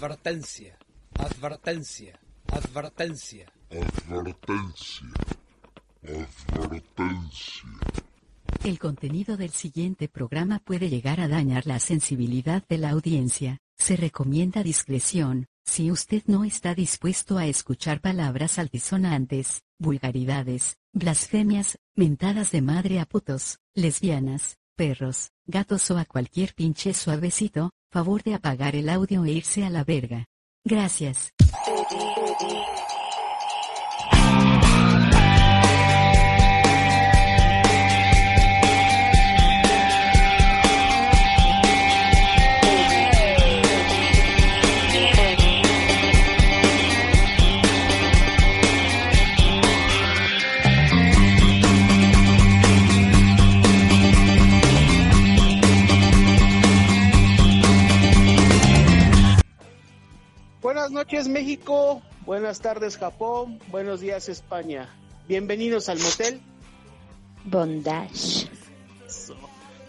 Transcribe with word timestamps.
Advertencia, 0.00 0.78
advertencia, 1.18 2.18
advertencia. 2.50 3.46
Advertencia. 4.08 5.06
Advertencia. 6.54 7.68
El 8.64 8.78
contenido 8.78 9.36
del 9.36 9.50
siguiente 9.50 10.08
programa 10.08 10.58
puede 10.60 10.88
llegar 10.88 11.20
a 11.20 11.28
dañar 11.28 11.66
la 11.66 11.78
sensibilidad 11.80 12.66
de 12.66 12.78
la 12.78 12.88
audiencia. 12.88 13.58
Se 13.76 13.94
recomienda 13.96 14.62
discreción, 14.62 15.48
si 15.66 15.90
usted 15.90 16.22
no 16.24 16.44
está 16.44 16.74
dispuesto 16.74 17.36
a 17.36 17.44
escuchar 17.44 18.00
palabras 18.00 18.58
altisonantes, 18.58 19.64
vulgaridades, 19.78 20.78
blasfemias, 20.94 21.78
mentadas 21.94 22.52
de 22.52 22.62
madre 22.62 23.00
a 23.00 23.04
putos, 23.04 23.58
lesbianas, 23.74 24.56
perros, 24.76 25.32
gatos 25.44 25.90
o 25.90 25.98
a 25.98 26.06
cualquier 26.06 26.54
pinche 26.54 26.94
suavecito, 26.94 27.70
favor 27.90 28.22
de 28.22 28.34
apagar 28.34 28.76
el 28.76 28.88
audio 28.88 29.24
e 29.24 29.32
irse 29.32 29.64
a 29.64 29.70
la 29.70 29.84
verga. 29.84 30.26
Gracias. 30.64 31.32
Buenas 60.80 60.92
noches 60.92 61.28
México, 61.28 62.00
buenas 62.24 62.62
tardes 62.62 62.96
Japón, 62.96 63.60
buenos 63.68 64.00
días 64.00 64.30
España. 64.30 64.88
Bienvenidos 65.28 65.90
al 65.90 65.98
motel. 65.98 66.40
Bondage. 67.44 68.48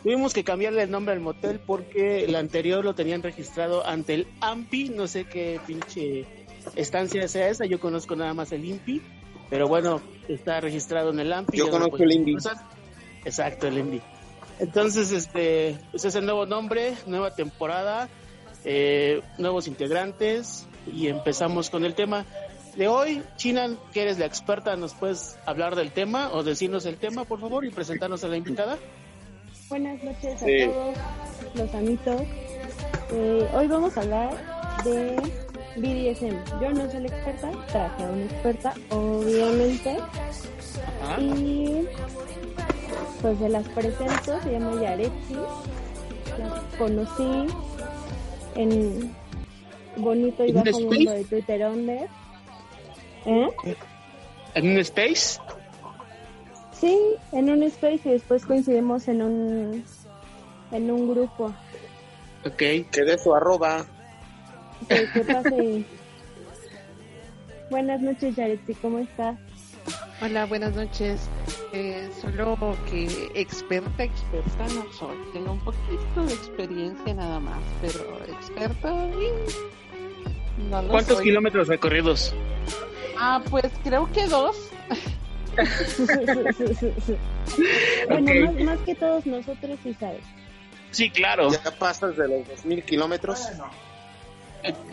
Tuvimos 0.03 0.33
que 0.33 0.43
cambiarle 0.43 0.83
el 0.83 0.91
nombre 0.91 1.13
al 1.13 1.21
motel 1.21 1.61
porque 1.65 2.25
el 2.25 2.35
anterior 2.35 2.83
lo 2.83 2.93
tenían 2.93 3.23
registrado 3.23 3.87
ante 3.87 4.15
el 4.15 4.27
AMPI, 4.41 4.89
no 4.89 5.07
sé 5.07 5.23
qué 5.23 5.61
pinche 5.65 6.25
estancia 6.75 7.25
sea 7.29 7.47
esa, 7.47 7.65
yo 7.65 7.79
conozco 7.79 8.17
nada 8.17 8.33
más 8.33 8.51
el 8.51 8.65
INPI, 8.65 9.01
pero 9.49 9.69
bueno, 9.69 10.01
está 10.27 10.59
registrado 10.59 11.11
en 11.11 11.21
el 11.21 11.31
AMPI. 11.31 11.57
Yo 11.57 11.69
conozco 11.69 12.03
el 12.03 12.11
INPI. 12.11 12.35
usar. 12.35 12.57
Exacto, 13.23 13.65
el 13.65 13.77
INPI. 13.77 14.01
Entonces, 14.59 15.13
este, 15.13 15.79
pues 15.91 16.03
es 16.03 16.15
el 16.15 16.25
nuevo 16.25 16.45
nombre, 16.45 16.95
nueva 17.05 17.33
temporada, 17.33 18.09
eh, 18.65 19.21
nuevos 19.37 19.69
integrantes 19.69 20.67
y 20.91 21.07
empezamos 21.07 21.69
con 21.69 21.83
el 21.85 21.93
tema 21.95 22.25
de 22.75 22.87
hoy. 22.87 23.21
China, 23.37 23.75
que 23.93 24.03
eres 24.03 24.17
la 24.19 24.25
experta, 24.25 24.75
¿nos 24.75 24.93
puedes 24.93 25.37
hablar 25.45 25.75
del 25.75 25.91
tema 25.91 26.31
o 26.33 26.43
decirnos 26.43 26.85
el 26.85 26.97
tema, 26.97 27.25
por 27.25 27.39
favor, 27.39 27.65
y 27.65 27.69
presentarnos 27.71 28.23
a 28.23 28.27
la 28.27 28.37
invitada? 28.37 28.77
Buenas 29.69 30.03
noches 30.03 30.41
a 30.41 30.45
Sí. 30.45 30.65
todos 30.65 30.95
los 31.55 31.75
amitos. 31.75 32.21
Eh, 33.13 33.49
hoy 33.53 33.67
vamos 33.67 33.97
a 33.97 34.01
hablar 34.01 34.81
de 34.83 35.15
BDSM. 35.77 36.37
Yo 36.61 36.71
no 36.71 36.89
soy 36.91 37.01
la 37.01 37.07
experta, 37.07 37.51
traje 37.67 38.03
a 38.03 38.07
una 38.09 38.23
experta, 38.25 38.73
obviamente. 38.89 39.97
Ajá. 41.03 41.21
Y 41.21 41.87
pues 43.21 43.37
se 43.37 43.49
las 43.49 43.67
presento, 43.69 44.41
se 44.43 44.51
llama 44.51 44.81
Yaretsi. 44.81 45.35
La 46.37 46.63
conocí 46.77 47.47
en 48.55 49.13
bonito 50.01 50.45
y 50.45 50.49
¿En 50.49 50.57
un 50.57 50.63
bajo 50.63 50.77
space? 50.79 50.95
mundo 50.95 51.11
de 51.11 51.23
Twitter 51.25 51.67
Under. 51.67 52.09
¿Eh? 53.25 53.49
¿En 54.55 54.71
un 54.71 54.77
space? 54.79 55.39
Sí, 56.71 56.97
en 57.31 57.49
un 57.49 57.63
space 57.63 58.01
y 58.05 58.11
después 58.11 58.45
coincidimos 58.45 59.07
en 59.07 59.21
un 59.21 59.85
en 60.71 60.91
un 60.91 61.09
grupo. 61.09 61.53
Ok. 62.45 62.57
Que 62.57 63.03
de 63.05 63.17
su 63.17 63.33
arroba. 63.35 63.85
¿Qué, 64.89 65.07
qué 65.13 65.21
pase? 65.21 65.85
Buenas 67.69 68.01
noches, 68.01 68.35
Yaretsi, 68.35 68.73
¿cómo 68.75 68.99
estás? 68.99 69.37
Hola, 70.21 70.45
buenas 70.45 70.75
noches. 70.75 71.21
Eh, 71.73 72.09
solo 72.21 72.57
que 72.89 73.31
experta, 73.33 74.03
experta 74.03 74.67
no 74.75 74.91
soy. 74.91 75.15
Tengo 75.33 75.53
un 75.53 75.59
poquito 75.63 76.25
de 76.25 76.33
experiencia 76.33 77.13
nada 77.13 77.39
más, 77.39 77.61
pero 77.81 78.19
experta 78.25 78.93
mm, 78.93 79.80
no 80.69 80.81
lo 80.81 80.89
¿Cuántos 80.89 81.17
soy. 81.17 81.25
kilómetros 81.25 81.67
recorridos? 81.67 82.33
Ah, 83.17 83.41
pues 83.49 83.65
creo 83.83 84.11
que 84.11 84.25
dos. 84.27 84.55
bueno, 88.09 88.31
Ok. 88.31 88.55
más, 88.55 88.63
más 88.65 88.79
que 88.79 88.95
todos 88.95 89.25
nosotros 89.25 89.79
sí 89.83 89.95
sabes. 89.99 90.21
Sí, 90.91 91.09
claro. 91.09 91.49
Ya 91.51 91.71
pasas 91.77 92.17
de 92.17 92.27
los 92.27 92.47
2000 92.47 92.83
kilómetros. 92.83 93.39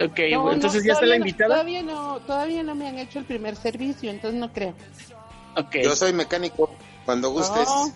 Ok, 0.00 0.18
No, 0.32 0.52
entonces 0.52 0.82
no, 0.82 0.86
ya 0.86 0.92
está 0.94 1.06
la 1.06 1.14
no- 1.18 1.26
invitada. 1.26 1.48
Todavía 1.54 1.82
no, 1.82 2.20
todavía 2.20 2.62
no 2.62 2.74
me 2.74 2.88
han 2.88 2.98
hecho 2.98 3.18
el 3.18 3.24
primer 3.24 3.56
servicio, 3.56 4.10
entonces 4.10 4.38
no 4.40 4.52
creo. 4.52 4.74
Ok. 5.56 5.76
Yo 5.82 5.94
soy 5.96 6.12
mecánico. 6.12 6.70
Cuando 7.04 7.30
gustes. 7.30 7.66
Oh, 7.68 7.90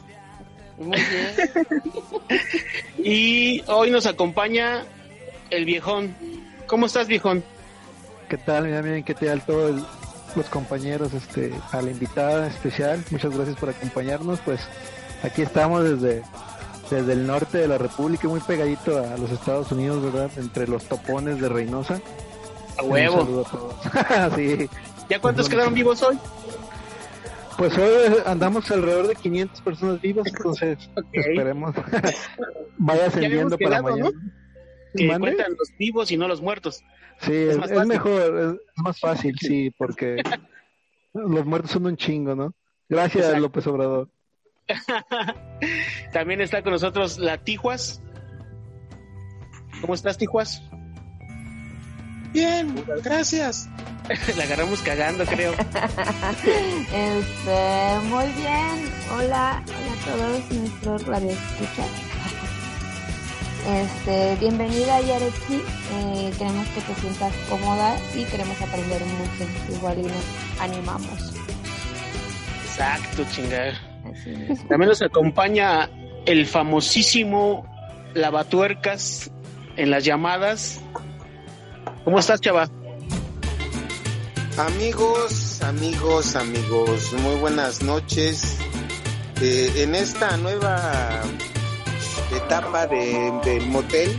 muy 0.79 0.97
bien. 0.99 2.39
Y 3.05 3.63
hoy 3.67 3.91
nos 3.91 4.07
acompaña 4.07 4.85
el 5.51 5.65
viejón. 5.65 6.15
¿Cómo 6.67 6.87
estás, 6.87 7.07
viejón? 7.09 7.45
¿Qué 8.33 8.39
tal? 8.39 8.65
Mira, 8.65 8.81
miren 8.81 9.05
qué 9.05 9.13
tal 9.13 9.45
todos 9.45 9.83
los 10.35 10.47
compañeros, 10.49 11.13
este, 11.13 11.53
a 11.71 11.83
la 11.83 11.91
invitada 11.91 12.47
especial. 12.47 13.05
Muchas 13.11 13.37
gracias 13.37 13.59
por 13.59 13.69
acompañarnos. 13.69 14.41
Pues 14.41 14.67
aquí 15.23 15.43
estamos 15.43 15.85
desde, 15.85 16.23
desde 16.91 17.13
el 17.13 17.27
norte 17.27 17.59
de 17.59 17.69
la 17.69 17.77
República, 17.77 18.29
muy 18.29 18.41
pegadito 18.41 18.97
a 18.97 19.19
los 19.19 19.31
Estados 19.31 19.71
Unidos, 19.71 20.03
¿verdad? 20.03 20.31
Entre 20.39 20.67
los 20.67 20.85
topones 20.85 21.43
de 21.43 21.51
Reynosa. 21.51 22.01
A 22.79 22.85
Un 22.85 22.93
huevo. 22.93 23.19
saludo 23.19 23.47
a 23.47 23.51
todos. 23.51 24.35
sí. 24.35 24.71
¿Ya 25.11 25.21
cuántos 25.21 25.47
quedaron 25.51 25.75
vivos 25.75 26.03
hoy? 26.03 26.19
Pues 27.59 27.77
hoy 27.77 28.15
andamos 28.25 28.71
alrededor 28.71 29.09
de 29.09 29.15
500 29.15 29.61
personas 29.61 30.01
vivas, 30.01 30.27
entonces 30.27 30.79
esperemos 31.13 31.75
vaya 32.79 33.09
ascendiendo 33.09 33.59
para 33.59 33.83
mañana. 33.83 34.11
Que 34.95 35.07
¿Mande? 35.07 35.21
cuentan 35.35 35.55
los 35.59 35.69
vivos 35.79 36.11
y 36.11 36.17
no 36.17 36.29
los 36.29 36.41
muertos. 36.41 36.83
Sí, 37.23 37.33
Es 37.35 37.87
mejor, 37.87 38.39
es, 38.39 38.53
es 38.77 38.83
más 38.83 38.99
fácil, 39.01 39.37
sí, 39.41 39.71
porque 39.71 40.23
los 41.15 41.47
muertos 41.47 41.71
son 41.71 41.87
un 41.87 41.97
chingo, 41.97 42.35
¿no? 42.35 42.53
Gracias, 42.89 43.25
Exacto. 43.25 43.41
López 43.41 43.67
Obrador. 43.67 44.09
También 46.13 46.41
está 46.41 46.63
con 46.63 46.73
nosotros 46.73 47.19
la 47.19 47.39
Tijuas. 47.39 48.03
¿Cómo 49.81 49.95
estás, 49.95 50.19
Tijuas? 50.19 50.63
Bien, 52.33 52.75
gracias. 53.03 53.69
la 54.37 54.45
agarramos 54.45 54.81
cagando, 54.83 55.25
creo. 55.25 55.53
Este, 56.93 57.99
muy 58.05 58.27
bien. 58.33 58.93
Hola, 59.17 59.63
hola 59.65 59.93
a 59.93 60.05
todos 60.05 60.51
nuestros 60.51 61.07
radioescuchas. 61.07 62.12
Este, 63.67 64.37
bienvenida 64.41 65.01
Yaretsi. 65.01 65.63
Eh, 65.95 66.33
queremos 66.37 66.67
que 66.69 66.81
te 66.81 67.01
sientas 67.01 67.33
cómoda 67.49 67.97
y 68.13 68.25
queremos 68.25 68.61
aprender 68.61 69.01
mucho. 69.05 69.73
Igual 69.73 69.99
y 70.01 70.03
nos 70.03 70.61
animamos. 70.61 71.33
Exacto, 72.65 73.25
mismo. 73.25 73.75
También 74.69 74.89
nos 74.89 75.01
acompaña 75.01 75.89
el 76.27 76.47
famosísimo 76.47 77.65
Lavatuercas 78.15 79.31
en 79.77 79.91
las 79.91 80.05
llamadas. 80.05 80.81
¿Cómo 82.05 82.19
estás, 82.19 82.41
chava? 82.41 82.69
Amigos, 84.59 85.63
amigos, 85.63 86.35
amigos, 86.35 87.13
muy 87.13 87.37
buenas 87.37 87.81
noches. 87.83 88.59
Eh, 89.41 89.73
en 89.77 89.95
esta 89.95 90.37
nueva 90.37 91.23
etapa 92.37 92.87
de, 92.87 93.33
del 93.45 93.67
motel, 93.69 94.11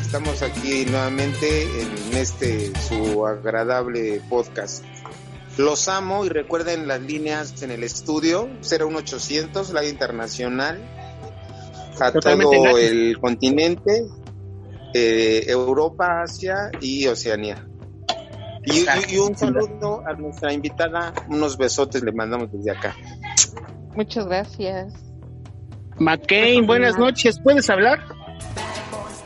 estamos 0.00 0.42
aquí 0.42 0.84
nuevamente 0.86 1.62
en 1.80 2.16
este 2.16 2.72
su 2.80 3.26
agradable 3.26 4.20
podcast. 4.28 4.84
Los 5.56 5.88
amo 5.88 6.24
y 6.24 6.28
recuerden 6.30 6.88
las 6.88 7.00
líneas 7.00 7.62
en 7.62 7.70
el 7.70 7.84
estudio 7.84 8.48
01800, 8.62 9.70
la 9.70 9.84
internacional, 9.86 10.80
a 12.00 12.10
Totalmente 12.10 12.56
todo 12.56 12.64
gratis. 12.64 12.90
el 12.90 13.18
continente, 13.20 14.04
eh, 14.94 15.44
Europa, 15.46 16.22
Asia 16.22 16.70
y 16.80 17.06
Oceanía. 17.06 17.66
Y, 18.64 18.80
y- 18.80 19.14
y 19.14 19.18
un 19.18 19.36
saludo 19.36 20.02
a 20.08 20.14
nuestra 20.14 20.52
invitada, 20.52 21.12
unos 21.28 21.56
besotes 21.56 22.02
le 22.02 22.10
mandamos 22.12 22.50
desde 22.50 22.70
acá. 22.72 22.96
Muchas 23.94 24.26
gracias. 24.26 24.92
McCain, 25.98 26.66
buenas 26.66 26.98
noches. 26.98 27.38
¿Puedes 27.40 27.68
hablar? 27.70 28.00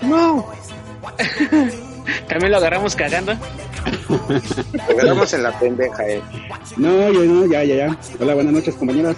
No. 0.02 0.46
También 2.28 2.52
lo 2.52 2.58
agarramos 2.58 2.94
cagando. 2.94 3.34
Lo 4.08 4.82
agarramos 4.82 5.32
en 5.32 5.42
la 5.42 5.58
pendeja, 5.58 6.08
eh. 6.08 6.22
No, 6.76 7.12
yo 7.12 7.24
no, 7.24 7.46
ya, 7.46 7.64
ya, 7.64 7.74
ya. 7.74 7.98
Hola, 8.20 8.34
buenas 8.34 8.52
noches, 8.52 8.74
compañeras. 8.74 9.16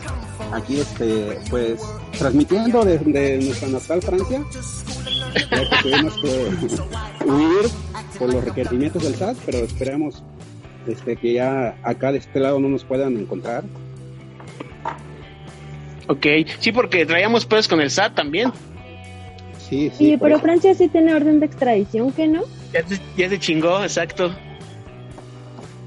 Aquí, 0.52 0.80
este, 0.80 1.38
pues, 1.48 1.80
transmitiendo 2.18 2.84
desde 2.84 3.38
nuestra 3.38 3.68
natal 3.68 4.02
Francia. 4.02 4.42
Que 5.34 5.82
tuvimos 5.82 6.14
que 6.20 7.24
huir 7.24 7.70
por 8.18 8.32
los 8.32 8.44
requerimientos 8.44 9.02
del 9.02 9.14
SAT, 9.14 9.36
pero 9.46 9.58
esperamos 9.58 10.22
este, 10.86 11.16
que 11.16 11.34
ya 11.34 11.76
acá 11.82 12.12
de 12.12 12.18
este 12.18 12.40
lado 12.40 12.58
no 12.58 12.68
nos 12.68 12.84
puedan 12.84 13.16
encontrar. 13.16 13.64
Ok, 16.10 16.26
sí, 16.58 16.72
porque 16.72 17.06
traíamos 17.06 17.46
pues 17.46 17.68
con 17.68 17.80
el 17.80 17.88
SAT 17.88 18.16
también. 18.16 18.52
Sí, 19.68 19.92
sí. 19.96 20.16
Pero 20.20 20.34
eso. 20.34 20.42
Francia 20.42 20.74
sí 20.74 20.88
tiene 20.88 21.14
orden 21.14 21.38
de 21.38 21.46
extradición, 21.46 22.10
¿qué 22.10 22.26
no? 22.26 22.42
Ya 22.72 22.84
se, 22.84 23.00
ya 23.16 23.28
se 23.28 23.38
chingó, 23.38 23.80
exacto. 23.80 24.34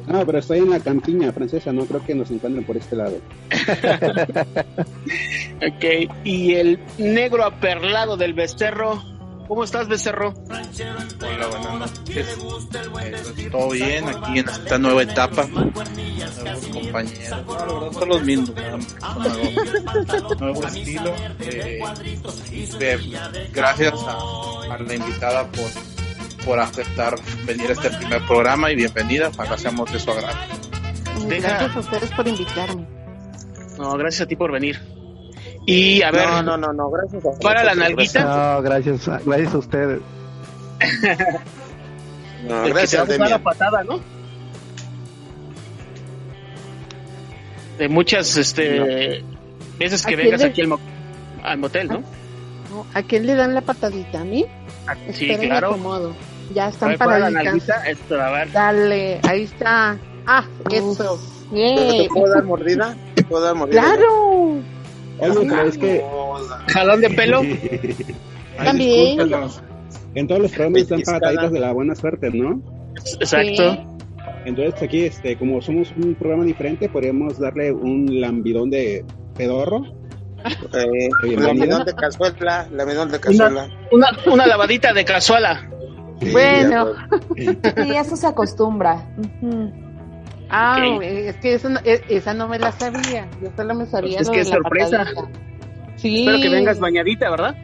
No, 0.08 0.26
pero 0.26 0.40
estoy 0.40 0.60
en 0.60 0.70
la 0.70 0.80
campiña 0.80 1.34
francesa, 1.34 1.74
no 1.74 1.86
creo 1.86 2.02
que 2.06 2.16
nos 2.16 2.32
encuentren 2.32 2.64
por 2.64 2.78
este 2.78 2.96
lado. 2.96 3.18
Ok, 5.66 6.12
y 6.26 6.56
el 6.56 6.78
negro 6.98 7.46
aperlado 7.46 8.18
del 8.18 8.34
becerro. 8.34 9.02
¿Cómo 9.54 9.66
estás, 9.66 9.88
becerro? 9.88 10.34
Hola, 10.50 11.48
buenas 11.48 11.80
noches. 12.00 12.38
Eh, 13.38 13.50
todo 13.52 13.70
bien 13.70 14.10
aquí 14.10 14.40
en 14.40 14.50
esta 14.50 14.80
nueva 14.80 15.04
etapa. 15.04 15.46
Nuevos 15.46 16.68
compañeros. 16.72 17.30
No, 17.46 17.56
la 17.56 17.66
verdad 17.66 17.92
son 17.92 18.10
los 18.10 18.24
mismos. 18.24 18.50
nuevo, 18.56 20.36
nuevo 20.40 20.64
estilo. 20.66 21.14
Eh, 21.42 21.80
de- 22.80 23.20
gracias 23.54 23.94
a, 23.94 24.74
a 24.74 24.78
la 24.80 24.96
invitada 24.96 25.48
por, 25.52 25.70
por 26.46 26.60
aceptar 26.60 27.14
venir 27.46 27.70
a 27.70 27.74
este 27.74 27.92
primer 27.92 28.26
programa 28.26 28.72
y 28.72 28.76
bienvenida. 28.76 29.28
Ojalá 29.30 29.56
seamos 29.56 29.94
de 29.94 30.00
su 30.00 30.10
agrado. 30.10 30.36
Deja- 31.28 31.48
Gracias 31.60 31.76
a 31.76 31.80
ustedes 31.80 32.12
por 32.14 32.28
invitarme. 32.28 32.88
No, 33.78 33.92
gracias 33.98 34.22
a 34.22 34.26
ti 34.26 34.36
por 34.36 34.52
venir. 34.52 34.82
Y 35.66 36.02
a 36.02 36.12
ver, 36.12 36.28
No, 36.28 36.42
no, 36.44 36.58
no, 36.58 36.74
no, 36.74 36.90
gracias 36.90 37.26
a 37.26 37.40
para 37.40 37.64
la 37.64 37.74
nalguita. 37.76 38.24
No, 38.56 38.62
gracias, 38.62 39.08
a- 39.08 39.20
gracias 39.26 39.54
a 39.54 39.58
ustedes. 39.58 40.02
No, 42.44 42.58
el 42.58 42.64
que 42.64 42.68
te 42.68 42.74
gracias, 42.98 43.22
va 43.22 43.26
a 43.26 43.30
la 43.30 43.40
patada, 43.40 43.84
¿no? 43.86 44.02
De 47.78 47.88
muchas, 47.88 48.36
este, 48.36 49.24
veces 49.80 50.06
que 50.06 50.14
¿A 50.14 50.18
vengas 50.18 50.42
le- 50.42 50.48
aquí 50.48 50.62
al, 50.62 50.68
mo- 50.68 50.80
al 51.42 51.58
motel, 51.58 51.88
¿no? 51.88 52.00
No, 52.70 52.86
¿A 52.94 53.02
quién 53.04 53.26
le 53.26 53.36
dan 53.36 53.54
la 53.54 53.62
patadita? 53.62 54.20
¿A 54.20 54.24
mí? 54.26 54.46
Sí, 55.14 55.30
Esperen, 55.30 55.50
claro. 55.52 55.68
acomodo. 55.70 56.14
Ya 56.54 56.66
A 56.66 56.70
están 56.70 56.90
ver, 56.90 56.98
para 56.98 57.20
la 57.20 57.30
nalguita, 57.30 57.88
esto, 57.88 58.22
a 58.22 58.30
ver. 58.32 58.52
Dale, 58.52 59.20
ahí 59.24 59.44
está. 59.44 59.98
Ah, 60.28 60.44
eso. 60.70 61.18
¿Te 61.50 61.56
Bien. 61.56 62.08
puedo 62.10 62.34
dar 62.34 62.44
mordida? 62.44 62.96
¿Te 63.16 63.24
puedo 63.24 63.44
dar 63.46 63.56
mordida? 63.56 63.82
Claro. 63.82 64.62
Oye, 65.32 65.48
pero 65.50 65.64
es 65.64 65.78
que 65.78 66.04
Jalón 66.68 67.02
de 67.02 67.10
pelo. 67.10 67.42
También. 68.58 69.20
en 70.16 70.28
todos 70.28 70.42
los 70.42 70.52
programas 70.52 70.82
están 70.84 71.02
pataditas 71.02 71.52
de 71.52 71.60
la 71.60 71.72
buena 71.72 71.96
suerte, 71.96 72.30
¿no? 72.30 72.62
Exacto. 73.20 73.74
Sí. 73.74 73.80
Entonces 74.46 74.82
aquí, 74.82 75.06
este, 75.06 75.38
como 75.38 75.62
somos 75.62 75.92
un 75.98 76.16
programa 76.16 76.44
diferente, 76.44 76.90
podríamos 76.90 77.40
darle 77.40 77.72
un 77.72 78.20
lambidón 78.22 78.70
de 78.70 79.06
pedorro. 79.36 79.84
Eh, 80.46 81.10
Bienvenida. 81.24 81.48
la 81.48 81.54
menor 81.54 81.86
de 81.86 81.94
cazuela, 81.94 82.68
la 82.72 82.86
menor 82.86 83.10
de 83.10 83.20
cazuela. 83.20 83.70
Una, 83.92 84.08
una 84.32 84.46
lavadita 84.46 84.94
de 84.94 85.06
cazuela. 85.06 85.70
Bueno. 86.32 86.94
Ya, 87.36 87.54
Sí, 87.84 87.96
eso 87.96 88.16
se 88.16 88.28
acostumbra. 88.28 89.08
Ah, 90.50 90.78
Ok. 90.96 91.02
es 91.04 91.36
que 91.38 91.54
esa 91.56 91.70
no, 91.70 91.80
e- 91.84 92.04
esa 92.10 92.34
no 92.34 92.48
me 92.48 92.60
la 92.60 92.72
sabía. 92.72 93.28
Yo 93.42 93.50
solo 93.56 93.74
me 93.76 93.86
sabía 93.86 94.20
Es 94.20 94.28
lo 94.28 94.34
que 94.34 94.40
de 94.40 94.44
es 94.44 94.50
la 94.50 94.56
sorpresa. 94.58 94.98
patadita. 95.00 95.22
Sí. 95.96 96.20
Espero 96.20 96.42
que 96.42 96.50
vengas 96.50 96.80
bañadita, 96.80 97.30
¿verdad? 97.30 97.56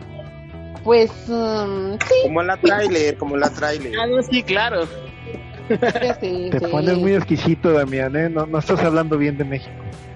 Pues 0.84 1.12
um, 1.28 1.98
sí, 2.00 2.14
Como 2.24 2.42
la 2.42 2.58
trailer, 2.58 3.18
como 3.18 3.36
la 3.38 3.50
trailer. 3.50 3.92
Ah, 4.02 4.08
no, 4.08 4.24
sí, 4.24 4.42
claro. 4.44 4.86
sí, 4.88 6.50
Te 6.52 6.60
sí. 6.60 6.66
pones 6.72 6.98
muy 6.98 7.14
exquisito, 7.16 7.74
Damián, 7.74 8.16
¿eh? 8.16 8.30
No, 8.30 8.46
no 8.48 8.58
estás 8.60 8.80
hablando 8.82 9.18
bien 9.18 9.38
de 9.38 9.44
México. 9.44 9.72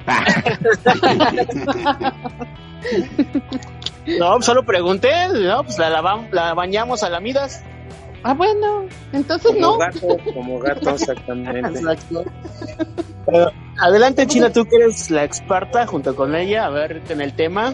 No, 4.19 4.42
solo 4.42 4.65
pregunté, 4.65 5.10
no, 5.30 5.63
pues 5.63 5.77
la, 5.80 5.89
lavam- 5.89 6.27
la 6.31 6.54
bañamos 6.54 7.04
a 7.04 7.10
la 7.10 7.19
midas. 7.21 7.63
Ah, 8.23 8.33
bueno. 8.33 8.85
Entonces 9.11 9.51
Como 9.51 9.59
no. 9.59 9.77
gato, 9.77 10.17
como 10.33 10.59
gato, 10.59 10.89
exactamente. 10.91 11.59
Exacto. 11.79 12.23
Pero, 13.25 13.51
adelante, 13.79 14.27
China, 14.27 14.51
tú 14.51 14.65
que 14.65 14.77
eres 14.77 15.09
la 15.11 15.23
experta 15.23 15.85
junto 15.87 16.15
con 16.15 16.35
ella, 16.35 16.65
a 16.65 16.69
ver, 16.69 17.01
en 17.09 17.21
el 17.21 17.33
tema. 17.33 17.73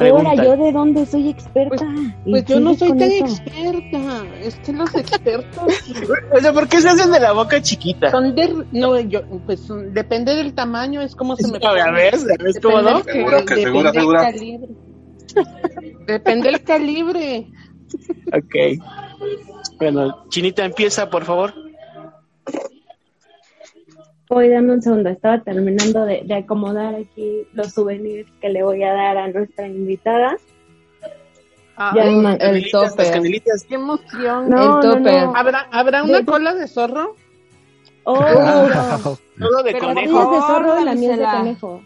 Ahora. 0.00 0.36
¿yo 0.36 0.56
de 0.56 0.70
dónde 0.70 1.04
soy 1.06 1.28
experta? 1.28 1.84
Y 2.24 2.30
Pues 2.30 2.44
yo 2.44 2.60
no 2.60 2.72
soy 2.74 2.90
tan 2.90 3.02
eso. 3.02 3.24
experta. 3.24 3.98
Es 4.40 4.54
que 4.60 4.72
los 4.72 4.94
expertos 4.94 5.64
O 6.32 6.40
sea, 6.40 6.52
¿por 6.52 6.68
qué 6.68 6.80
se 6.80 6.88
hacen 6.88 7.10
de 7.10 7.18
la 7.18 7.32
boca 7.32 7.60
chiquita? 7.60 8.10
son 8.12 8.32
de. 8.36 8.64
No, 8.70 8.96
yo, 9.00 9.22
pues 9.44 9.66
depende 9.92 10.36
del 10.36 10.54
tamaño, 10.54 11.00
es 11.02 11.16
como 11.16 11.34
se 11.34 11.48
me 11.50 11.58
A 11.66 11.72
ver, 11.72 11.82
a 11.82 11.90
ver, 11.90 12.12
¿sabes 12.16 12.54
Depende 12.54 12.60
cómo 12.62 12.80
no? 12.82 13.02
Seguro 13.02 13.44
que 13.44 13.54
depende 13.56 13.62
segura, 13.64 13.90
del 13.90 14.00
segura. 14.00 14.20
calibre. 14.20 14.68
Depende 16.06 16.50
del 16.52 16.62
calibre. 16.62 17.46
Ok. 18.32 19.76
Bueno, 19.78 20.24
Chinita, 20.28 20.64
empieza, 20.64 21.08
por 21.10 21.24
favor. 21.24 21.54
Voy 24.28 24.48
dame 24.50 24.74
un 24.74 24.82
segundo, 24.82 25.08
estaba 25.08 25.40
terminando 25.42 26.04
de, 26.04 26.20
de 26.24 26.34
acomodar 26.34 26.94
aquí 26.94 27.46
los 27.54 27.72
souvenirs 27.72 28.28
que 28.42 28.50
le 28.50 28.62
voy 28.62 28.82
a 28.82 28.92
dar 28.92 29.16
a 29.16 29.28
nuestra 29.28 29.66
invitada. 29.66 30.36
Ya 31.78 32.02
Ay, 32.02 32.14
me- 32.16 32.36
El 32.40 32.70
tope. 32.70 33.10
canelitas. 33.10 33.64
qué 33.64 33.76
emoción. 33.76 34.50
No, 34.50 34.80
El 34.82 34.88
no, 34.88 35.00
no. 35.00 35.36
¿Habrá, 35.36 35.68
¿Habrá 35.70 36.02
una 36.02 36.18
De- 36.18 36.24
cola 36.26 36.54
de 36.54 36.66
zorro? 36.68 37.14
Oh, 38.04 38.20
de 38.24 39.72
Pero 39.72 39.78
la 39.88 39.94
conejo. 39.94 40.12
mía 40.12 40.22
es 40.22 40.30
de 40.30 40.40
zorro 40.46 40.80
y 40.80 40.84
la 40.84 40.94
mía 40.94 41.12
es 41.12 41.18
de 41.18 41.24
conejo. 41.24 41.82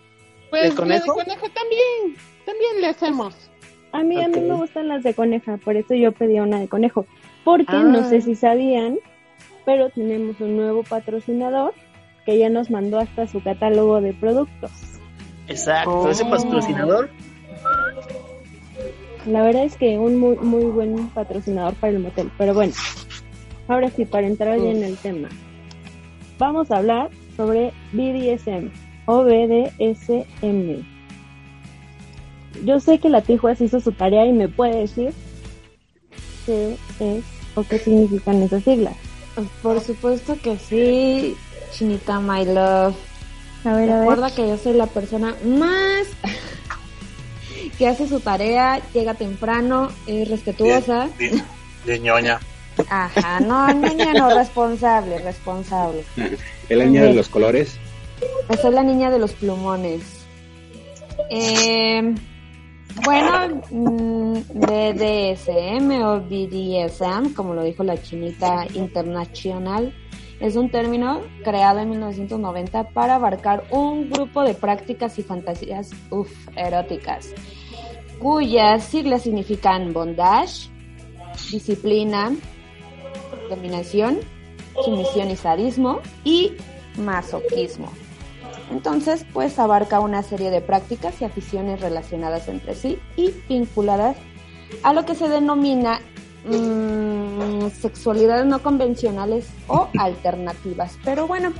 Pues 0.50 0.62
¿De 0.62 0.68
la 0.70 0.74
conejo? 0.76 1.14
de 1.14 1.24
conejo 1.24 1.46
también. 1.54 2.16
También 2.46 2.80
le 2.80 2.86
hacemos. 2.88 3.34
A 3.92 4.02
mí, 4.02 4.20
a 4.22 4.28
mí 4.28 4.40
me 4.40 4.54
gustan 4.54 4.88
las 4.88 5.02
de 5.02 5.14
coneja, 5.14 5.58
por 5.58 5.76
eso 5.76 5.94
yo 5.94 6.12
pedí 6.12 6.40
una 6.40 6.58
de 6.60 6.68
conejo. 6.68 7.06
Porque 7.44 7.66
Ah. 7.76 7.82
no 7.82 8.08
sé 8.08 8.20
si 8.22 8.34
sabían, 8.34 8.98
pero 9.64 9.90
tenemos 9.90 10.40
un 10.40 10.56
nuevo 10.56 10.82
patrocinador 10.82 11.74
que 12.24 12.38
ya 12.38 12.48
nos 12.48 12.70
mandó 12.70 12.98
hasta 12.98 13.26
su 13.26 13.42
catálogo 13.42 14.00
de 14.00 14.12
productos. 14.14 14.70
Exacto, 15.48 16.08
ese 16.10 16.24
patrocinador. 16.24 17.10
La 19.26 19.42
verdad 19.42 19.64
es 19.64 19.76
que 19.76 19.98
un 19.98 20.18
muy, 20.18 20.36
muy 20.36 20.64
buen 20.64 21.08
patrocinador 21.10 21.74
para 21.74 21.92
el 21.92 21.98
motel. 22.00 22.30
Pero 22.38 22.54
bueno, 22.54 22.72
ahora 23.68 23.88
sí, 23.90 24.04
para 24.04 24.26
entrar 24.26 24.58
ya 24.58 24.70
en 24.70 24.82
el 24.82 24.96
tema. 24.96 25.28
Vamos 26.38 26.70
a 26.70 26.78
hablar 26.78 27.10
sobre 27.36 27.72
BDSM 27.92 28.70
o 29.06 29.22
BDSM. 29.24 30.82
Yo 32.64 32.80
sé 32.80 32.98
que 32.98 33.08
la 33.08 33.22
Tijuas 33.22 33.60
hizo 33.60 33.80
su 33.80 33.92
tarea 33.92 34.26
y 34.26 34.32
me 34.32 34.48
puede 34.48 34.76
decir 34.80 35.12
qué 36.46 36.76
es 37.00 37.24
o 37.54 37.62
qué 37.62 37.78
significan 37.78 38.42
esas 38.42 38.64
siglas. 38.64 38.94
Por 39.62 39.80
supuesto 39.80 40.36
que 40.42 40.58
sí, 40.58 41.36
Chinita 41.72 42.20
My 42.20 42.44
Love. 42.44 42.94
A 43.64 43.74
ver, 43.74 43.90
a 43.90 43.94
ver. 43.94 43.98
Recuerda 44.00 44.34
que 44.34 44.48
yo 44.48 44.58
soy 44.58 44.74
la 44.74 44.86
persona 44.86 45.34
más 45.44 46.08
que 47.78 47.88
hace 47.88 48.08
su 48.08 48.20
tarea, 48.20 48.80
llega 48.92 49.14
temprano, 49.14 49.90
es 50.06 50.28
respetuosa. 50.28 51.08
Bien, 51.18 51.42
bien 51.86 52.02
ñoña. 52.02 52.40
Ajá, 52.88 53.40
no, 53.40 53.72
niña 53.72 54.14
no, 54.14 54.34
responsable, 54.34 55.18
responsable. 55.18 56.04
El 56.68 56.80
año 56.80 57.02
de 57.02 57.14
los 57.14 57.28
colores. 57.28 57.78
Soy 58.60 58.72
la 58.72 58.82
niña 58.82 59.10
de 59.10 59.18
los 59.18 59.32
plumones. 59.32 60.02
Eh, 61.30 62.14
bueno, 63.04 63.62
mm, 63.70 64.34
BDSM 64.54 66.02
o 66.04 66.20
BDSM, 66.20 67.34
como 67.34 67.54
lo 67.54 67.62
dijo 67.62 67.82
la 67.84 68.00
chinita 68.00 68.66
internacional, 68.74 69.94
es 70.40 70.56
un 70.56 70.70
término 70.70 71.20
creado 71.44 71.78
en 71.78 71.90
1990 71.90 72.90
para 72.90 73.14
abarcar 73.14 73.64
un 73.70 74.10
grupo 74.10 74.42
de 74.42 74.54
prácticas 74.54 75.18
y 75.18 75.22
fantasías 75.22 75.90
uf, 76.10 76.30
eróticas, 76.56 77.32
cuyas 78.18 78.82
siglas 78.84 79.22
significan 79.22 79.92
bondage, 79.92 80.68
disciplina, 81.50 82.32
dominación, 83.48 84.18
sumisión 84.84 85.30
y 85.30 85.36
sadismo 85.36 86.00
y 86.24 86.52
masoquismo. 86.96 87.90
Entonces, 88.72 89.26
pues 89.32 89.58
abarca 89.58 90.00
una 90.00 90.22
serie 90.22 90.50
de 90.50 90.62
prácticas 90.62 91.20
y 91.20 91.24
aficiones 91.24 91.80
relacionadas 91.80 92.48
entre 92.48 92.74
sí 92.74 92.98
y 93.16 93.32
vinculadas 93.48 94.16
a 94.82 94.94
lo 94.94 95.04
que 95.04 95.14
se 95.14 95.28
denomina 95.28 96.00
mm, 96.46 97.68
sexualidades 97.80 98.46
no 98.46 98.62
convencionales 98.62 99.46
o 99.68 99.88
alternativas. 99.98 100.98
Pero 101.04 101.26
bueno, 101.26 101.52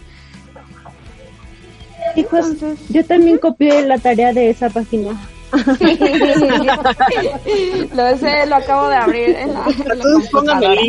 Chicos, 2.15 2.47
yo 2.89 3.05
también 3.05 3.37
copié 3.39 3.87
la 3.87 3.99
tarea 3.99 4.33
de 4.33 4.51
esa 4.51 4.71
página. 4.71 5.11
lo 7.95 8.19
sé, 8.19 8.47
lo 8.47 8.57
acabo 8.57 8.89
de 8.89 8.97
abrir 8.97 9.37
en 9.37 9.55
la, 9.55 9.65
en 9.67 9.99
la 9.99 10.05
computadora. 10.05 10.81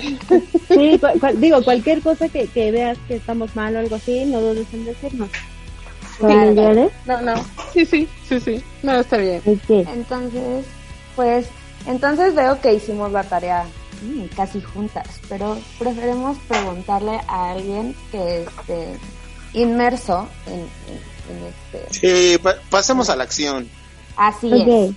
Sí, 0.00 0.98
cu- 0.98 1.36
digo, 1.38 1.62
cualquier 1.62 2.02
cosa 2.02 2.28
que, 2.28 2.46
que 2.48 2.70
veas 2.72 2.98
que 3.08 3.16
estamos 3.16 3.54
mal 3.54 3.74
o 3.76 3.78
algo 3.78 3.96
así, 3.96 4.24
no 4.24 4.40
dudes 4.40 4.66
en 4.72 4.84
decirnos. 4.84 5.30
¿Vale? 6.20 6.90
No, 7.06 7.20
no. 7.22 7.34
Sí, 7.72 7.84
sí, 7.84 8.08
sí, 8.28 8.40
sí. 8.40 8.62
No, 8.82 8.94
está 9.00 9.16
bien. 9.16 9.42
Entonces, 9.68 10.64
pues, 11.16 11.46
entonces 11.86 12.34
veo 12.34 12.60
que 12.60 12.74
hicimos 12.74 13.10
la 13.12 13.24
tarea 13.24 13.64
mm, 14.02 14.24
casi 14.36 14.60
juntas, 14.62 15.06
pero 15.28 15.58
preferimos 15.78 16.36
preguntarle 16.48 17.20
a 17.26 17.50
alguien 17.52 17.94
que 18.12 18.42
esté 18.42 18.96
inmerso 19.54 20.28
en, 20.46 20.60
en- 20.60 21.14
en 21.36 21.82
este. 21.88 22.32
Sí, 22.34 22.38
pa- 22.38 22.56
pasemos 22.70 23.10
a 23.10 23.16
la 23.16 23.24
acción. 23.24 23.68
Así 24.16 24.52
Ok. 24.52 24.68
es. 24.68 24.90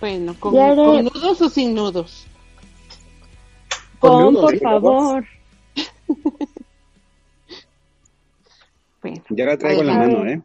Bueno, 0.00 0.34
¿con, 0.40 0.54
Ya 0.54 0.72
haré- 0.72 0.84
con 0.84 1.04
nudos 1.04 1.40
o 1.40 1.48
sin 1.48 1.74
nudos? 1.74 2.26
Pon, 4.02 4.34
por 4.34 4.58
favor. 4.58 5.24
Ya 9.30 9.46
la 9.46 9.56
traigo 9.56 9.80
en 9.80 9.86
la 9.88 9.94
mano, 9.94 10.26
¿eh? 10.26 10.40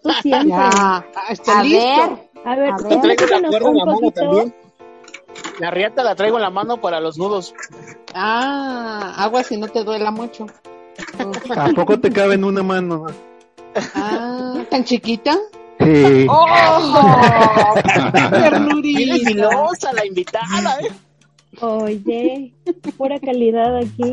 Tú 0.00 0.10
siempre. 0.22 0.50
Ya, 0.50 1.04
está 1.30 1.58
A 1.58 1.62
listo. 1.64 1.80
ver, 1.84 2.44
A 2.44 2.54
ver, 2.54 2.70
A 2.70 2.76
ver. 2.76 3.00
Traigo 3.00 3.26
la 3.26 3.48
cuerda 3.48 3.70
en 3.70 3.76
la 3.76 3.84
mano 3.86 4.10
también. 4.12 4.54
La 5.58 5.70
riata 5.72 6.04
la 6.04 6.14
traigo 6.14 6.36
en 6.36 6.42
la 6.42 6.50
mano 6.50 6.80
para 6.80 7.00
los 7.00 7.18
nudos. 7.18 7.54
Ah, 8.14 9.14
agua 9.16 9.42
si 9.42 9.56
no 9.56 9.66
te 9.68 9.82
duela 9.82 10.12
mucho. 10.12 10.46
¿A 11.56 11.70
poco 11.74 11.98
te 11.98 12.10
cabe 12.12 12.34
en 12.34 12.44
una 12.44 12.62
mano? 12.62 13.06
Ah, 13.94 14.64
tan 14.70 14.84
chiquita. 14.84 15.36
Sí. 15.80 16.26
¡Oh! 16.28 17.74
Filosa 19.24 19.92
la 19.92 20.06
invitada, 20.06 20.78
¿eh? 20.80 20.90
Oye, 21.60 22.52
pura 22.96 23.18
calidad 23.20 23.76
aquí. 23.78 24.12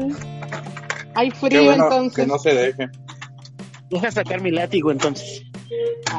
Hay 1.16 1.30
Qué 1.32 1.36
frío 1.38 1.64
bueno 1.66 1.84
entonces. 1.86 2.16
que 2.16 2.28
no 2.28 2.38
se 2.40 2.54
deje. 2.54 2.90
Deja 3.90 4.12
sacar 4.12 4.42
mi 4.42 4.52
látigo 4.52 4.92
entonces. 4.92 5.44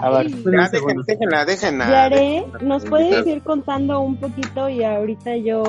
A 0.00 0.10
ver, 0.10 0.28
ya, 0.28 0.70
dejen- 0.70 1.04
déjenla, 1.06 1.44
déjenla. 1.44 1.88
Yare, 1.90 2.44
¿nos 2.62 2.84
puedes 2.84 3.26
ir 3.26 3.42
contando 3.42 4.00
un 4.00 4.16
poquito? 4.16 4.68
Y 4.68 4.82
ahorita 4.84 5.36
yo 5.36 5.62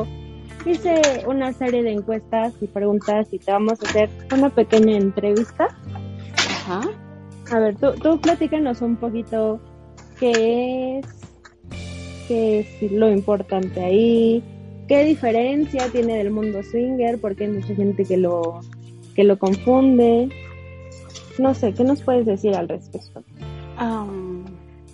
hice 0.66 1.24
una 1.28 1.54
serie 1.54 1.84
de 1.84 1.94
encuestas 1.94 2.54
y 2.62 2.68
preguntas 2.68 3.28
y 3.32 3.40
te 3.40 3.52
vamos 3.52 3.74
a 3.84 3.88
hacer 3.90 4.10
una 4.34 4.50
pequeña 4.50 4.98
entrevista. 4.98 5.68
Ajá. 6.68 6.82
A 7.52 7.60
ver, 7.60 7.76
tú, 7.76 7.94
tú 8.02 8.20
platícanos 8.20 8.82
un 8.82 8.96
poquito 8.96 9.60
qué 10.20 11.00
es, 11.00 11.06
qué 12.28 12.60
es 12.82 12.92
lo 12.92 13.12
importante 13.12 13.84
ahí, 13.84 14.44
qué 14.88 15.04
diferencia 15.06 15.90
tiene 15.92 16.18
del 16.18 16.32
mundo 16.32 16.62
swinger, 16.64 17.20
porque 17.20 17.46
hay 17.46 17.52
mucha 17.52 17.74
gente 17.76 18.06
que 18.06 18.18
lo, 18.18 18.62
que 19.16 19.24
lo 19.24 19.38
confunde. 19.40 20.30
No 21.38 21.54
sé, 21.54 21.74
¿qué 21.74 21.84
nos 21.84 22.02
puedes 22.02 22.26
decir 22.26 22.56
al 22.56 22.70
respecto? 22.70 23.24
Am, 23.78 24.46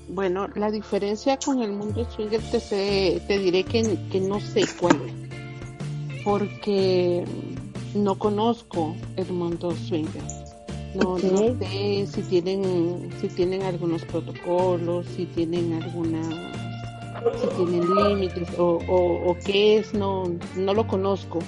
bueno, 0.09 0.47
la 0.55 0.71
diferencia 0.71 1.37
con 1.37 1.61
el 1.61 1.71
mundo 1.71 2.05
swinger 2.09 2.41
te, 2.51 2.59
sé- 2.59 3.21
te 3.27 3.37
diré 3.39 3.63
que, 3.63 3.97
que 4.11 4.19
no 4.19 4.39
sé 4.39 4.63
cuál 4.79 4.95
es, 5.05 6.23
porque 6.23 7.23
no 7.95 8.17
conozco 8.17 8.95
el 9.17 9.31
mundo 9.31 9.71
swinger. 9.71 10.23
No, 10.95 11.17
no 11.17 11.55
sé 11.59 12.05
si 12.07 12.21
tienen, 12.23 13.09
si 13.21 13.27
tienen 13.29 13.61
algunos 13.61 14.03
protocolos, 14.03 15.05
si 15.15 15.25
tienen 15.25 15.71
alguna, 15.81 16.21
si 17.39 17.47
tienen 17.55 17.95
límites 17.95 18.49
o, 18.57 18.79
o, 18.87 19.31
o 19.31 19.37
qué 19.45 19.77
es, 19.77 19.93
no, 19.93 20.23
no 20.55 20.73
lo 20.73 20.87
conozco. 20.87 21.39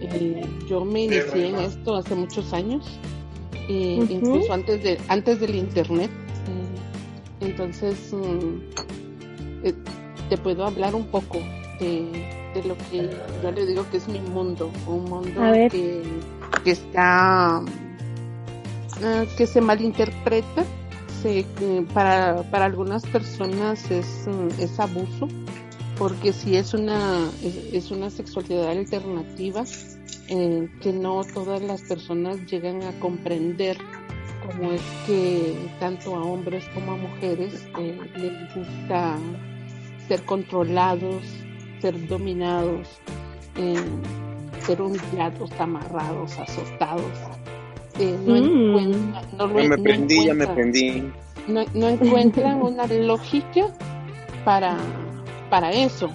Eh, 0.00 0.42
yo 0.68 0.84
me 0.84 1.04
inicié 1.04 1.48
en 1.48 1.56
esto 1.56 1.96
hace 1.96 2.14
muchos 2.14 2.52
años, 2.52 2.84
eh, 3.68 3.98
incluso 4.08 4.52
antes 4.52 4.82
de, 4.82 4.98
antes 5.08 5.40
del 5.40 5.54
internet. 5.54 6.10
Eh, 7.40 7.46
entonces, 7.46 8.12
mm, 8.12 9.64
eh, 9.64 9.74
te 10.28 10.36
puedo 10.36 10.66
hablar 10.66 10.94
un 10.94 11.06
poco 11.06 11.38
de, 11.80 12.06
de 12.54 12.68
lo 12.68 12.76
que 12.90 13.10
yo 13.42 13.50
le 13.50 13.66
digo 13.66 13.84
que 13.90 13.96
es 13.96 14.08
mi 14.08 14.20
mundo, 14.20 14.70
un 14.86 15.04
mundo 15.04 15.40
que, 15.70 16.02
que 16.62 16.70
está, 16.70 17.58
ah, 19.02 19.24
que 19.36 19.46
se 19.46 19.60
malinterpreta, 19.60 20.64
para, 21.92 22.42
para 22.50 22.64
algunas 22.64 23.04
personas 23.06 23.90
es, 23.90 24.26
mm, 24.26 24.60
es 24.60 24.78
abuso, 24.78 25.28
porque 25.98 26.32
si 26.32 26.56
es 26.56 26.74
una, 26.74 27.28
es, 27.42 27.56
es 27.72 27.90
una 27.90 28.10
sexualidad 28.10 28.70
alternativa, 28.70 29.64
eh, 30.28 30.68
que 30.80 30.92
no 30.92 31.22
todas 31.24 31.62
las 31.62 31.82
personas 31.82 32.38
llegan 32.46 32.82
a 32.82 32.98
comprender 32.98 33.76
cómo 34.46 34.72
es 34.72 34.82
que 35.06 35.54
tanto 35.80 36.16
a 36.16 36.22
hombres 36.22 36.64
como 36.74 36.92
a 36.92 36.96
mujeres 36.96 37.66
eh, 37.78 37.98
les 38.16 38.54
gusta 38.54 39.18
ser 40.08 40.22
controlados, 40.24 41.22
ser 41.80 42.06
dominados, 42.06 42.88
eh, 43.56 43.76
ser 44.60 44.80
humillados, 44.80 45.50
amarrados, 45.58 46.38
azotados. 46.38 47.43
Eh, 47.98 48.18
no, 48.26 48.34
Mm. 48.34 48.76
encuentran- 48.76 49.26
no 49.38 49.46
Ya 49.48 49.68
me 49.68 49.76
no 49.76 49.82
prendí, 49.82 50.26
ya 50.26 50.34
me 50.34 50.44
encuentran- 50.44 50.54
prendí. 50.54 51.12
no, 51.48 51.64
no 51.74 51.88
encuentran 51.88 52.62
una 52.62 52.86
lógica 52.86 53.68
para, 54.44 54.76
para 55.50 55.70
eso. 55.72 56.10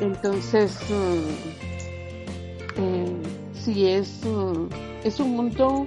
Entonces, 0.00 0.78
mm, 0.90 2.80
eh, 2.80 3.12
sí 3.54 3.86
es, 3.86 4.20
mm, 4.24 4.68
es 5.04 5.20
un 5.20 5.36
mundo 5.36 5.86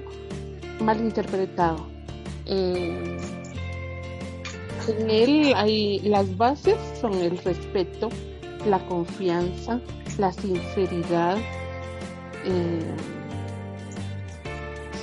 mal 0.81 0.99
interpretado. 0.99 1.87
Eh, 2.45 3.17
en 4.87 5.09
él 5.09 5.53
hay 5.55 5.99
las 5.99 6.35
bases 6.37 6.75
son 6.99 7.13
el 7.15 7.37
respeto, 7.39 8.09
la 8.67 8.79
confianza, 8.87 9.79
la 10.17 10.31
sinceridad. 10.33 11.37
eh, 12.45 12.79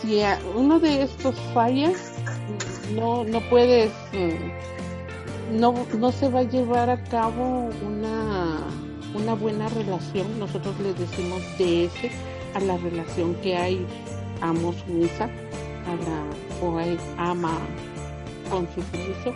si 0.06 0.22
uno 0.54 0.78
de 0.78 1.02
estos 1.02 1.34
falla, 1.52 1.90
no, 2.94 3.24
no 3.24 3.40
puedes, 3.50 3.90
mm, 4.12 5.58
no, 5.58 5.74
no 5.98 6.12
se 6.12 6.28
va 6.28 6.40
a 6.40 6.42
llevar 6.44 6.90
a 6.90 7.02
cabo 7.04 7.70
una, 7.84 8.60
una 9.14 9.34
buena 9.34 9.68
relación. 9.70 10.38
Nosotros 10.38 10.78
le 10.80 10.94
decimos 10.94 11.42
DS 11.58 12.10
a 12.54 12.60
la 12.60 12.76
relación 12.76 13.34
que 13.36 13.56
hay 13.56 13.84
amo 14.40 14.72
sumisa, 14.72 15.24
a 15.24 16.64
o 16.64 16.78
ama 17.18 17.58
con 18.48 18.68
su 18.74 18.82
sumiso. 18.82 19.34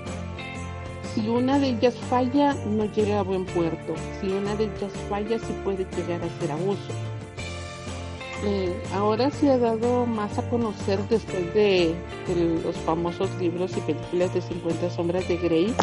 Si 1.14 1.28
una 1.28 1.58
de 1.58 1.70
ellas 1.70 1.96
falla, 2.08 2.54
no 2.66 2.84
llega 2.84 3.18
a 3.18 3.22
buen 3.22 3.44
puerto. 3.46 3.94
Si 4.20 4.28
una 4.28 4.54
de 4.54 4.64
ellas 4.64 4.92
falla, 5.08 5.36
sí 5.40 5.52
puede 5.64 5.84
llegar 5.96 6.20
a 6.22 6.40
ser 6.40 6.52
abuso. 6.52 7.09
Ahora 8.92 9.30
se 9.30 9.50
ha 9.50 9.58
dado 9.58 10.06
más 10.06 10.38
a 10.38 10.48
conocer 10.48 10.98
después 11.08 11.54
de, 11.54 11.94
de 12.26 12.60
los 12.64 12.76
famosos 12.78 13.30
libros 13.38 13.76
y 13.76 13.80
películas 13.80 14.32
de 14.32 14.40
50 14.40 14.90
sombras 14.90 15.28
de 15.28 15.36
Grey 15.36 15.74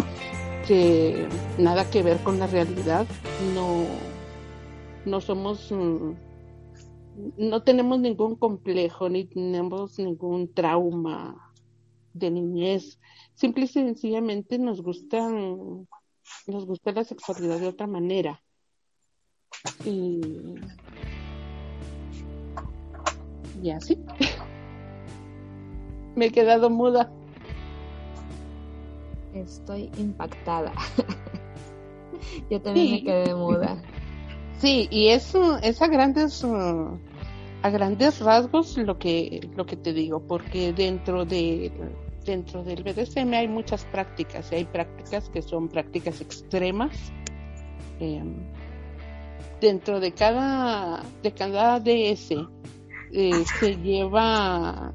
que 0.67 1.27
nada 1.57 1.89
que 1.89 2.03
ver 2.03 2.17
con 2.23 2.39
la 2.39 2.47
realidad. 2.47 3.05
No 3.53 3.85
no 5.05 5.21
somos 5.21 5.71
mm, 5.71 6.11
no 7.37 7.63
tenemos 7.63 7.99
ningún 7.99 8.35
complejo 8.35 9.09
ni 9.09 9.25
tenemos 9.25 9.97
ningún 9.97 10.53
trauma 10.53 11.53
de 12.13 12.31
niñez. 12.31 12.99
Simple 13.35 13.65
y 13.65 13.67
sencillamente 13.67 14.59
nos 14.59 14.81
gustan 14.81 15.87
nos 16.47 16.65
gusta 16.65 16.91
la 16.91 17.03
sexualidad 17.03 17.59
de 17.59 17.67
otra 17.67 17.87
manera. 17.87 18.41
Y 19.85 20.21
y 23.61 23.71
así 23.71 23.97
me 26.15 26.25
he 26.27 26.31
quedado 26.31 26.69
muda 26.69 27.11
Estoy 29.33 29.91
impactada. 29.97 30.73
Yo 32.49 32.59
también 32.61 32.87
Sí. 32.87 32.91
me 32.93 33.03
quedé 33.03 33.35
muda. 33.35 33.77
Sí, 34.59 34.87
y 34.89 35.09
eso 35.09 35.57
es 35.59 35.79
a 35.81 35.87
grandes 35.87 36.43
uh, 36.43 36.97
a 37.61 37.69
grandes 37.69 38.19
rasgos 38.19 38.77
lo 38.77 38.97
que 38.97 39.47
lo 39.55 39.65
que 39.67 39.75
te 39.75 39.93
digo, 39.93 40.21
porque 40.21 40.73
dentro 40.73 41.25
de 41.25 41.71
dentro 42.25 42.63
del 42.63 42.81
BDSM 42.83 43.31
hay 43.33 43.47
muchas 43.47 43.85
prácticas, 43.85 44.51
y 44.51 44.55
hay 44.55 44.65
prácticas 44.65 45.29
que 45.29 45.41
son 45.43 45.67
prácticas 45.69 46.19
extremas 46.19 46.97
eh, 47.99 48.23
dentro 49.61 49.99
de 49.99 50.13
cada, 50.13 51.03
de 51.21 51.31
cada 51.31 51.79
DS 51.79 52.33
eh, 53.11 53.43
se 53.59 53.75
lleva, 53.77 54.93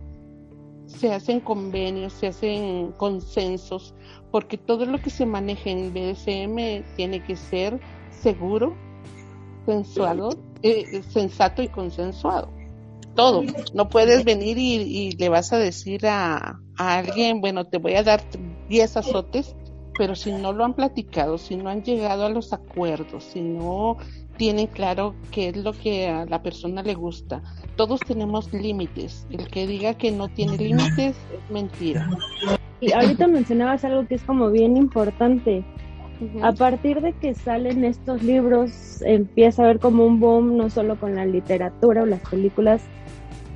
se 0.86 1.12
hacen 1.12 1.40
convenios, 1.40 2.12
se 2.12 2.28
hacen 2.28 2.92
consensos, 2.92 3.94
porque 4.30 4.58
todo 4.58 4.86
lo 4.86 5.00
que 5.00 5.10
se 5.10 5.26
maneja 5.26 5.70
en 5.70 5.92
BDSM 5.92 6.96
tiene 6.96 7.22
que 7.24 7.36
ser 7.36 7.80
seguro, 8.10 8.74
sensuado, 9.66 10.30
eh, 10.62 11.02
sensato 11.08 11.62
y 11.62 11.68
consensuado. 11.68 12.50
Todo. 13.14 13.42
No 13.74 13.88
puedes 13.90 14.24
venir 14.24 14.56
y, 14.58 15.12
le 15.12 15.28
vas 15.28 15.52
a 15.52 15.58
decir 15.58 16.06
a, 16.06 16.58
a, 16.78 16.94
alguien, 16.94 17.42
bueno, 17.42 17.66
te 17.66 17.76
voy 17.76 17.94
a 17.94 18.02
dar 18.02 18.22
10 18.68 18.96
azotes, 18.96 19.54
pero 19.98 20.14
si 20.14 20.32
no 20.32 20.52
lo 20.52 20.64
han 20.64 20.74
platicado, 20.74 21.36
si 21.36 21.56
no 21.56 21.68
han 21.68 21.82
llegado 21.82 22.24
a 22.24 22.30
los 22.30 22.52
acuerdos, 22.54 23.24
si 23.24 23.42
no 23.42 23.98
tienen 24.36 24.66
claro 24.66 25.14
qué 25.30 25.48
es 25.48 25.56
lo 25.56 25.72
que 25.72 26.08
a 26.08 26.24
la 26.26 26.42
persona 26.42 26.82
le 26.82 26.94
gusta. 26.94 27.42
Todos 27.76 28.00
tenemos 28.00 28.52
límites. 28.52 29.26
El 29.30 29.48
que 29.48 29.66
diga 29.66 29.94
que 29.94 30.10
no 30.10 30.28
tiene 30.28 30.56
límites 30.56 31.16
es 31.16 31.50
mentira. 31.50 32.08
Y 32.80 32.92
ahorita 32.92 33.26
mencionabas 33.28 33.84
algo 33.84 34.06
que 34.06 34.16
es 34.16 34.22
como 34.22 34.50
bien 34.50 34.76
importante. 34.76 35.64
A 36.42 36.52
partir 36.52 37.00
de 37.00 37.12
que 37.14 37.34
salen 37.34 37.84
estos 37.84 38.22
libros, 38.22 39.02
empieza 39.02 39.62
a 39.62 39.64
haber 39.66 39.80
como 39.80 40.06
un 40.06 40.20
boom, 40.20 40.56
no 40.56 40.70
solo 40.70 40.98
con 40.98 41.16
la 41.16 41.26
literatura 41.26 42.02
o 42.02 42.06
las 42.06 42.20
películas, 42.28 42.82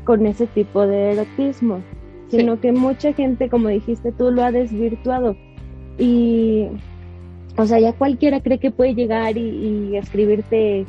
con 0.05 0.27
ese 0.27 0.47
tipo 0.49 0.87
de 0.87 1.13
erotismo, 1.13 1.83
sino 2.29 2.61
que 2.61 2.73
mucha 2.73 3.13
gente, 3.13 3.49
como 3.49 3.69
dijiste 3.69 4.13
tú, 4.13 4.31
lo 4.31 4.45
ha 4.45 4.53
desvirtuado. 4.53 5.37
Y 5.99 6.69
o 7.57 7.67
sea, 7.67 7.79
ya 7.79 7.93
cualquiera 7.93 8.41
cree 8.41 8.59
que 8.59 8.71
puede 8.71 8.95
llegar 8.95 9.37
y, 9.37 9.97
escribirte, 9.97 10.85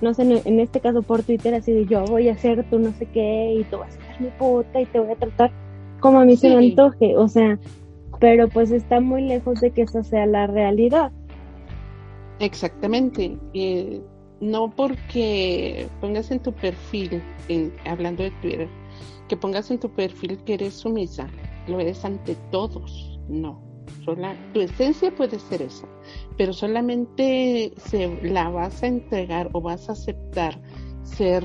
no 0.00 0.14
sé, 0.14 0.22
en 0.22 0.60
este 0.60 0.80
caso 0.80 1.02
por 1.02 1.22
Twitter, 1.22 1.54
así 1.54 1.72
de 1.72 1.86
yo 1.86 2.04
voy 2.04 2.28
a 2.28 2.32
hacer 2.32 2.64
tú 2.70 2.78
no 2.78 2.92
sé 2.92 3.06
qué 3.06 3.56
y 3.58 3.64
tú 3.64 3.78
vas 3.78 3.96
a 3.96 4.06
ser 4.06 4.20
mi 4.20 4.28
puta 4.30 4.80
y 4.80 4.86
te 4.86 5.00
voy 5.00 5.10
a 5.10 5.16
tratar 5.16 5.50
como 6.02 6.20
a 6.20 6.24
mí 6.24 6.36
se 6.36 6.50
me 6.50 6.56
antoje. 6.56 7.16
O 7.16 7.28
sea, 7.28 7.58
pero 8.20 8.48
pues 8.48 8.70
está 8.70 9.00
muy 9.00 9.22
lejos 9.22 9.60
de 9.60 9.70
que 9.70 9.82
eso 9.82 10.02
sea 10.02 10.26
la 10.26 10.46
realidad. 10.46 11.10
Exactamente. 12.40 13.38
Eh, 13.54 14.02
no 14.40 14.70
porque 14.70 15.88
pongas 16.00 16.30
en 16.30 16.40
tu 16.40 16.52
perfil, 16.52 17.22
hablando 17.86 18.24
de 18.24 18.32
Twitter, 18.42 18.68
que 19.28 19.36
pongas 19.36 19.70
en 19.70 19.78
tu 19.78 19.88
perfil 19.88 20.38
que 20.44 20.54
eres 20.54 20.74
sumisa, 20.74 21.28
lo 21.68 21.80
eres 21.80 22.04
ante 22.04 22.36
todos. 22.50 23.18
No. 23.28 23.71
Tu 24.52 24.60
esencia 24.60 25.14
puede 25.14 25.38
ser 25.38 25.62
esa 25.62 25.86
pero 26.36 26.52
solamente 26.52 27.72
se 27.76 28.20
la 28.22 28.48
vas 28.48 28.82
a 28.82 28.86
entregar 28.86 29.50
o 29.52 29.60
vas 29.60 29.88
a 29.88 29.92
aceptar 29.92 30.60
ser 31.04 31.44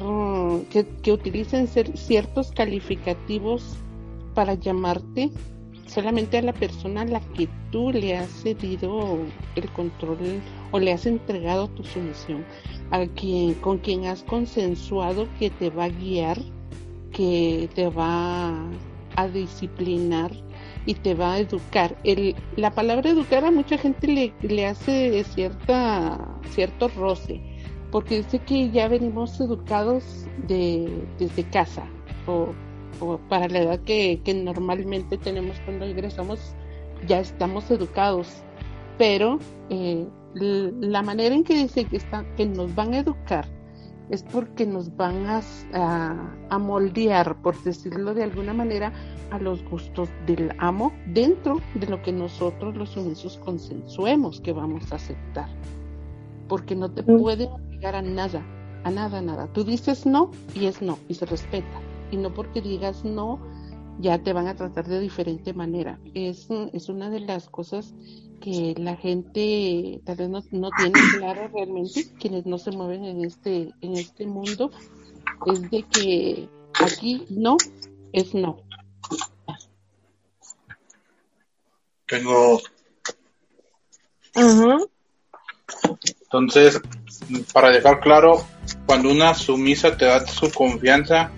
que, 0.70 1.12
utilicen 1.12 1.68
ciertos 1.68 2.52
calificativos 2.52 3.78
para 4.34 4.54
llamarte 4.54 5.32
solamente 5.88 6.38
a 6.38 6.42
la 6.42 6.54
persona 6.54 7.02
a 7.02 7.06
la 7.06 7.20
que 7.20 7.50
tú 7.72 7.92
le 7.92 8.16
has 8.18 8.30
cedido 8.30 9.20
el 9.56 9.70
control 9.72 10.42
o 10.72 10.80
le 10.80 10.92
has 10.92 11.06
entregado 11.06 11.70
tu 11.70 11.84
sumisión, 11.84 12.46
a 12.92 13.06
quien 13.08 13.54
con 13.56 13.80
quien 13.80 14.06
has 14.06 14.24
consensuado 14.24 15.28
que 15.40 15.50
te 15.50 15.70
va 15.70 15.86
a 15.86 15.90
guiar, 15.90 16.40
que 17.12 17.70
te 17.74 17.88
va 17.88 18.70
a 19.16 19.28
disciplinar, 19.30 20.32
y 20.88 20.96
te 20.96 21.14
va 21.14 21.34
a 21.34 21.40
educar. 21.40 21.96
El, 22.04 22.36
la 22.56 22.72
palabra 22.72 23.12
educar 23.12 23.46
a 23.46 23.52
mucha 23.52 23.78
gente 23.78 24.08
le, 24.08 24.34
le 24.42 24.66
hace 24.66 25.24
cierta, 25.26 26.18
cierto 26.50 26.88
roce, 26.88 27.40
porque 27.92 28.18
dice 28.18 28.40
que 28.40 28.72
ya 28.72 28.88
venimos 28.88 29.40
educados 29.40 30.26
de, 30.48 31.06
desde 31.20 31.44
casa 31.44 31.84
o, 32.26 32.56
para 33.30 33.48
la 33.48 33.60
edad 33.60 33.80
que, 33.82 34.22
que, 34.24 34.34
normalmente 34.34 35.18
tenemos 35.18 35.60
cuando 35.66 35.86
ingresamos, 35.86 36.56
ya 37.06 37.20
estamos 37.20 37.70
educados. 37.70 38.42
Pero 38.98 39.38
eh, 39.70 40.08
la 40.34 41.04
manera 41.04 41.36
en 41.36 41.44
que 41.44 41.56
dice 41.56 41.86
que, 41.86 41.98
está, 41.98 42.26
que 42.36 42.48
nos 42.48 42.74
van 42.74 42.94
a 42.94 43.00
educar 43.00 43.57
es 44.10 44.24
porque 44.24 44.66
nos 44.66 44.96
van 44.96 45.26
a, 45.26 45.42
a, 46.50 46.58
moldear, 46.58 47.42
por 47.42 47.62
decirlo 47.64 48.14
de 48.14 48.24
alguna 48.24 48.54
manera, 48.54 48.94
a 49.32 49.40
los 49.40 49.64
gustos 49.70 50.10
del 50.26 50.54
amo 50.60 50.94
dentro 51.08 51.60
de 51.76 51.88
lo 51.88 52.02
que 52.02 52.14
nosotros 52.14 52.76
los 52.76 52.90
sumisos 52.92 53.38
consensuemos 53.38 54.40
que 54.40 54.54
vamos 54.54 54.92
a 54.92 54.96
aceptar. 54.96 55.50
Porque 56.48 56.76
no 56.76 56.90
te 56.90 57.04
mm. 57.04 57.20
puede 57.20 57.46
obligar 57.46 57.96
a 57.96 58.02
nada, 58.02 58.42
a 58.84 58.92
nada, 58.92 59.22
nada. 59.22 59.52
Tú 59.52 59.64
dices 59.64 60.06
no 60.06 60.32
y 60.56 60.66
es 60.66 60.82
no 60.82 60.98
y 61.10 61.14
se 61.16 61.26
respeta. 61.26 61.82
Y 62.10 62.18
no 62.18 62.34
porque 62.34 62.62
digas 62.62 63.04
no, 63.04 63.40
ya 64.00 64.18
te 64.20 64.32
van 64.32 64.48
a 64.48 64.56
tratar 64.56 64.88
de 64.88 65.00
diferente 65.00 65.54
manera. 65.54 66.00
Es, 66.14 66.48
es 66.72 66.88
una 66.88 67.10
de 67.10 67.20
las 67.20 67.50
cosas 67.50 67.94
que 68.40 68.76
la 68.78 68.96
gente 68.96 70.02
tal 70.06 70.18
vez 70.18 70.30
no, 70.30 70.44
no 70.52 70.70
tiene 70.78 71.00
claro 71.18 71.50
realmente, 71.54 72.08
quienes 72.20 72.46
no 72.46 72.58
se 72.58 72.72
mueven 72.72 73.06
en 73.06 73.26
este, 73.26 73.74
en 73.82 73.94
este 73.94 74.26
mundo, 74.26 74.72
es 75.46 75.70
de 75.70 75.84
que 75.84 76.50
aquí 76.74 77.26
no 77.30 77.58
es 78.14 78.34
no. 78.34 78.64
Tengo. 82.06 82.62
Entonces, 86.22 86.82
para 87.54 87.70
dejar 87.70 88.00
claro, 88.00 88.46
cuando 88.86 89.10
una 89.10 89.34
sumisa 89.34 89.98
te 89.98 90.06
da 90.06 90.26
su 90.26 90.52
confianza, 90.52 91.32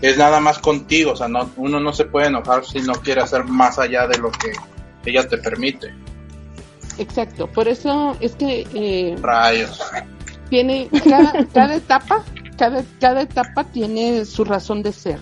es 0.00 0.18
nada 0.18 0.40
más 0.40 0.58
contigo, 0.58 1.12
o 1.12 1.16
sea, 1.16 1.28
no, 1.28 1.50
uno 1.56 1.80
no 1.80 1.92
se 1.92 2.04
puede 2.04 2.26
enojar 2.26 2.64
si 2.64 2.80
no 2.80 2.94
quiere 2.94 3.22
hacer 3.22 3.44
más 3.44 3.78
allá 3.78 4.06
de 4.06 4.18
lo 4.18 4.30
que 4.30 4.52
ella 5.04 5.26
te 5.28 5.38
permite. 5.38 5.94
Exacto, 6.98 7.46
por 7.48 7.68
eso 7.68 8.16
es 8.20 8.36
que... 8.36 8.66
Eh, 8.74 9.16
Rayos. 9.20 9.80
Tiene 10.50 10.88
cada, 11.04 11.46
cada 11.52 11.74
etapa, 11.76 12.24
cada, 12.56 12.84
cada 13.00 13.22
etapa 13.22 13.64
tiene 13.64 14.24
su 14.24 14.44
razón 14.44 14.82
de 14.82 14.92
ser. 14.92 15.18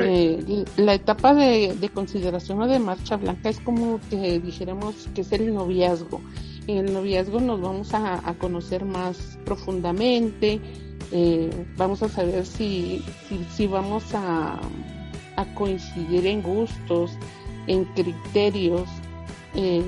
Eh, 0.00 0.64
la 0.76 0.94
etapa 0.94 1.34
de, 1.34 1.90
consideración 1.92 2.60
o 2.60 2.66
de 2.66 2.78
marcha 2.78 3.16
blanca 3.16 3.48
es 3.48 3.58
como 3.60 3.98
que 4.10 4.38
dijéramos 4.38 5.08
que 5.14 5.22
es 5.22 5.32
el 5.32 5.52
noviazgo. 5.52 6.20
En 6.66 6.86
el 6.86 6.92
noviazgo 6.92 7.40
nos 7.40 7.60
vamos 7.60 7.94
a, 7.94 8.20
conocer 8.38 8.84
más 8.84 9.38
profundamente, 9.44 10.60
eh, 11.10 11.50
vamos 11.76 12.02
a 12.02 12.08
saber 12.08 12.44
si, 12.44 13.02
si, 13.56 13.66
vamos 13.66 14.04
a, 14.14 14.60
a, 15.36 15.54
coincidir 15.54 16.26
en 16.26 16.42
gustos, 16.42 17.12
en 17.66 17.84
criterios, 17.86 18.88
eh, 19.54 19.82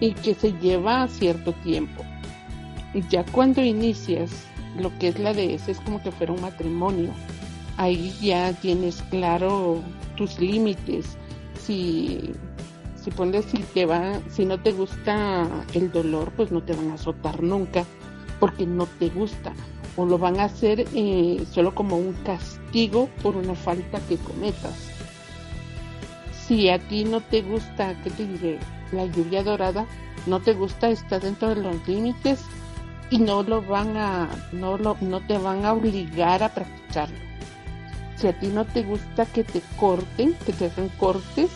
y 0.00 0.12
que 0.12 0.34
se 0.34 0.52
lleva 0.54 1.06
cierto 1.08 1.52
tiempo. 1.52 2.04
Ya 3.10 3.24
cuando 3.24 3.62
inicias 3.62 4.30
lo 4.78 4.96
que 4.98 5.08
es 5.08 5.18
la 5.18 5.32
DS 5.32 5.68
es 5.68 5.80
como 5.80 6.02
que 6.02 6.10
fuera 6.10 6.32
un 6.32 6.40
matrimonio. 6.40 7.10
Ahí 7.76 8.14
ya 8.20 8.52
tienes 8.52 9.02
claro 9.10 9.80
tus 10.16 10.38
límites. 10.38 11.16
Si, 11.58 12.32
si 13.02 13.10
pones 13.10 13.44
si 13.46 13.58
te 13.58 13.86
va, 13.86 14.20
si 14.28 14.44
no 14.44 14.60
te 14.60 14.72
gusta 14.72 15.46
el 15.74 15.90
dolor, 15.92 16.32
pues 16.36 16.50
no 16.50 16.62
te 16.62 16.74
van 16.74 16.90
a 16.90 16.94
azotar 16.94 17.42
nunca, 17.42 17.84
porque 18.38 18.66
no 18.66 18.86
te 18.86 19.08
gusta. 19.08 19.52
O 19.96 20.06
lo 20.06 20.18
van 20.18 20.40
a 20.40 20.44
hacer 20.44 20.86
eh, 20.94 21.44
solo 21.50 21.74
como 21.74 21.96
un 21.96 22.12
castigo 22.24 23.08
por 23.22 23.36
una 23.36 23.54
falta 23.54 24.00
que 24.08 24.16
cometas. 24.16 24.90
Si 26.46 26.68
a 26.68 26.78
ti 26.78 27.04
no 27.04 27.20
te 27.20 27.42
gusta, 27.42 28.00
¿qué 28.02 28.10
te 28.10 28.26
diré? 28.26 28.58
La 28.92 29.06
lluvia 29.06 29.42
dorada 29.42 29.86
no 30.26 30.40
te 30.40 30.52
gusta, 30.52 30.88
está 30.88 31.18
dentro 31.18 31.48
de 31.54 31.62
los 31.62 31.88
límites 31.88 32.44
y 33.10 33.18
no 33.18 33.42
lo 33.42 33.62
van 33.62 33.96
a, 33.96 34.28
no 34.52 34.76
lo, 34.78 34.96
no 35.00 35.20
te 35.26 35.38
van 35.38 35.64
a 35.64 35.72
obligar 35.72 36.42
a 36.42 36.54
practicarlo. 36.54 37.18
Si 38.16 38.28
a 38.28 38.38
ti 38.38 38.48
no 38.48 38.66
te 38.66 38.82
gusta 38.82 39.24
que 39.26 39.44
te 39.44 39.62
corten, 39.78 40.34
que 40.44 40.52
te 40.52 40.66
hagan 40.66 40.90
cortes, 40.90 41.50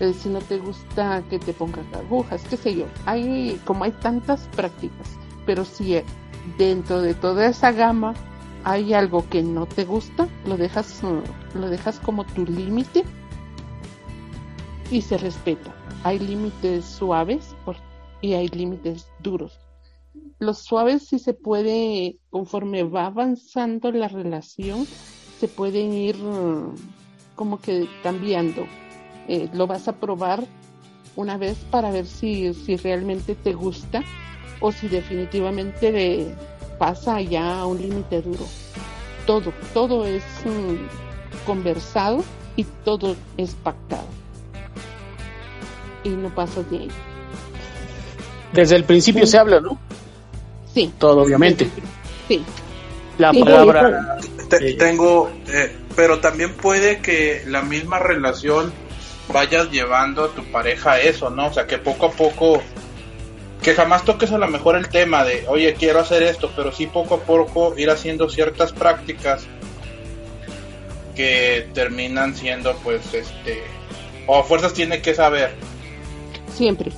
eh, 0.00 0.14
si 0.14 0.30
no 0.30 0.40
te 0.40 0.58
gusta 0.58 1.22
que 1.28 1.38
te 1.38 1.52
pongan 1.52 1.86
agujas, 1.94 2.42
qué 2.48 2.56
sé 2.56 2.74
yo, 2.74 2.86
hay, 3.04 3.60
como 3.66 3.84
hay 3.84 3.92
tantas 3.92 4.48
prácticas, 4.56 5.18
pero 5.44 5.64
si 5.64 5.96
eh, 5.96 6.04
dentro 6.56 7.02
de 7.02 7.14
toda 7.14 7.46
esa 7.46 7.70
gama 7.70 8.14
hay 8.64 8.94
algo 8.94 9.28
que 9.28 9.42
no 9.42 9.66
te 9.66 9.84
gusta, 9.84 10.26
lo 10.46 10.56
dejas, 10.56 11.02
lo 11.54 11.68
dejas 11.68 12.00
como 12.00 12.24
tu 12.24 12.46
límite 12.46 13.04
y 14.90 15.02
se 15.02 15.18
respeta 15.18 15.74
hay 16.04 16.18
límites 16.18 16.84
suaves 16.84 17.54
y 18.20 18.34
hay 18.34 18.48
límites 18.48 19.08
duros. 19.20 19.58
Los 20.38 20.58
suaves 20.58 21.06
sí 21.08 21.18
se 21.18 21.34
puede, 21.34 22.18
conforme 22.30 22.82
va 22.82 23.06
avanzando 23.06 23.92
la 23.92 24.08
relación, 24.08 24.86
se 25.38 25.48
pueden 25.48 25.92
ir 25.92 26.16
como 27.36 27.60
que 27.60 27.86
cambiando. 28.02 28.66
Eh, 29.28 29.48
lo 29.52 29.66
vas 29.66 29.88
a 29.88 29.92
probar 29.92 30.44
una 31.16 31.36
vez 31.36 31.58
para 31.70 31.90
ver 31.90 32.06
si, 32.06 32.54
si 32.54 32.76
realmente 32.76 33.34
te 33.34 33.52
gusta 33.52 34.02
o 34.60 34.72
si 34.72 34.88
definitivamente 34.88 36.34
pasa 36.78 37.20
ya 37.20 37.60
a 37.60 37.66
un 37.66 37.80
límite 37.80 38.22
duro. 38.22 38.44
Todo, 39.26 39.52
todo 39.74 40.06
es 40.06 40.24
mm, 40.44 41.46
conversado 41.46 42.24
y 42.56 42.64
todo 42.84 43.14
es 43.36 43.54
pactado. 43.54 44.19
Y 46.04 46.10
no 46.10 46.28
pasa 46.34 46.62
de 46.70 46.78
ahí. 46.78 46.88
Desde 48.52 48.76
el 48.76 48.84
principio 48.84 49.26
se 49.26 49.38
habla, 49.38 49.60
¿no? 49.60 49.78
Sí. 50.74 50.92
Todo, 50.98 51.22
obviamente. 51.22 51.68
Sí. 52.28 52.42
La 53.18 53.32
Sí, 53.32 53.40
palabra. 53.42 54.16
Te- 54.48 54.74
tengo, 54.74 55.30
eh, 55.48 55.76
pero 55.94 56.20
también 56.20 56.54
puede 56.54 56.98
que 57.00 57.42
la 57.46 57.62
misma 57.62 57.98
relación 57.98 58.72
vayas 59.32 59.70
llevando 59.70 60.24
a 60.24 60.28
tu 60.28 60.42
pareja 60.44 60.92
a 60.92 61.00
eso, 61.00 61.30
¿no? 61.30 61.46
O 61.48 61.52
sea, 61.52 61.66
que 61.66 61.78
poco 61.78 62.06
a 62.06 62.10
poco, 62.12 62.60
que 63.62 63.74
jamás 63.74 64.04
toques 64.04 64.32
a 64.32 64.38
lo 64.38 64.48
mejor 64.48 64.74
el 64.76 64.88
tema 64.88 65.22
de, 65.24 65.44
oye, 65.48 65.74
quiero 65.74 66.00
hacer 66.00 66.22
esto, 66.24 66.50
pero 66.56 66.72
sí 66.72 66.86
poco 66.86 67.16
a 67.16 67.20
poco 67.20 67.74
ir 67.76 67.90
haciendo 67.90 68.28
ciertas 68.28 68.72
prácticas 68.72 69.46
que 71.14 71.68
terminan 71.74 72.34
siendo, 72.34 72.74
pues, 72.78 73.12
este, 73.14 73.62
o 74.26 74.38
a 74.38 74.44
fuerzas 74.44 74.72
tiene 74.72 75.02
que 75.02 75.14
saber. 75.14 75.54
Siempre. 76.54 76.92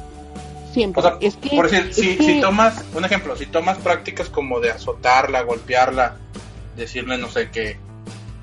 Siempre. 0.73 1.01
O 1.01 1.03
sea, 1.07 1.19
es 1.21 1.37
que, 1.37 1.51
por 1.51 1.69
decir, 1.71 1.89
es 1.91 1.97
si, 1.97 2.17
que- 2.17 2.25
si 2.25 2.41
tomas, 2.41 2.83
un 2.95 3.05
ejemplo, 3.05 3.37
si 3.37 3.47
tomas 3.47 3.79
prácticas 3.79 4.29
como 4.29 4.61
de 4.61 4.71
azotarla, 4.71 5.43
golpearla, 5.43 6.17
decirle, 6.77 7.19
no 7.19 7.29
sé, 7.29 7.51
que 7.51 7.77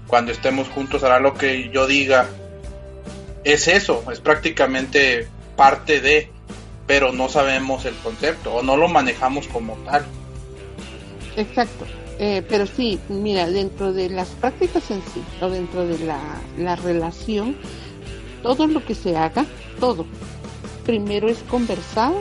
cuando 0.07 0.31
estemos 0.31 0.67
juntos 0.69 1.03
hará 1.03 1.19
lo 1.19 1.33
que 1.33 1.69
yo 1.69 1.87
diga, 1.87 2.27
es 3.43 3.67
eso, 3.67 4.03
es 4.11 4.19
prácticamente 4.19 5.27
parte 5.55 6.01
de, 6.01 6.29
pero 6.85 7.11
no 7.11 7.29
sabemos 7.29 7.85
el 7.85 7.95
concepto 7.95 8.53
o 8.55 8.63
no 8.63 8.77
lo 8.77 8.87
manejamos 8.87 9.47
como 9.47 9.73
tal. 9.85 10.05
Exacto. 11.35 11.85
Eh, 12.19 12.43
pero 12.49 12.67
sí, 12.67 12.99
mira, 13.07 13.47
dentro 13.49 13.93
de 13.93 14.09
las 14.09 14.27
prácticas 14.29 14.91
en 14.91 15.01
sí, 15.13 15.23
o 15.41 15.49
dentro 15.49 15.87
de 15.87 15.99
la, 15.99 16.19
la 16.57 16.75
relación, 16.75 17.55
todo 18.43 18.67
lo 18.67 18.83
que 18.85 18.93
se 18.93 19.15
haga, 19.15 19.45
todo, 19.79 20.05
primero 20.89 21.29
es 21.29 21.37
conversado 21.43 22.15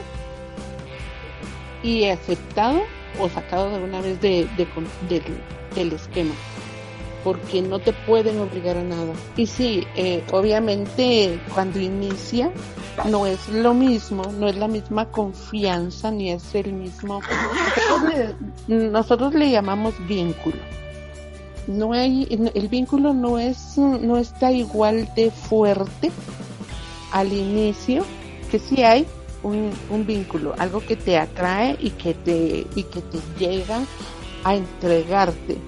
y 1.83 2.05
aceptado 2.05 2.83
o 3.19 3.27
sacado 3.31 3.71
de 3.71 3.83
una 3.83 4.03
vez 4.03 4.21
de, 4.21 4.47
del, 5.75 5.93
esquema, 5.95 6.35
porque 7.25 7.63
no 7.63 7.79
te 7.79 7.95
pueden 7.95 8.39
obligar 8.39 8.77
a 8.77 8.83
nada. 8.83 9.15
Y 9.39 9.47
sí, 9.47 9.87
eh, 9.97 10.23
obviamente 10.33 11.41
cuando 11.55 11.81
inicia 11.81 12.51
no 13.09 13.27
es 13.27 13.49
lo 13.49 13.73
mismo, 13.73 14.25
no 14.39 14.49
es 14.49 14.57
la 14.57 14.69
misma 14.69 15.11
confianza 15.11 16.11
ni 16.11 16.31
es 16.31 16.55
el 16.55 16.75
mismo. 16.75 17.23
Nosotros 18.67 19.33
le 19.33 19.51
llamamos 19.51 19.95
vínculo. 20.07 20.59
No 21.67 21.95
hay, 21.95 22.27
el 22.55 22.69
vínculo 22.69 23.15
no 23.15 23.39
es, 23.39 23.79
no 23.79 24.19
está 24.19 24.53
igual 24.53 25.09
de 25.17 25.31
fuerte 25.31 26.13
al 27.13 27.33
inicio, 27.33 28.05
que 28.51 28.59
sí 28.59 28.83
hay 28.83 29.07
un, 29.43 29.71
un 29.91 30.07
vínculo, 30.07 30.55
algo 30.59 30.81
que 30.81 30.97
te 30.97 31.19
atrae 31.19 31.77
y 31.81 31.91
que 31.91 32.15
te, 32.15 32.67
y 32.75 32.83
que 32.85 33.01
te 33.01 33.19
llega 33.39 33.81
a 34.45 34.55
entregarte 34.55 35.59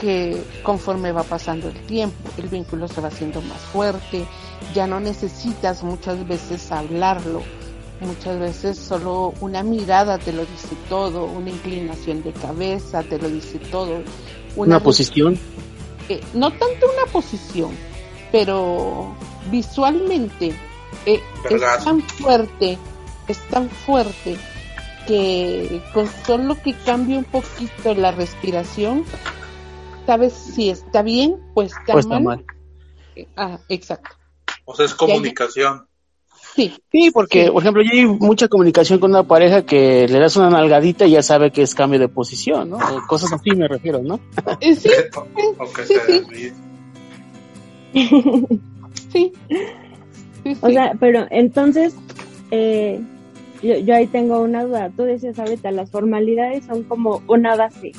que 0.00 0.40
conforme 0.62 1.12
va 1.12 1.24
pasando 1.24 1.68
el 1.68 1.74
tiempo, 1.86 2.30
el 2.36 2.48
vínculo 2.48 2.86
se 2.88 3.00
va 3.00 3.08
haciendo 3.08 3.42
más 3.42 3.60
fuerte, 3.60 4.24
ya 4.74 4.86
no 4.86 5.00
necesitas 5.00 5.82
muchas 5.82 6.26
veces 6.28 6.70
hablarlo, 6.70 7.42
muchas 8.00 8.38
veces 8.38 8.78
solo 8.78 9.34
una 9.40 9.62
mirada 9.62 10.18
te 10.18 10.32
lo 10.32 10.42
dice 10.42 10.68
todo, 10.88 11.24
una 11.24 11.50
inclinación 11.50 12.22
de 12.22 12.32
cabeza 12.32 13.02
te 13.02 13.18
lo 13.18 13.28
dice 13.28 13.58
todo. 13.58 13.98
Una 14.56 14.80
posición. 14.80 15.38
eh, 16.08 16.20
no 16.34 16.50
tanto 16.50 16.86
una 16.94 17.12
posición, 17.12 17.70
pero 18.30 19.12
visualmente 19.50 20.54
eh, 21.06 21.20
es 21.50 21.84
tan 21.84 22.02
fuerte, 22.02 22.78
es 23.28 23.38
tan 23.48 23.68
fuerte 23.68 24.36
que 25.06 25.80
con 25.94 26.08
solo 26.26 26.56
que 26.62 26.74
cambie 26.74 27.18
un 27.18 27.24
poquito 27.24 27.94
la 27.94 28.12
respiración, 28.12 29.04
sabes 30.06 30.32
si 30.34 30.68
está 30.70 31.02
bien 31.02 31.36
o 31.54 31.62
está, 31.62 31.94
O 31.94 31.98
está 31.98 32.20
mal. 32.20 32.22
mal. 32.24 32.44
Ah, 33.36 33.58
exacto. 33.68 34.10
O 34.64 34.74
sea, 34.74 34.84
es 34.84 34.94
comunicación. 34.94 35.86
Sí. 36.54 36.74
Sí, 36.90 37.10
porque, 37.12 37.50
por 37.50 37.62
ejemplo, 37.62 37.82
yo 37.82 37.90
hay 37.92 38.04
mucha 38.04 38.48
comunicación 38.48 38.98
con 38.98 39.10
una 39.10 39.22
pareja 39.22 39.64
que 39.64 40.06
le 40.08 40.18
das 40.18 40.36
una 40.36 40.50
nalgadita 40.50 41.06
y 41.06 41.12
ya 41.12 41.22
sabe 41.22 41.50
que 41.52 41.62
es 41.62 41.74
cambio 41.74 41.98
de 42.00 42.08
posición, 42.08 42.70
¿no? 42.70 42.76
O 42.76 43.06
cosas 43.06 43.32
así 43.32 43.50
me 43.52 43.68
refiero, 43.68 44.02
¿no? 44.02 44.20
Eh, 44.60 44.74
sí, 44.74 44.90
sí, 45.86 46.52
sí. 49.12 49.32
O 50.60 50.68
sea, 50.68 50.94
pero 50.98 51.26
entonces, 51.30 51.94
eh, 52.50 53.00
yo, 53.62 53.76
yo 53.78 53.94
ahí 53.94 54.06
tengo 54.06 54.40
una 54.40 54.64
duda. 54.64 54.90
Tú 54.96 55.02
decías 55.02 55.38
ahorita, 55.38 55.70
las 55.70 55.90
formalidades 55.90 56.64
son 56.64 56.82
como 56.84 57.22
una 57.28 57.56
base. 57.56 57.92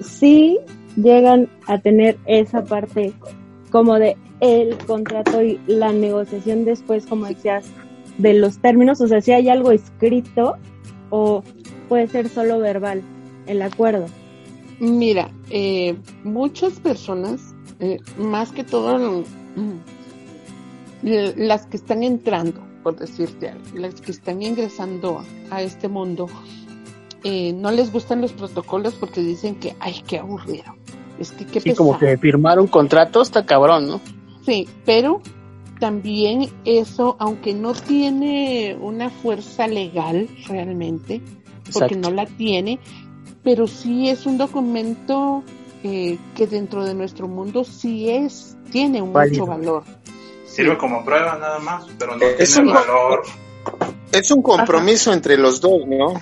Sí 0.00 0.58
llegan 0.96 1.48
a 1.66 1.78
tener 1.78 2.18
esa 2.26 2.64
parte 2.64 3.12
como 3.70 3.98
de 3.98 4.16
el 4.40 4.76
contrato 4.78 5.42
y 5.42 5.60
la 5.66 5.92
negociación 5.92 6.64
después, 6.64 7.06
como 7.06 7.26
decías, 7.26 7.66
de 8.18 8.34
los 8.34 8.58
términos, 8.58 9.00
o 9.00 9.08
sea, 9.08 9.20
si 9.20 9.32
hay 9.32 9.48
algo 9.48 9.70
escrito 9.70 10.56
o 11.10 11.42
puede 11.88 12.08
ser 12.08 12.28
solo 12.28 12.58
verbal, 12.58 13.02
el 13.46 13.62
acuerdo. 13.62 14.06
Mira, 14.78 15.30
eh, 15.50 15.94
muchas 16.24 16.80
personas, 16.80 17.54
eh, 17.80 17.98
más 18.18 18.52
que 18.52 18.64
todo 18.64 19.24
las 21.02 21.66
que 21.66 21.76
están 21.76 22.02
entrando, 22.02 22.60
por 22.82 22.96
decirte 22.96 23.50
algo, 23.50 23.64
las 23.74 24.00
que 24.00 24.10
están 24.12 24.42
ingresando 24.42 25.22
a, 25.50 25.56
a 25.56 25.62
este 25.62 25.88
mundo, 25.88 26.28
eh, 27.24 27.52
no 27.52 27.70
les 27.70 27.92
gustan 27.92 28.20
los 28.20 28.32
protocolos 28.32 28.94
porque 28.94 29.20
dicen 29.20 29.54
que, 29.56 29.76
ay, 29.80 30.02
qué 30.06 30.18
aburrido. 30.18 30.74
Es 31.18 31.32
que 31.32 31.44
qué 31.44 31.60
Sí, 31.60 31.74
como 31.74 31.98
que 31.98 32.16
firmar 32.16 32.58
un 32.58 32.66
contrato 32.66 33.20
está 33.20 33.44
cabrón, 33.44 33.88
¿no? 33.88 34.00
Sí, 34.46 34.66
pero 34.86 35.20
también 35.78 36.48
eso, 36.64 37.16
aunque 37.18 37.52
no 37.54 37.74
tiene 37.74 38.76
una 38.80 39.10
fuerza 39.10 39.66
legal 39.66 40.28
realmente, 40.46 41.20
porque 41.72 41.94
Exacto. 41.94 41.98
no 41.98 42.10
la 42.10 42.26
tiene, 42.26 42.78
pero 43.42 43.66
sí 43.66 44.08
es 44.08 44.24
un 44.26 44.38
documento 44.38 45.42
eh, 45.82 46.18
que 46.34 46.46
dentro 46.46 46.84
de 46.84 46.94
nuestro 46.94 47.28
mundo 47.28 47.64
sí 47.64 48.08
es, 48.08 48.56
tiene 48.70 49.02
Válido. 49.02 49.46
mucho 49.46 49.50
valor. 49.58 49.84
Sirve 50.50 50.76
como 50.76 51.04
prueba 51.04 51.38
nada 51.40 51.58
más, 51.60 51.86
pero 51.98 52.16
no 52.16 52.24
Es 52.38 52.54
tiene 52.54 52.68
un- 52.68 52.74
valor. 52.74 53.22
Es 54.12 54.30
un 54.30 54.42
compromiso 54.42 55.12
entre 55.12 55.36
los 55.38 55.60
dos, 55.60 55.86
¿no? 55.86 56.14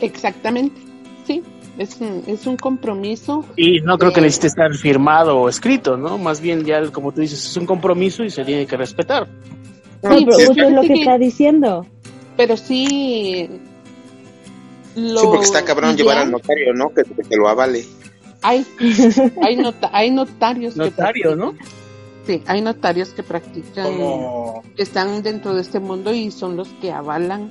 Exactamente, 0.00 0.80
sí, 1.26 1.42
es 1.76 1.96
un, 2.00 2.22
es 2.26 2.46
un 2.46 2.56
compromiso. 2.56 3.44
Y 3.56 3.80
no 3.80 3.98
creo 3.98 4.12
que 4.12 4.20
Eh, 4.20 4.24
necesite 4.24 4.46
estar 4.46 4.72
firmado 4.74 5.38
o 5.38 5.48
escrito, 5.48 5.96
¿no? 5.96 6.16
Más 6.18 6.40
bien 6.40 6.64
ya, 6.64 6.90
como 6.90 7.12
tú 7.12 7.20
dices, 7.20 7.44
es 7.44 7.56
un 7.56 7.66
compromiso 7.66 8.24
y 8.24 8.30
se 8.30 8.44
tiene 8.44 8.66
que 8.66 8.76
respetar. 8.76 9.28
No, 10.02 10.10
pero 10.10 10.32
sí, 10.32 10.46
justo 10.46 10.62
es 10.64 10.72
lo 10.72 10.80
que 10.82 10.88
que- 10.88 11.00
está 11.00 11.18
diciendo. 11.18 11.86
Pero 12.36 12.56
sí... 12.56 13.48
Lo 14.94 15.20
Sí, 15.20 15.26
porque 15.26 15.44
está 15.44 15.64
cabrón 15.64 15.96
llevar 15.96 16.18
al 16.18 16.30
notario, 16.30 16.72
¿no? 16.74 16.88
Que, 16.90 17.02
que 17.04 17.22
te 17.24 17.36
lo 17.36 17.48
avale. 17.48 17.84
Hay, 18.42 18.64
hay, 19.42 19.56
nota- 19.56 19.90
hay 19.92 20.10
notarios 20.12 20.76
Notario, 20.76 21.30
que 21.30 21.36
¿no? 21.36 21.54
Sí, 22.28 22.42
hay 22.46 22.60
notarios 22.60 23.08
que 23.08 23.22
practican, 23.22 23.86
Como- 23.86 24.62
que 24.76 24.82
están 24.82 25.22
dentro 25.22 25.54
de 25.54 25.62
este 25.62 25.80
mundo 25.80 26.12
y 26.12 26.30
son 26.30 26.56
los 26.58 26.68
que 26.78 26.92
avalan 26.92 27.50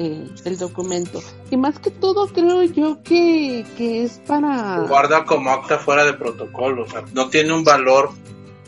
eh, 0.00 0.26
el 0.44 0.58
documento. 0.58 1.20
Y 1.52 1.56
más 1.56 1.78
que 1.78 1.92
todo 1.92 2.26
creo 2.26 2.64
yo 2.64 3.00
que, 3.04 3.64
que 3.76 4.02
es 4.02 4.20
para... 4.26 4.80
guarda 4.88 5.24
como 5.24 5.50
acta 5.50 5.78
fuera 5.78 6.04
de 6.04 6.14
protocolo, 6.14 6.82
o 6.82 6.88
sea, 6.90 7.04
no 7.14 7.28
tiene 7.28 7.52
un 7.52 7.62
valor 7.62 8.10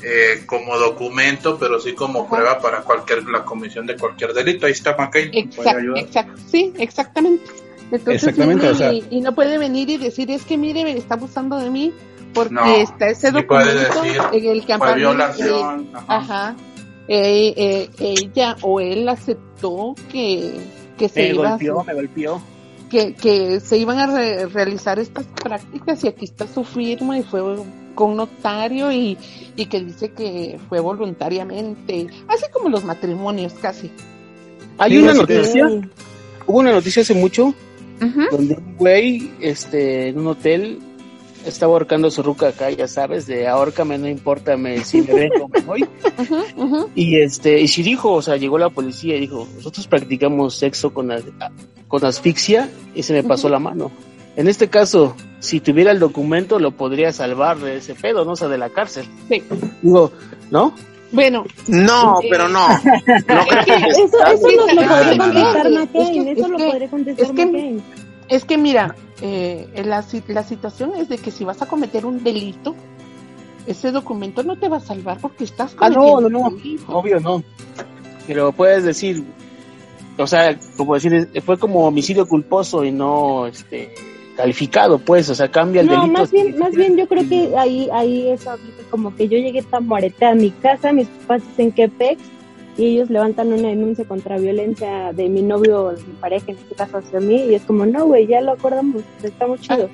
eh, 0.05 0.45
como 0.47 0.79
documento, 0.79 1.59
pero 1.59 1.81
sí 1.81 1.93
como 1.95 2.29
prueba 2.29 2.61
para 2.61 2.83
cualquier 2.83 3.25
la 3.29 3.45
comisión 3.45 3.85
de 3.89 3.97
cualquier 3.97 4.35
delito. 4.35 4.67
Ahí 4.67 4.73
está 4.73 4.97
McCain, 4.97 5.33
¿puede 5.51 5.71
Exact- 5.97 6.37
sí, 6.49 6.73
exactamente. 6.79 7.51
Entonces, 7.91 8.23
Exactamente, 8.23 8.67
y, 8.67 8.69
o 8.69 8.75
sea- 8.77 8.93
y 8.93 9.21
no 9.21 9.35
puede 9.35 9.59
venir 9.59 9.91
y 9.91 9.97
decir, 9.97 10.31
es 10.31 10.45
que 10.45 10.57
mire, 10.57 10.85
me 10.85 10.97
está 10.97 11.15
abusando 11.15 11.57
de 11.59 11.69
mí, 11.69 11.93
porque 12.35 12.55
No, 12.55 12.65
está 12.67 13.09
ese 13.09 13.31
documento 13.31 14.03
decir, 14.03 14.21
en 14.33 14.45
el 14.47 14.65
que 14.67 14.79
fue 14.79 14.95
violación, 14.97 15.81
eh, 15.83 15.99
ajá, 16.09 16.57
eh, 17.09 17.53
eh, 17.57 17.91
ella 17.99 18.57
o 18.63 18.81
él 18.81 19.09
aceptó 19.09 19.95
que, 20.11 20.55
que 20.99 21.09
se 21.09 21.23
Me 21.23 21.29
iba 21.35 21.55
a 21.55 21.59
me 21.59 21.95
golpeó. 21.95 22.43
que, 22.91 23.15
que 23.15 23.61
se 23.61 23.77
iban 23.79 23.99
a 23.99 24.07
re- 24.07 24.47
realizar 24.47 24.99
estas 24.99 25.27
prácticas 25.27 26.03
y 26.05 26.09
aquí 26.09 26.25
está 26.27 26.47
su 26.47 26.65
firma 26.65 27.19
y 27.19 27.23
fue 27.23 27.43
con 27.95 28.17
notario 28.17 28.91
y, 28.91 29.19
y 29.57 29.67
que 29.67 29.81
dice 29.81 30.13
que 30.13 30.59
fue 30.69 30.81
voluntariamente, 30.81 32.07
así 32.29 32.45
como 32.53 32.69
los 32.69 32.85
matrimonios 32.85 33.53
casi. 33.55 33.91
Hay 34.79 34.93
Sí, 34.93 34.99
una 34.99 35.15
noticia, 35.15 35.67
hubo 36.47 36.59
una 36.61 36.73
noticia 36.73 37.03
hace 37.03 37.15
mucho 37.15 37.55
donde 38.31 38.55
un 38.57 38.77
güey 38.79 39.31
este, 39.41 40.09
en 40.09 40.19
un 40.21 40.27
hotel 40.29 40.79
estaba 41.47 41.73
ahorcando 41.73 42.11
su 42.11 42.23
ruca 42.23 42.49
acá, 42.49 42.71
ya 42.71 42.87
sabes, 42.89 43.27
de 43.27 43.49
ahórcame, 43.49 43.99
no 43.99 44.09
importa 44.09 44.57
me, 44.57 44.85
si 44.85 45.03
me 45.03 45.15
ven 45.15 45.31
o 45.43 45.49
me 45.49 45.61
voy. 45.61 45.85
Y 46.95 47.17
este, 47.21 47.61
y 47.61 47.69
si 47.69 47.83
dijo, 47.83 48.13
o 48.13 48.23
sea, 48.23 48.37
llegó 48.37 48.59
la 48.59 48.69
policía 48.71 49.17
y 49.17 49.21
dijo, 49.21 49.47
nosotros 49.57 49.87
practicamos 49.87 50.55
sexo 50.57 50.93
con, 50.93 51.11
as- 51.11 51.25
con 51.89 52.05
asfixia 52.05 52.71
y 52.95 53.03
se 53.03 53.13
me 53.13 53.23
pasó 53.23 53.49
la 53.49 53.59
mano. 53.59 53.91
En 54.37 54.49
este 54.49 54.69
caso, 54.69 55.15
si 55.41 55.61
tuviera 55.61 55.91
el 55.91 55.99
documento, 55.99 56.59
lo 56.59 56.71
podría 56.73 57.13
salvar 57.13 57.59
de 57.59 57.77
ese 57.79 57.95
pedo, 57.95 58.25
¿no? 58.25 58.33
O 58.33 58.37
sea, 58.37 58.49
de 58.49 58.57
la 58.59 58.71
cárcel. 58.71 59.05
Sí. 59.29 59.43
Digo, 59.83 60.11
¿no? 60.51 60.73
Bueno. 61.11 61.45
No, 61.69 62.19
eh, 62.23 62.29
pero 62.31 62.49
no. 62.49 62.67
No 62.69 62.79
creo 63.47 63.65
que 63.67 63.75
Eso, 63.75 64.25
eso 64.27 64.49
nos 64.57 64.75
lo 64.75 64.81
Ah, 64.83 65.03
podría 65.05 65.19
contestar 65.19 65.67
Es 65.67 65.73
McCain, 65.75 66.25
que- 66.25 66.33
eso 66.33 66.43
es 66.45 66.49
lo 66.51 66.57
que- 66.57 66.65
podría 66.67 66.89
contestar 66.91 67.25
es 67.27 67.33
que- 67.33 67.47
McCain. 67.47 67.83
Es 68.33 68.47
que 68.47 68.57
mira, 68.57 68.95
eh, 69.21 69.69
la, 69.85 70.03
la 70.29 70.43
situación 70.43 70.93
es 70.97 71.09
de 71.11 71.19
que 71.19 71.31
si 71.31 71.45
vas 71.45 71.61
a 71.61 71.67
cometer 71.67 72.07
un 72.07 72.25
delito, 72.25 72.75
ese 73.67 73.93
documento 73.93 74.43
no 74.43 74.57
te 74.59 74.69
va 74.71 74.79
a 74.79 74.81
salvar 74.81 75.19
porque 75.21 75.45
estás 75.45 75.77
Ah, 75.79 75.91
no, 75.91 75.97
cometiendo 75.97 76.31
no, 76.31 76.39
no, 76.39 76.49
un 76.49 76.57
delito. 76.57 76.97
obvio 76.99 77.21
no. 77.21 77.43
Pero 78.27 78.51
puedes 78.53 78.85
decir, 78.85 79.23
o 80.17 80.27
sea, 80.27 80.59
como 80.79 80.95
decir, 80.95 81.29
fue 81.45 81.59
como 81.59 81.87
homicidio 81.87 82.27
culposo 82.27 82.83
y 82.85 82.91
no 82.91 83.47
este 83.47 83.93
calificado, 84.35 84.99
pues, 84.99 85.29
o 85.29 85.35
sea, 85.35 85.51
cambia 85.51 85.83
el 85.83 85.89
No, 85.89 86.01
delito. 86.01 86.19
más 86.21 86.31
bien, 86.31 86.59
más 86.59 86.75
bien 86.75 86.97
yo 86.97 87.07
creo 87.07 87.29
que 87.29 87.55
ahí, 87.59 87.89
ahí 87.93 88.31
eso 88.31 88.53
como 88.91 89.15
que 89.15 89.29
yo 89.29 89.37
llegué 89.37 89.61
tan 89.63 89.87
muereta 89.87 90.31
a 90.31 90.35
mi 90.35 90.51
casa, 90.53 90.91
mis 90.95 91.07
papás 91.09 91.43
dicen 91.51 91.71
que 91.71 91.87
pex 91.91 92.19
y 92.77 92.87
ellos 92.87 93.11
levantan 93.11 93.53
una 93.53 93.69
denuncia 93.69 94.05
contra 94.07 94.39
violencia 94.39 95.13
de 95.13 95.29
mi 95.29 95.43
novio, 95.43 95.85
o 95.85 95.93
de 95.93 96.03
mi 96.03 96.13
pareja, 96.15 96.47
en 96.53 96.57
este 96.59 96.75
caso 96.75 96.99
hacia 96.99 97.21
mí, 97.21 97.45
y 97.45 97.55
es 97.55 97.63
como, 97.63 97.85
no, 97.87 98.07
güey, 98.07 98.27
ya 98.27 98.41
lo 98.41 98.53
acordamos, 98.53 99.03
estamos 99.23 99.61
chidos. 99.61 99.91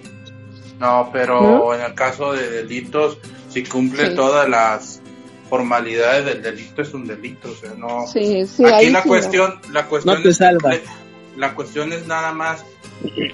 No, 0.78 1.10
pero 1.12 1.40
¿No? 1.42 1.74
en 1.74 1.80
el 1.82 1.94
caso 1.94 2.32
de 2.32 2.48
delitos, 2.50 3.18
si 3.48 3.64
cumple 3.64 4.10
Sí. 4.10 4.14
todas 4.14 4.48
las 4.48 5.02
formalidades 5.50 6.24
del 6.26 6.42
delito, 6.42 6.82
es 6.82 6.94
un 6.94 7.06
delito. 7.06 7.50
O 7.50 7.54
sea, 7.54 7.74
no. 7.76 8.06
Sí, 8.06 8.46
sí, 8.46 8.64
Aquí 8.64 8.74
ahí 8.74 8.90
la 8.90 9.02
sí, 9.02 9.08
cuestión, 9.08 9.54
la 9.72 9.86
cuestión 9.86 10.16
No 10.16 10.22
te 10.22 10.28
es- 10.28 10.36
salva. 10.36 10.72
La 11.36 11.54
cuestión 11.54 11.92
es 11.92 12.06
nada 12.06 12.32
más 12.32 12.64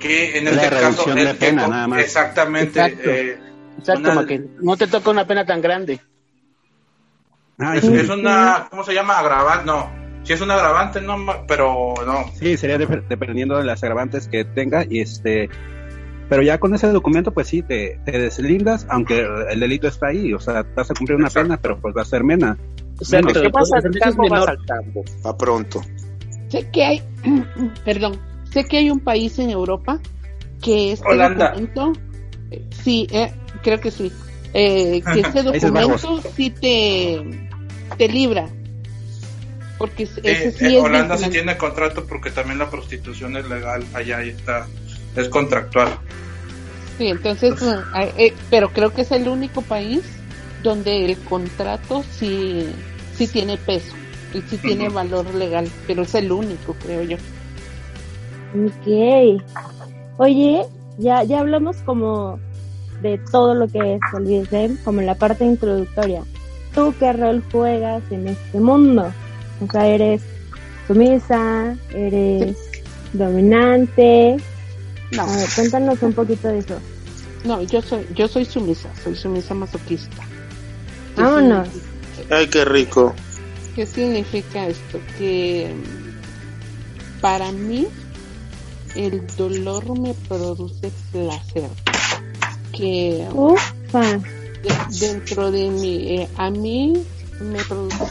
que 0.01 0.39
en 0.39 0.45
La 0.45 0.51
este 0.53 0.69
caso 0.77 1.15
de 1.15 1.21
el 1.23 1.29
que 1.29 1.35
pena, 1.35 1.67
nada 1.67 1.89
más. 1.89 2.01
exactamente 2.01 2.81
Exacto. 2.81 3.11
eh, 3.11 3.39
Exacto, 3.79 4.11
una- 4.13 4.27
que 4.27 4.43
no 4.63 4.77
te 4.77 4.87
toca 4.87 5.11
una 5.11 5.27
pena 5.27 5.45
tan 5.45 5.61
grande. 5.61 6.01
Ay, 7.59 7.79
es, 7.79 7.85
sí. 7.85 7.95
es 7.95 8.09
una 8.09 8.67
¿cómo 8.71 8.85
se 8.85 8.95
llama? 8.95 9.19
agravante, 9.19 9.67
no. 9.67 9.91
Si 10.25 10.33
es 10.33 10.41
un 10.41 10.51
agravante 10.51 11.01
no, 11.01 11.19
ma- 11.19 11.47
pero 11.47 11.95
no. 12.07 12.25
Sí, 12.35 12.57
sería 12.57 12.79
dep- 12.79 13.07
dependiendo 13.09 13.59
de 13.59 13.65
las 13.65 13.83
agravantes 13.83 14.27
que 14.29 14.45
tenga 14.45 14.85
y 14.89 15.01
este 15.01 15.49
pero 16.29 16.41
ya 16.43 16.59
con 16.59 16.75
ese 16.75 16.87
documento 16.89 17.33
pues 17.35 17.49
sí 17.49 17.63
te, 17.63 18.01
te 18.07 18.13
deslindas 18.19 18.87
aunque 18.89 19.27
el 19.51 19.61
delito 19.61 19.87
está 19.87 20.09
ahí, 20.09 20.33
o 20.33 20.41
sea, 20.41 20.65
vas 20.75 20.91
a 20.91 20.95
cumplir 20.95 21.17
una 21.19 21.27
Exacto. 21.29 21.49
pena, 21.49 21.61
pero 21.61 21.79
pues 21.81 21.95
va 21.97 22.03
a 22.03 22.07
ser 22.07 22.25
mena. 22.25 22.57
Exacto. 22.99 23.41
¿Qué 23.43 23.49
vas 23.49 23.71
al 23.73 23.83
campo? 23.99 24.29
Vas 24.31 24.49
al 24.49 24.65
campo. 24.67 25.05
A 25.25 25.37
pronto. 25.37 25.83
Sé 26.49 26.69
que 26.73 26.85
hay, 26.85 27.03
perdón, 27.85 28.19
sé 28.51 28.65
que 28.65 28.79
hay 28.79 28.91
un 28.91 29.01
país 29.01 29.39
en 29.39 29.51
Europa 29.51 30.01
que 30.63 30.93
este 30.93 31.07
Holanda. 31.07 31.49
documento, 31.51 31.93
eh, 32.51 32.65
sí, 32.83 33.07
eh, 33.13 33.31
creo 33.63 33.79
que 33.81 33.91
sí, 33.91 34.11
eh, 34.55 35.03
que 35.13 35.21
este 35.21 35.43
documento 35.43 36.23
sí 36.35 36.49
te, 36.51 37.44
te 37.97 38.09
libra, 38.09 38.49
porque 39.79 40.05
ese 40.05 40.21
Eh, 40.25 40.55
sí 40.57 40.65
eh, 40.65 40.79
es 40.79 40.83
Holanda 40.83 41.17
sí 41.17 41.31
tiene 41.31 41.57
contrato 41.57 42.07
porque 42.07 42.31
también 42.31 42.59
la 42.59 42.71
prostitución 42.71 43.37
es 43.37 43.49
legal 43.49 43.85
allá 43.95 44.25
y 44.25 44.31
está 44.31 44.67
es 45.17 45.29
contractual. 45.29 45.89
Sí, 46.99 47.09
entonces, 47.09 47.61
eh, 47.63 48.13
eh, 48.17 48.35
pero 48.51 48.71
creo 48.71 48.93
que 48.93 49.03
es 49.03 49.11
el 49.11 49.29
único 49.29 49.63
país 49.63 50.03
donde 50.63 51.05
el 51.05 51.19
contrato 51.19 52.05
sí, 52.19 52.67
sí 53.17 53.27
tiene 53.27 53.57
peso 53.57 53.95
y 54.33 54.41
sí 54.43 54.59
tiene 54.59 54.89
valor 54.89 55.33
legal, 55.35 55.69
pero 55.87 56.03
es 56.03 56.15
el 56.15 56.33
único, 56.33 56.75
creo 56.75 57.03
yo. 57.03 57.17
Ok. 58.55 59.43
Oye, 60.19 60.65
ya, 60.99 61.23
ya 61.25 61.41
hablamos 61.41 61.77
como 61.79 62.39
de 63.03 63.19
todo 63.31 63.55
lo 63.55 63.69
que 63.69 63.95
es 63.95 64.01
el 64.17 64.25
BDSM, 64.25 64.83
como 64.85 65.01
en 65.01 65.07
la 65.07 65.17
parte 65.17 65.45
introductoria. 65.45 66.23
¿Tú 66.75 66.95
qué 66.99 67.13
rol 67.13 67.43
juegas 67.53 68.03
en 68.11 68.29
este 68.29 68.59
mundo? 68.61 69.13
O 69.67 69.71
sea, 69.71 69.87
eres 69.87 70.23
sumisa, 70.87 71.77
eres 71.95 72.57
dominante. 73.13 74.37
No, 75.13 75.23
A 75.23 75.37
ver, 75.37 75.49
cuéntanos 75.55 76.03
un 76.03 76.13
poquito 76.13 76.49
de 76.49 76.59
eso. 76.59 76.79
no, 77.45 77.63
yo 77.63 77.81
soy, 77.83 78.07
yo 78.15 78.27
soy 78.27 78.45
sumisa, 78.45 78.89
soy 79.03 79.15
sumisa 79.15 79.55
masoquista. 79.55 80.25
¿Qué 81.15 81.23
Vámonos. 81.23 81.69
significa- 81.69 82.37
Ay, 82.37 82.47
qué 82.49 82.65
rico. 82.65 83.15
¿Qué 83.77 83.87
significa 83.87 84.67
esto? 84.67 84.99
Que 85.19 85.73
mm, 85.75 87.21
para 87.21 87.53
mí 87.53 87.87
el 88.97 89.25
dolor 89.37 89.99
me 89.99 90.15
produce 90.29 90.91
placer. 91.13 91.69
Que 92.73 93.27
Ufa. 93.33 94.19
De- 94.65 95.07
dentro 95.07 95.51
de 95.51 95.71
mí, 95.71 96.07
eh, 96.19 96.29
a 96.37 96.51
mí 96.51 96.93
me 97.41 97.63
produce 97.65 98.07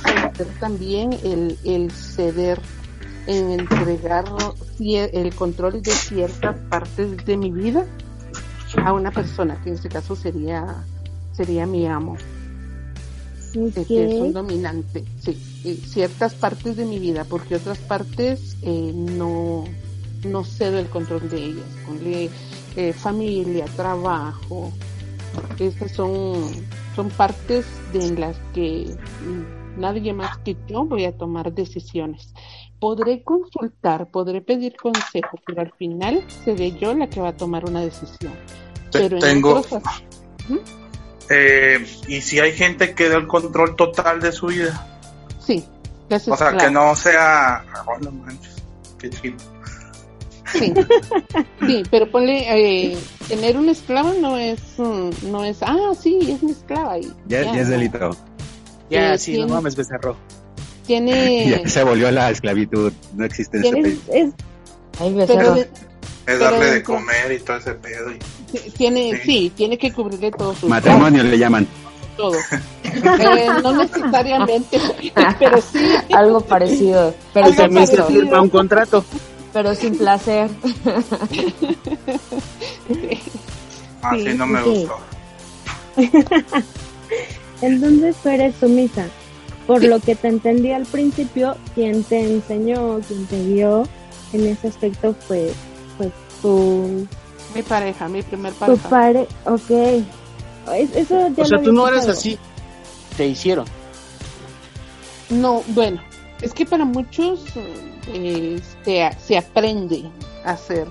también 0.60 1.14
el, 1.24 1.58
el 1.64 1.92
ceder 1.92 2.60
en 3.28 3.52
entregar 3.52 4.26
el 4.80 5.34
control 5.36 5.82
de 5.82 5.92
ciertas 5.92 6.58
partes 6.70 7.26
de 7.26 7.38
mi 7.38 7.52
vida 7.52 7.86
a 8.84 8.92
una 8.94 9.12
persona 9.12 9.60
que 9.64 9.70
en 9.70 9.76
este 9.76 9.90
caso 9.90 10.16
sería 10.16 10.84
sería 11.32 11.66
mi 11.66 11.88
amo. 11.88 12.18
De 13.54 13.86
que 13.86 14.06
es 14.06 14.22
un 14.22 14.34
dominante 14.34 15.06
sí 15.22 15.38
ciertas 15.88 16.34
partes 16.34 16.76
de 16.76 16.86
mi 16.86 17.00
vida 17.00 17.24
porque 17.24 17.56
otras 17.56 17.78
partes 17.78 18.58
eh, 18.64 18.92
no 18.94 19.64
no 20.26 20.44
cedo 20.44 20.80
el 20.80 20.88
control 20.90 21.30
de 21.30 21.38
ellas 21.38 21.66
Ponle, 21.86 22.30
eh, 22.76 22.94
familia 22.94 23.66
trabajo 23.78 24.72
estas 25.60 25.92
son 25.92 26.50
son 26.96 27.10
partes 27.10 27.66
de 27.92 28.06
en 28.06 28.20
las 28.20 28.38
que 28.54 28.96
mm, 29.26 29.80
nadie 29.80 30.14
más 30.14 30.38
que 30.40 30.56
yo 30.68 30.86
voy 30.86 31.06
a 31.06 31.18
tomar 31.18 31.52
decisiones. 31.54 32.34
Podré 32.80 33.24
consultar 33.24 34.10
podré 34.12 34.42
pedir 34.42 34.76
consejo 34.76 35.40
pero 35.46 35.62
al 35.62 35.72
final 35.74 36.24
seré 36.44 36.72
yo 36.78 36.94
la 36.94 37.08
que 37.10 37.20
va 37.22 37.30
a 37.30 37.38
tomar 37.38 37.66
una 37.66 37.82
decisión. 37.82 38.34
Pero 38.92 39.16
en 39.16 39.22
tengo- 39.22 39.56
otros 39.60 39.74
as- 39.86 40.04
Eh, 41.30 41.86
y 42.08 42.20
si 42.22 42.40
hay 42.40 42.52
gente 42.52 42.94
que 42.94 43.08
da 43.10 43.18
el 43.18 43.28
control 43.28 43.76
total 43.78 44.20
de 44.20 44.32
su 44.34 44.48
vida, 44.48 44.86
sí 45.40 45.66
o 46.34 46.38
sea, 46.38 46.52
que 46.58 46.70
no 46.70 46.96
sea, 46.96 47.66
oh, 47.88 47.98
no 48.00 48.12
manches, 48.12 48.62
qué 49.00 49.10
chido. 49.10 49.38
Sí, 50.54 50.74
sí, 51.66 51.84
pero 51.90 52.10
ponle, 52.12 52.92
eh, 52.92 52.98
tener 53.28 53.58
una 53.58 53.72
esclava 53.72 54.14
no 54.22 54.38
es, 54.38 54.60
mm, 54.78 55.10
no 55.32 55.44
es, 55.44 55.58
ah, 55.62 55.92
sí, 56.00 56.20
es 56.30 56.44
mi 56.44 56.52
esclava. 56.52 56.98
Y 57.00 57.12
Ya, 57.28 57.42
ya 57.44 57.62
es 57.62 57.68
no. 57.68 57.72
delito. 57.78 58.10
Ya, 58.90 59.14
Eh, 59.14 59.18
sí, 59.18 59.32
no 59.32 59.38
tiene- 59.38 59.54
mames, 59.54 59.76
becerro. 59.76 60.16
Tiene, 60.86 61.50
Ya 61.64 61.68
se 61.70 61.84
volvió 61.84 62.12
la 62.12 62.30
esclavitud, 62.30 62.92
no 63.16 63.26
existe 63.26 63.58
en 63.58 63.64
ese 63.64 63.74
tiene, 63.74 63.90
país. 63.90 64.00
Es, 64.12 64.34
Ay, 65.00 65.14
pero 65.16 65.16
becerro. 65.16 65.56
de- 65.56 65.62
Es 65.62 65.70
Pero 66.26 66.40
darle 66.40 66.66
de 66.66 66.72
dentro- 66.76 66.94
comer 66.96 67.32
y 67.34 67.40
todo 67.40 67.58
ese 67.58 67.74
pedo. 67.74 68.12
y- 68.12 68.70
tiene, 68.72 69.12
Sí. 69.18 69.22
sí, 69.26 69.52
tiene 69.56 69.78
que 69.78 69.92
cubrirle 69.92 70.32
todo 70.32 70.54
su 70.56 70.68
Matrimonio 70.70 71.24
le 71.24 71.38
llaman. 71.38 71.68
todo. 72.16 72.38
Eh, 72.84 73.48
no 73.64 73.74
necesariamente, 73.76 74.78
pero 75.40 75.60
sí. 75.60 75.80
Algo 76.14 76.42
parecido, 76.42 77.14
pero 77.34 77.48
Algo 77.48 77.58
También 77.58 77.88
se 77.88 77.98
parecido. 77.98 78.22
firma 78.22 78.42
un 78.42 78.50
contrato. 78.50 79.04
Pero 79.54 79.74
sin 79.76 79.98
placer. 79.98 80.50
Así 84.02 84.24
Sí, 84.32 84.34
no 84.38 84.48
me 84.48 84.62
ok. 84.62 84.68
gustó. 84.68 84.98
entonces 87.62 88.16
tú 88.22 88.30
eres 88.30 88.56
sumisa. 88.60 89.06
Por 89.68 89.82
lo 89.84 90.00
que 90.02 90.16
te 90.16 90.28
entendí 90.28 90.72
al 90.74 90.86
principio, 90.86 91.56
quien 91.74 92.04
te 92.04 92.20
enseñó, 92.20 93.00
quien 93.08 93.26
te 93.28 93.42
guió 93.46 93.88
en 94.34 94.48
ese 94.48 94.68
aspecto 94.68 95.16
fue 95.26 95.54
pues 95.98 96.12
tu, 96.42 97.08
Mi 97.56 97.62
pareja, 97.62 98.10
mi 98.10 98.22
primer 98.24 98.52
tu 98.54 98.60
pareja. 98.60 98.90
padre. 98.90 99.28
Ok. 99.46 99.70
Es- 100.76 100.96
Eso 100.96 101.30
ya 101.30 101.44
O 101.44 101.46
sea, 101.46 101.62
tú 101.62 101.72
no 101.72 101.88
eres 101.88 102.08
así. 102.10 102.38
Te 103.16 103.28
hicieron. 103.28 103.66
No, 105.30 105.64
bueno, 105.68 106.02
es 106.42 106.54
que 106.54 106.66
para 106.66 106.84
muchos 106.84 107.46
eh, 108.08 108.60
se, 108.84 109.10
se 109.26 109.38
aprende 109.38 110.04
a 110.46 110.52
hacer, 110.52 110.88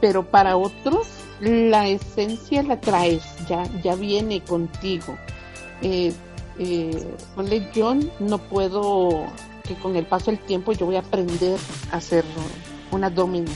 pero 0.00 0.24
para 0.24 0.56
otros 0.56 1.06
la 1.40 1.88
esencia 1.88 2.62
la 2.62 2.80
traes, 2.80 3.22
ya, 3.48 3.64
ya 3.82 3.94
viene 3.94 4.42
contigo. 4.42 5.16
Eh, 5.82 6.12
eh, 6.58 7.06
ponle, 7.34 7.68
yo 7.74 7.94
no 8.20 8.38
puedo 8.38 9.26
que 9.66 9.74
con 9.74 9.96
el 9.96 10.06
paso 10.06 10.30
del 10.30 10.40
tiempo 10.40 10.72
yo 10.72 10.86
voy 10.86 10.96
a 10.96 11.00
aprender 11.00 11.58
a 11.92 12.00
ser 12.00 12.24
una 12.90 13.10
domina. 13.10 13.50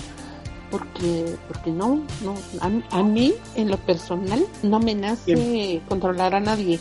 Porque, 0.71 1.35
porque 1.49 1.71
no, 1.73 2.05
no, 2.23 2.35
a, 2.61 2.99
a 2.99 3.03
mí 3.03 3.35
en 3.57 3.71
lo 3.71 3.77
personal 3.77 4.47
no 4.63 4.79
me 4.79 4.95
nace 4.95 5.83
controlar 5.89 6.33
a 6.37 6.39
nadie. 6.39 6.79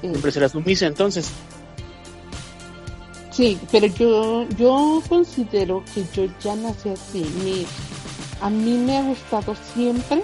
Siempre 0.00 0.32
será 0.32 0.48
sumisa 0.48 0.86
entonces. 0.86 1.30
Sí, 3.40 3.58
pero 3.72 3.86
yo, 3.86 4.46
yo 4.58 5.02
considero 5.08 5.82
que 5.94 6.04
yo 6.12 6.30
ya 6.44 6.54
nací 6.56 6.90
así. 6.90 7.24
Mi, 7.42 7.64
a 8.42 8.50
mí 8.50 8.76
me 8.76 8.98
ha 8.98 9.02
gustado 9.02 9.54
siempre 9.72 10.22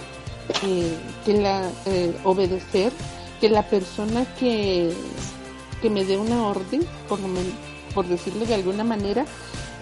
eh, 0.62 0.94
que 1.24 1.40
la 1.40 1.70
eh, 1.86 2.14
obedecer, 2.24 2.92
que 3.40 3.48
la 3.48 3.62
persona 3.62 4.26
que, 4.38 4.92
que 5.80 5.88
me 5.88 6.04
dé 6.04 6.18
una 6.18 6.46
orden, 6.46 6.86
por, 7.08 7.18
por 7.94 8.06
decirlo 8.06 8.44
de 8.44 8.54
alguna 8.54 8.84
manera, 8.84 9.24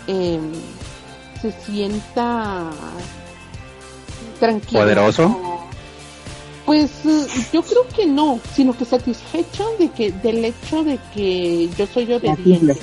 eh, 0.07 0.39
se 1.43 1.51
sienta 1.51 2.71
tranquilo. 4.39 4.81
¿Poderoso? 4.81 5.61
Pues 6.67 6.89
yo 7.53 7.63
creo 7.65 7.89
que 7.97 8.07
no, 8.07 8.39
sino 8.55 8.79
que 8.79 8.85
satisfecho 8.85 9.67
de 9.81 9.91
que 9.91 10.13
del 10.13 10.45
hecho 10.45 10.85
de 10.85 11.01
que 11.13 11.69
yo 11.77 11.85
soy 11.89 12.13
obediente. 12.13 12.79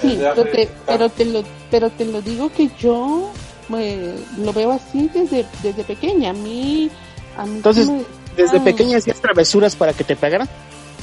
Sí, 0.00 0.18
pero 0.20 0.44
te, 0.44 0.68
pero 0.86 1.08
te 1.08 1.24
lo 1.24 1.42
pero 1.70 1.90
te 1.90 2.04
lo 2.04 2.22
digo 2.22 2.50
que 2.52 2.70
yo 2.78 3.30
eh, 3.76 4.16
lo 4.38 4.52
veo 4.52 4.72
así 4.72 5.08
desde 5.12 5.46
desde 5.62 5.84
pequeña. 5.84 6.30
A 6.30 6.34
mí 6.34 6.90
a 7.36 7.44
mí 7.46 7.56
Entonces, 7.56 7.88
me- 7.88 8.04
¿desde 8.36 8.58
ah, 8.58 8.64
pequeña 8.64 8.98
hacías 8.98 9.20
travesuras 9.20 9.74
para 9.76 9.92
que 9.92 10.04
te 10.04 10.16
pegaran? 10.16 10.48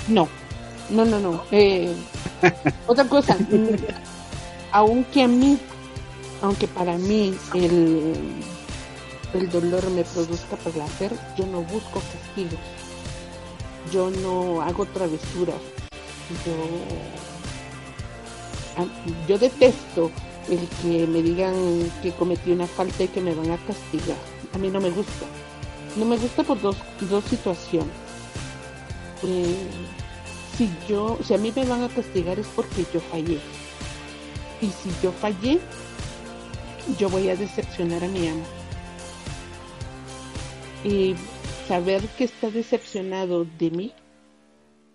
No, 0.07 0.27
no, 0.89 1.05
no, 1.05 1.19
no. 1.19 1.43
Eh, 1.51 1.93
otra 2.87 3.05
cosa, 3.05 3.37
aunque 4.71 5.23
a 5.23 5.27
mí, 5.27 5.57
aunque 6.41 6.67
para 6.67 6.97
mí 6.97 7.35
el, 7.53 8.13
el 9.33 9.49
dolor 9.51 9.89
me 9.91 10.03
produzca 10.03 10.55
placer, 10.57 11.11
yo 11.37 11.45
no 11.47 11.61
busco 11.61 12.01
castigos. 12.01 12.59
Yo 13.91 14.09
no 14.09 14.61
hago 14.61 14.85
travesuras. 14.85 15.55
Yo, 16.45 16.53
yo 19.27 19.37
detesto 19.37 20.11
el 20.49 20.67
que 20.81 21.07
me 21.07 21.21
digan 21.21 21.53
que 22.01 22.11
cometí 22.11 22.51
una 22.51 22.67
falta 22.67 23.03
y 23.03 23.07
que 23.07 23.21
me 23.21 23.35
van 23.35 23.51
a 23.51 23.57
castigar. 23.57 24.17
A 24.53 24.57
mí 24.57 24.69
no 24.69 24.81
me 24.81 24.89
gusta. 24.89 25.25
No 25.95 26.05
me 26.05 26.17
gusta 26.17 26.43
por 26.43 26.59
dos, 26.61 26.77
dos 27.01 27.23
situaciones. 27.25 27.93
Eh, 29.23 29.55
si 30.55 30.69
yo, 30.87 31.17
si 31.23 31.33
a 31.33 31.37
mí 31.37 31.51
me 31.55 31.65
van 31.65 31.83
a 31.83 31.89
castigar 31.89 32.39
es 32.39 32.47
porque 32.47 32.85
yo 32.93 32.99
fallé. 32.99 33.39
Y 34.61 34.67
si 34.67 34.89
yo 35.01 35.11
fallé, 35.11 35.59
yo 36.97 37.09
voy 37.09 37.29
a 37.29 37.35
decepcionar 37.35 38.03
a 38.03 38.07
mi 38.07 38.27
amo. 38.27 38.43
Y 40.83 41.15
saber 41.67 42.01
que 42.17 42.23
está 42.25 42.49
decepcionado 42.49 43.45
de 43.57 43.71
mí, 43.71 43.93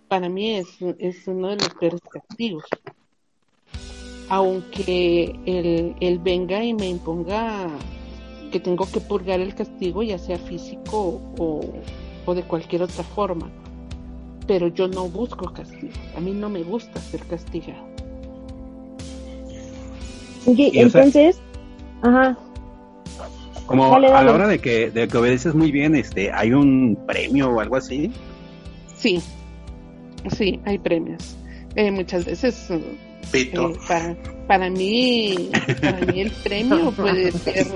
para 0.09 0.29
mí 0.29 0.57
es, 0.57 0.67
es 0.99 1.27
uno 1.27 1.49
de 1.49 1.57
los 1.57 1.75
peores 1.75 2.01
castigos. 2.11 2.65
Aunque 4.29 5.35
él, 5.47 5.95
él 6.01 6.19
venga 6.19 6.65
y 6.65 6.75
me 6.75 6.89
imponga 6.89 7.69
que 8.51 8.61
tengo 8.61 8.87
que 8.91 9.01
purgar 9.01 9.41
el 9.41 9.55
castigo, 9.55 10.03
ya 10.03 10.19
sea 10.19 10.39
físico 10.39 11.21
o, 11.39 11.61
o 12.25 12.35
de 12.35 12.43
cualquier 12.43 12.83
otra 12.83 13.05
forma 13.05 13.51
pero 14.47 14.69
yo 14.69 14.89
no 14.89 15.09
busco 15.09 15.53
castigo. 15.53 15.93
A 16.17 16.21
mí 16.21 16.33
no 16.33 16.49
me 16.49 16.63
gusta 16.63 17.01
ser 17.01 17.21
castigado. 17.23 17.83
Ok, 20.47 20.59
Y, 20.59 20.69
o 20.85 20.91
sea- 20.91 21.03
entonces, 21.05 21.41
ajá, 22.03 22.37
Como 23.67 23.89
Dale, 23.89 24.09
a 24.09 24.23
la 24.23 24.33
hora 24.33 24.47
de 24.47 24.59
que, 24.59 24.91
de 24.91 25.09
que 25.09 25.17
obedeces 25.17 25.55
muy 25.55 25.73
bien, 25.73 25.95
este, 25.95 26.31
hay 26.31 26.53
un 26.53 26.99
premio 27.07 27.49
o 27.51 27.61
algo 27.61 27.77
así. 27.77 28.13
Sí, 28.95 29.23
sí, 30.37 30.61
hay 30.67 30.79
premios. 30.79 31.35
Eh, 31.77 31.91
muchas 31.91 32.27
veces 32.27 32.69
Pito. 33.31 33.71
eh, 33.71 33.77
para, 33.89 34.17
para 34.47 34.71
mí, 34.71 35.51
para 35.81 36.01
mí 36.07 36.21
el 36.21 36.31
premio 36.31 36.91
puede 36.97 37.33
ser 37.33 37.67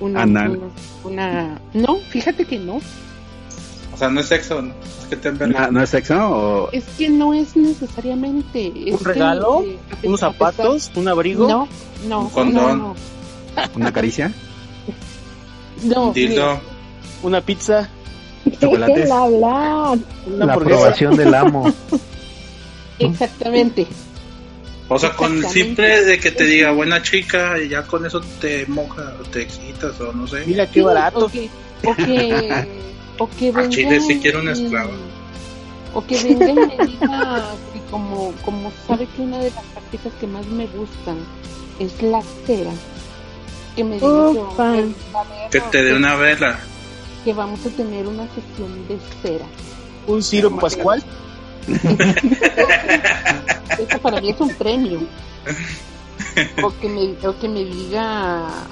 una, 0.00 0.22
Anal. 0.22 0.60
una, 1.04 1.14
una- 1.24 1.60
no, 1.74 1.96
fíjate 2.10 2.44
que 2.44 2.58
no. 2.58 2.80
O 3.92 3.96
sea, 3.98 4.08
no 4.10 4.20
es 4.20 4.26
sexo, 4.26 4.62
¿no? 4.62 4.72
Es 5.00 5.06
que 5.10 5.16
te. 5.16 5.32
¿No, 5.32 5.70
no 5.72 5.82
es 5.82 5.90
sexo 5.90 6.14
o 6.30 6.70
Es 6.70 6.84
que 6.96 7.08
no 7.08 7.34
es 7.34 7.56
necesariamente 7.56 8.72
es 8.86 8.92
¿Un 8.92 8.98
que, 8.98 9.04
regalo? 9.04 9.62
eh, 9.64 9.76
¿Unos 10.04 10.20
zapatos? 10.20 10.90
¿Un 10.94 11.08
abrigo? 11.08 11.48
No, 11.48 11.68
no, 12.08 12.18
Un 12.20 12.24
no, 12.26 12.30
condón. 12.30 12.78
no, 12.78 12.94
una 13.74 13.92
caricia? 13.92 14.32
no, 15.84 16.12
Dildo. 16.12 16.34
mira, 16.46 16.60
¿Una 17.24 17.40
pizza? 17.40 17.88
Chocolates. 18.60 18.94
déjenla 18.94 19.18
hablar. 19.24 19.98
¿Una 20.26 20.46
La 20.46 20.52
hamburguesa? 20.52 20.78
aprobación 20.80 21.16
del 21.16 21.34
amo. 21.34 21.72
exactamente. 23.00 23.86
O 24.90 24.98
sea, 24.98 25.12
con 25.12 25.42
simple 25.50 26.04
de 26.04 26.18
que 26.18 26.30
te 26.30 26.44
diga 26.44 26.70
buena 26.72 27.02
chica, 27.02 27.58
y 27.62 27.68
ya 27.68 27.82
con 27.82 28.06
eso 28.06 28.20
te 28.40 28.64
moja, 28.66 29.14
o 29.20 29.22
te 29.24 29.42
excitas, 29.42 30.00
o 30.00 30.12
no 30.12 30.26
sé. 30.26 30.44
Mira 30.46 30.66
qué 30.66 30.74
Sí, 30.74 30.80
barato. 30.80 31.26
O 31.26 31.28
que, 31.28 31.50
o 31.84 31.94
que, 31.94 32.64
o 33.18 33.28
que 33.28 33.48
A 33.50 33.52
venga 33.52 33.68
Chile 33.68 34.00
sí 34.00 34.14
y- 34.14 34.20
quiero 34.20 34.40
una 34.40 34.52
esclava. 34.52 34.90
O 35.94 36.04
que 36.06 36.22
venga 36.22 36.48
y 36.50 36.54
me 36.54 36.86
diga 36.86 37.50
que 37.72 37.80
como, 37.90 38.32
como 38.44 38.72
sabe 38.86 39.06
que 39.14 39.22
una 39.22 39.38
de 39.38 39.50
las 39.50 39.64
prácticas 39.64 40.12
que 40.20 40.26
más 40.26 40.46
me 40.46 40.66
gustan 40.68 41.18
es 41.78 42.00
la 42.02 42.22
cera. 42.46 42.70
Que 43.76 43.84
me 43.84 43.96
diga 43.96 44.08
que, 44.32 44.38
Ufa. 44.38 44.62
va 44.62 44.68
a 44.68 44.72
haber- 44.72 45.50
Que 45.50 45.60
te 45.60 45.82
dé 45.84 45.94
una 45.94 46.14
vela. 46.16 46.58
que 47.24 47.32
vamos 47.34 47.60
a 47.66 47.68
tener 47.70 48.06
una 48.06 48.24
sesión 48.28 48.88
de 48.88 48.98
cera. 49.22 49.44
¿Un 50.06 50.22
Ciro 50.22 50.56
Pascual? 50.56 51.02
Eso 53.78 53.98
para 54.02 54.20
mí 54.20 54.30
es 54.30 54.40
un 54.40 54.50
premio. 54.54 55.00
O 56.62 56.72
que 56.80 56.88
me, 56.88 57.26
o 57.26 57.38
que 57.38 57.48
me 57.48 57.64
diga 57.64 58.66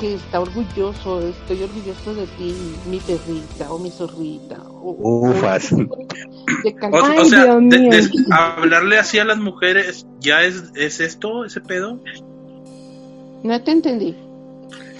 que 0.00 0.14
está 0.14 0.40
orgulloso, 0.40 1.20
estoy 1.26 1.62
orgulloso 1.62 2.14
de 2.14 2.26
ti, 2.26 2.54
mi 2.88 3.00
perrita 3.00 3.70
o 3.72 3.78
mi 3.78 3.90
zorrita. 3.90 4.56
O, 4.80 5.28
Ufas. 5.30 5.70
de 5.70 5.88
O, 6.92 7.20
o 7.20 7.24
sea, 7.24 7.56
de- 7.56 7.78
de- 7.78 8.08
hablarle 8.30 8.98
así 8.98 9.18
a 9.18 9.24
las 9.24 9.38
mujeres, 9.38 10.06
¿ya 10.20 10.42
es, 10.44 10.64
es 10.76 11.00
esto, 11.00 11.44
ese 11.44 11.60
pedo? 11.60 12.00
No 13.42 13.60
te 13.62 13.70
entendí. 13.72 14.14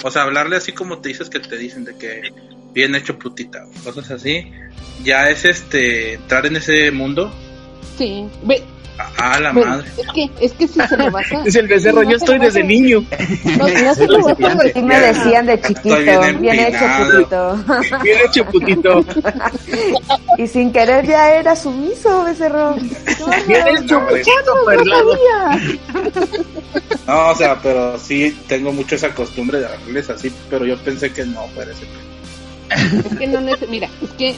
O 0.04 0.10
sea, 0.10 0.22
hablarle 0.22 0.56
así 0.56 0.72
como 0.72 0.98
te 0.98 1.08
dices 1.10 1.28
que 1.30 1.40
te 1.40 1.56
dicen 1.56 1.84
de 1.84 1.96
que 1.96 2.22
bien 2.74 2.94
hecho 2.94 3.18
putita, 3.18 3.64
cosas 3.84 4.10
así. 4.10 4.50
¿Ya 5.04 5.28
es 5.30 5.44
este 5.44 6.14
entrar 6.14 6.46
en 6.46 6.56
ese 6.56 6.90
mundo? 6.90 7.32
Sí, 7.96 8.26
ve, 8.44 8.62
A, 9.16 9.34
a 9.34 9.40
la 9.40 9.52
madre. 9.52 9.86
es 9.96 10.06
que, 10.12 10.30
es 10.40 10.52
que 10.52 10.66
si 10.68 10.80
se 10.80 10.96
lo 10.96 11.10
vas 11.10 11.30
a... 11.32 11.42
Es 11.46 11.54
el 11.54 11.68
becerro, 11.68 12.02
no 12.02 12.10
yo 12.10 12.16
estoy 12.16 12.38
desde 12.38 12.60
a- 12.60 12.64
niño. 12.64 13.04
No, 13.58 13.68
no 13.68 13.94
se 13.94 14.06
lo 14.06 14.22
vas 14.22 14.40
a 14.40 14.62
Así 14.68 14.82
me 14.82 15.00
decían 15.00 15.46
de 15.46 15.60
chiquito, 15.60 15.96
bien 15.96 16.40
bien 16.40 16.58
hecho 16.66 16.86
putito. 16.98 17.64
Bien 18.02 18.18
hecho, 18.26 18.44
putito. 18.46 19.04
Y 20.36 20.46
sin 20.46 20.72
querer 20.72 21.06
ya 21.06 21.32
era 21.34 21.54
sumiso, 21.56 22.24
becerro. 22.24 22.74
Bien 23.46 23.66
hecho, 23.68 24.00
putito, 24.06 24.64
perlado. 24.66 25.16
No, 27.06 27.30
o 27.30 27.34
sea, 27.36 27.60
pero 27.62 27.98
sí 27.98 28.36
tengo 28.48 28.72
mucho 28.72 28.96
esa 28.96 29.14
costumbre 29.14 29.60
de 29.60 29.66
hablarles 29.66 30.10
así, 30.10 30.32
pero 30.50 30.66
yo 30.66 30.76
pensé 30.78 31.12
que 31.12 31.24
no 31.24 31.46
pedo. 31.56 31.72
Es 32.70 33.18
que 33.18 33.26
no 33.26 33.40
nece- 33.40 33.68
mira, 33.68 33.88
es 34.02 34.10
que... 34.10 34.36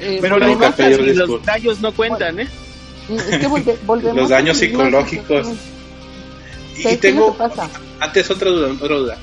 eh, 0.00 0.18
Pero 0.20 0.38
los 0.38 0.78
y 0.78 1.14
los 1.14 1.44
gallos 1.44 1.80
no 1.80 1.92
cuentan, 1.92 2.40
¿eh? 2.40 2.48
Es 3.10 3.22
que 3.38 3.48
volve- 3.48 3.76
volvemos 3.86 4.16
Los 4.16 4.28
daños 4.30 4.56
psicológicos. 4.58 5.48
Y 6.76 6.82
¿Sabes 6.82 6.82
qué 6.84 6.92
es 6.94 7.00
tengo 7.00 7.34
pasa? 7.36 7.68
antes 8.00 8.30
otra 8.30 8.50
duda, 8.50 8.72
otra 8.72 8.96
duda. 8.96 9.18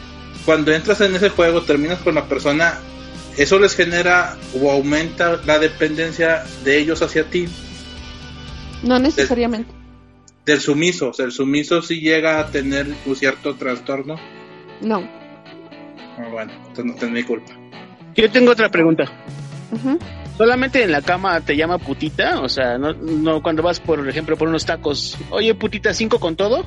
Cuando 0.46 0.72
entras 0.74 1.02
en 1.02 1.16
ese 1.16 1.30
juego, 1.30 1.62
terminas 1.64 2.00
con 2.00 2.16
la 2.16 2.26
persona, 2.26 2.80
¿eso 3.38 3.60
les 3.60 3.76
genera 3.76 4.38
o 4.62 4.72
aumenta 4.72 5.40
la 5.46 5.58
dependencia 5.60 6.44
de 6.64 6.78
ellos 6.78 7.02
hacia 7.02 7.24
ti? 7.30 7.48
No 8.84 9.00
necesariamente. 9.00 9.72
Del 10.46 10.62
sumiso, 10.62 11.10
o 11.10 11.14
sea, 11.14 11.26
el 11.26 11.32
sumiso 11.32 11.82
sí 11.82 12.00
llega 12.02 12.40
a 12.40 12.48
tener 12.48 12.88
un 13.06 13.16
cierto 13.16 13.56
trastorno. 13.56 14.16
No. 14.82 15.08
Ah, 16.18 16.28
bueno, 16.32 16.52
entonces 16.68 16.86
no 16.86 16.94
es 17.08 17.12
mi 17.12 17.24
culpa. 17.24 17.52
Yo 18.20 18.30
tengo 18.30 18.52
otra 18.52 18.70
pregunta. 18.70 19.06
¿Solamente 20.38 20.84
en 20.84 20.92
la 20.92 21.02
cama 21.02 21.40
te 21.42 21.56
llama 21.56 21.78
putita? 21.78 22.42
O 22.42 22.50
sea, 22.50 22.78
no, 22.78 22.94
no 22.94 23.42
cuando 23.42 23.64
vas, 23.64 23.80
por 23.80 24.08
ejemplo, 24.08 24.38
por 24.38 24.48
unos 24.48 24.66
tacos. 24.66 25.18
Oye, 25.30 25.54
putita, 25.56 25.94
cinco 25.94 26.20
con 26.20 26.36
todo. 26.36 26.66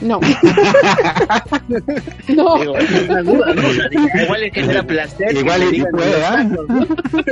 No. 0.00 0.20
no. 2.28 2.58
Digo, 2.58 2.78
es 2.78 3.08
una 3.08 3.22
duda, 3.22 3.54
¿no? 3.54 3.68
O 3.68 3.72
sea, 3.72 3.88
digo, 3.88 4.06
igual 4.22 4.42
placer. 4.86 5.32
que 5.32 5.40
Igual 5.40 5.60
le 5.60 5.66
y 5.66 5.70
digan 5.70 5.90
puede, 5.90 6.12
los 6.12 6.22
¿ah? 6.22 6.46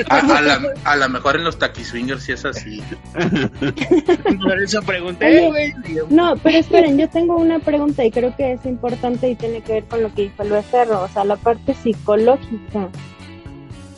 A, 0.10 0.18
a 0.38 0.42
la, 0.42 0.60
a 0.84 0.96
lo 0.96 1.08
mejor 1.08 1.36
en 1.36 1.44
los 1.44 1.56
taquiswingers 1.58 2.24
sí 2.24 2.32
es 2.32 2.44
así. 2.44 2.82
Por 4.42 4.60
eso 4.60 4.82
pregunté, 4.82 5.48
Oye, 5.48 5.76
No, 6.10 6.34
pero 6.42 6.58
esperen, 6.58 6.98
yo 6.98 7.08
tengo 7.08 7.36
una 7.36 7.60
pregunta 7.60 8.04
y 8.04 8.10
creo 8.10 8.34
que 8.36 8.54
es 8.54 8.66
importante 8.66 9.30
y 9.30 9.36
tiene 9.36 9.60
que 9.60 9.74
ver 9.74 9.84
con 9.84 10.02
lo 10.02 10.12
que 10.12 10.22
dijo 10.22 10.42
el 10.42 10.50
becerro, 10.50 11.02
o 11.02 11.08
sea, 11.08 11.24
la 11.24 11.36
parte 11.36 11.72
psicológica. 11.74 12.88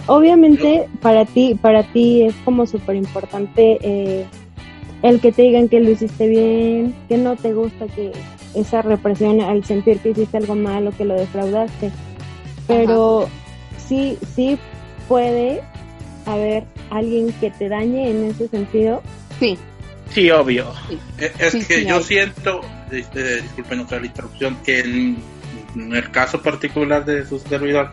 Obviamente 0.08 0.88
para 1.00 1.24
ti, 1.24 1.54
para 1.54 1.82
ti 1.84 2.22
es 2.22 2.34
como 2.44 2.66
súper 2.66 2.96
importante 2.96 3.78
eh, 3.82 4.24
el 5.02 5.20
que 5.20 5.30
te 5.32 5.42
digan 5.42 5.68
que 5.68 5.80
lo 5.80 5.90
hiciste 5.90 6.26
bien, 6.26 6.94
que 7.08 7.16
no 7.18 7.36
te 7.36 7.52
gusta 7.52 7.86
que 7.86 8.10
esa 8.54 8.82
represión 8.82 9.40
al 9.40 9.64
sentir 9.64 9.98
que 10.00 10.10
hiciste 10.10 10.38
algo 10.38 10.54
malo, 10.56 10.92
que 10.96 11.04
lo 11.04 11.14
defraudaste. 11.14 11.90
Pero 12.66 13.28
sí, 13.86 14.18
sí 14.34 14.58
puede 15.08 15.60
haber 16.26 16.64
alguien 16.90 17.32
que 17.40 17.50
te 17.50 17.68
dañe 17.68 18.10
en 18.10 18.24
ese 18.24 18.48
sentido. 18.48 19.02
Sí, 19.38 19.56
Sí, 20.10 20.30
obvio. 20.30 20.64
Eh, 21.20 21.30
Es 21.38 21.52
Sí, 21.52 21.64
que 21.66 21.80
sí, 21.80 21.86
yo 21.86 21.96
hay. 21.96 22.02
siento, 22.02 22.60
este, 22.90 23.42
disculpen 23.42 23.80
otra 23.80 24.00
la 24.00 24.06
interrupción, 24.06 24.56
que 24.64 24.80
en, 24.80 25.18
en 25.76 25.94
el 25.94 26.10
caso 26.10 26.40
particular 26.40 27.04
de 27.04 27.26
su 27.26 27.38
servidor, 27.38 27.90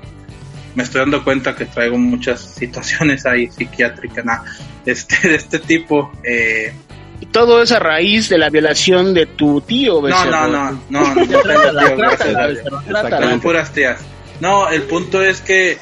me 0.76 0.84
estoy 0.84 1.02
dando 1.02 1.24
cuenta 1.24 1.56
que 1.56 1.66
traigo 1.66 1.98
muchas 1.98 2.42
situaciones 2.42 3.26
ahí 3.26 3.48
psiquiátricas 3.50 4.24
nah, 4.26 4.40
este, 4.86 5.28
de 5.30 5.36
este 5.36 5.60
tipo. 5.60 6.12
Eh, 6.24 6.74
Y 7.22 7.26
todo 7.28 7.62
es 7.62 7.72
a 7.72 7.80
raíz 7.80 8.30
de 8.30 8.38
la 8.38 8.50
violación 8.50 9.14
de 9.14 9.26
tu 9.26 9.62
tío, 9.62 9.96
no, 9.96 10.02
becerro. 10.02 10.32
no, 10.32 10.48
no, 10.48 10.72
no, 10.90 11.16
no, 11.16 11.16
no, 11.16 11.26
tengo 11.26 11.42
tío, 11.42 11.98
gracias 11.98 12.20
trátala, 12.20 12.44
a 12.44 12.48
Dios. 12.48 12.58
becerro, 12.64 12.82
trátala. 12.88 13.38
puras 13.38 13.72
tías. 13.74 14.02
No, 14.42 14.70
el 14.70 14.82
punto 14.84 15.24
es 15.24 15.40
que 15.42 15.78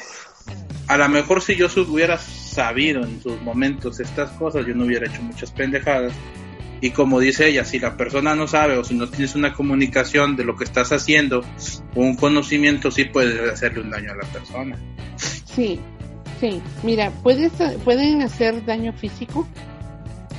a 0.86 0.96
lo 0.96 1.08
mejor 1.08 1.42
si 1.42 1.56
yo 1.56 1.66
hubiera 1.88 2.18
sabido 2.18 3.02
en 3.02 3.20
sus 3.20 3.40
momentos 3.42 3.98
estas 4.00 4.30
cosas, 4.32 4.64
yo 4.66 4.74
no 4.74 4.84
hubiera 4.84 5.06
hecho 5.06 5.22
muchas 5.22 5.50
pendejadas. 5.50 6.12
Y 6.84 6.90
como 6.90 7.18
dice 7.18 7.48
ella, 7.48 7.64
si 7.64 7.78
la 7.78 7.96
persona 7.96 8.34
no 8.34 8.46
sabe 8.46 8.76
o 8.76 8.84
si 8.84 8.94
no 8.94 9.08
tienes 9.08 9.34
una 9.34 9.54
comunicación 9.54 10.36
de 10.36 10.44
lo 10.44 10.54
que 10.54 10.64
estás 10.64 10.92
haciendo 10.92 11.40
o 11.94 12.00
un 12.00 12.14
conocimiento, 12.14 12.90
sí 12.90 13.06
puedes 13.06 13.40
hacerle 13.50 13.80
un 13.80 13.88
daño 13.90 14.12
a 14.12 14.16
la 14.16 14.26
persona. 14.30 14.76
sí, 15.16 15.80
sí. 16.40 16.60
Mira, 16.82 17.10
puedes, 17.22 17.52
pueden 17.84 18.20
hacer 18.20 18.64
daño 18.66 18.92
físico 18.92 19.48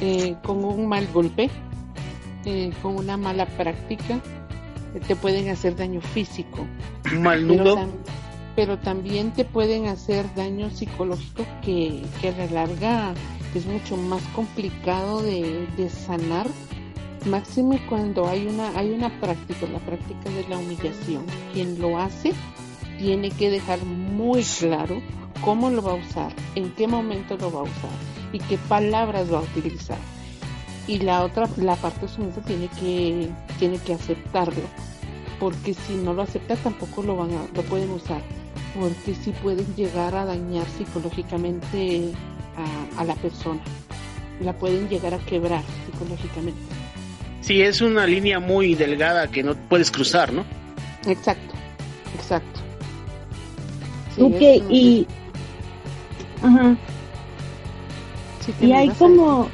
eh, 0.01 0.35
con 0.43 0.63
un 0.63 0.85
mal 0.87 1.07
golpe, 1.11 1.49
eh, 2.45 2.71
con 2.83 2.95
una 2.95 3.17
mala 3.17 3.47
práctica. 3.47 4.19
eh, 4.93 4.99
Te 5.07 5.15
pueden 5.15 5.49
hacer 5.49 5.75
daño 5.75 5.99
físico. 6.01 6.67
Mal 7.17 7.43
pero, 7.47 7.63
nudo. 7.63 7.75
tam- 7.77 7.91
pero 8.55 8.77
también 8.77 9.31
te 9.33 9.45
pueden 9.45 9.87
hacer 9.87 10.25
daño 10.35 10.69
psicológico 10.69 11.43
que, 11.63 12.03
que 12.21 12.27
a 12.29 12.37
la 12.37 12.45
larga 12.51 13.13
es 13.55 13.65
mucho 13.65 13.97
más 13.97 14.21
complicado 14.35 15.21
de, 15.21 15.67
de 15.77 15.89
sanar 15.89 16.47
máxime 17.25 17.83
cuando 17.87 18.27
hay 18.27 18.45
una 18.45 18.77
hay 18.77 18.91
una 18.91 19.09
práctica 19.19 19.65
la 19.67 19.79
práctica 19.79 20.29
de 20.29 20.47
la 20.47 20.57
humillación. 20.57 21.25
Quien 21.53 21.79
lo 21.79 21.97
hace 21.97 22.33
tiene 22.99 23.31
que 23.31 23.49
dejar 23.49 23.83
muy 23.83 24.43
claro 24.43 25.01
cómo 25.43 25.69
lo 25.69 25.81
va 25.81 25.91
a 25.91 25.95
usar 25.95 26.33
en 26.55 26.71
qué 26.71 26.87
momento 26.87 27.37
lo 27.37 27.51
va 27.51 27.61
a 27.61 27.63
usar 27.63 27.91
y 28.31 28.39
qué 28.39 28.57
palabras 28.57 29.31
va 29.31 29.39
a 29.39 29.41
utilizar. 29.41 29.97
Y 30.87 30.99
la 30.99 31.23
otra 31.23 31.49
la 31.57 31.75
parte 31.75 32.07
sumisa 32.07 32.41
tiene 32.41 32.67
que 32.67 33.29
tiene 33.57 33.79
que 33.79 33.93
aceptarlo 33.93 34.61
porque 35.39 35.73
si 35.73 35.95
no 35.95 36.13
lo 36.13 36.21
acepta 36.21 36.55
tampoco 36.55 37.03
lo 37.03 37.17
van 37.17 37.31
a, 37.31 37.45
lo 37.53 37.63
pueden 37.63 37.91
usar 37.91 38.21
porque 38.79 39.15
sí 39.15 39.33
pueden 39.41 39.65
llegar 39.75 40.15
a 40.15 40.25
dañar 40.25 40.65
psicológicamente 40.67 42.13
a, 42.57 43.01
a 43.01 43.05
la 43.05 43.15
persona 43.15 43.59
la 44.41 44.53
pueden 44.53 44.87
llegar 44.89 45.13
a 45.13 45.19
quebrar 45.19 45.61
psicológicamente 45.85 46.59
Sí, 47.41 47.61
es 47.61 47.79
una 47.81 48.07
línea 48.07 48.39
muy 48.39 48.73
delgada 48.73 49.27
que 49.29 49.43
no 49.43 49.53
puedes 49.69 49.91
cruzar, 49.91 50.33
¿no? 50.33 50.43
exacto 51.07 51.53
exacto 52.17 52.59
Sí, 54.15 54.21
ok, 54.21 54.31
un- 54.31 54.71
y... 54.73 55.07
Ajá. 56.41 56.75
sí 58.45 58.53
Y 58.65 58.71
hay 58.71 58.89
como, 58.89 59.47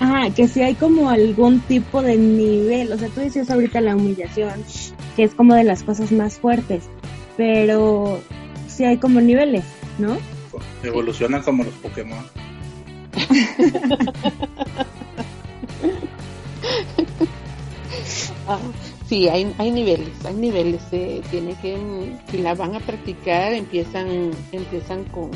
ajá, 0.00 0.30
que 0.30 0.46
si 0.48 0.62
hay 0.62 0.74
como 0.74 1.10
algún 1.10 1.60
tipo 1.60 2.00
de 2.02 2.16
nivel, 2.16 2.92
o 2.92 2.98
sea, 2.98 3.08
tú 3.08 3.20
decías 3.20 3.50
ahorita 3.50 3.80
la 3.80 3.96
humillación, 3.96 4.52
que 5.16 5.24
es 5.24 5.34
como 5.34 5.54
de 5.54 5.64
las 5.64 5.82
cosas 5.82 6.12
más 6.12 6.38
fuertes, 6.38 6.84
pero 7.36 8.20
sí 8.68 8.84
hay 8.84 8.98
como 8.98 9.20
niveles, 9.20 9.64
¿no? 9.98 10.16
Evolucionan 10.84 11.42
como 11.42 11.64
los 11.64 11.74
Pokémon. 11.74 12.24
Sí, 19.06 19.28
hay, 19.28 19.54
hay 19.58 19.70
niveles, 19.70 20.24
hay 20.24 20.34
niveles. 20.34 20.82
eh, 20.92 21.22
tiene 21.30 21.54
que, 21.60 21.76
si 22.30 22.38
la 22.38 22.54
van 22.54 22.74
a 22.74 22.80
practicar, 22.80 23.52
empiezan, 23.52 24.30
empiezan 24.52 25.04
con, 25.04 25.30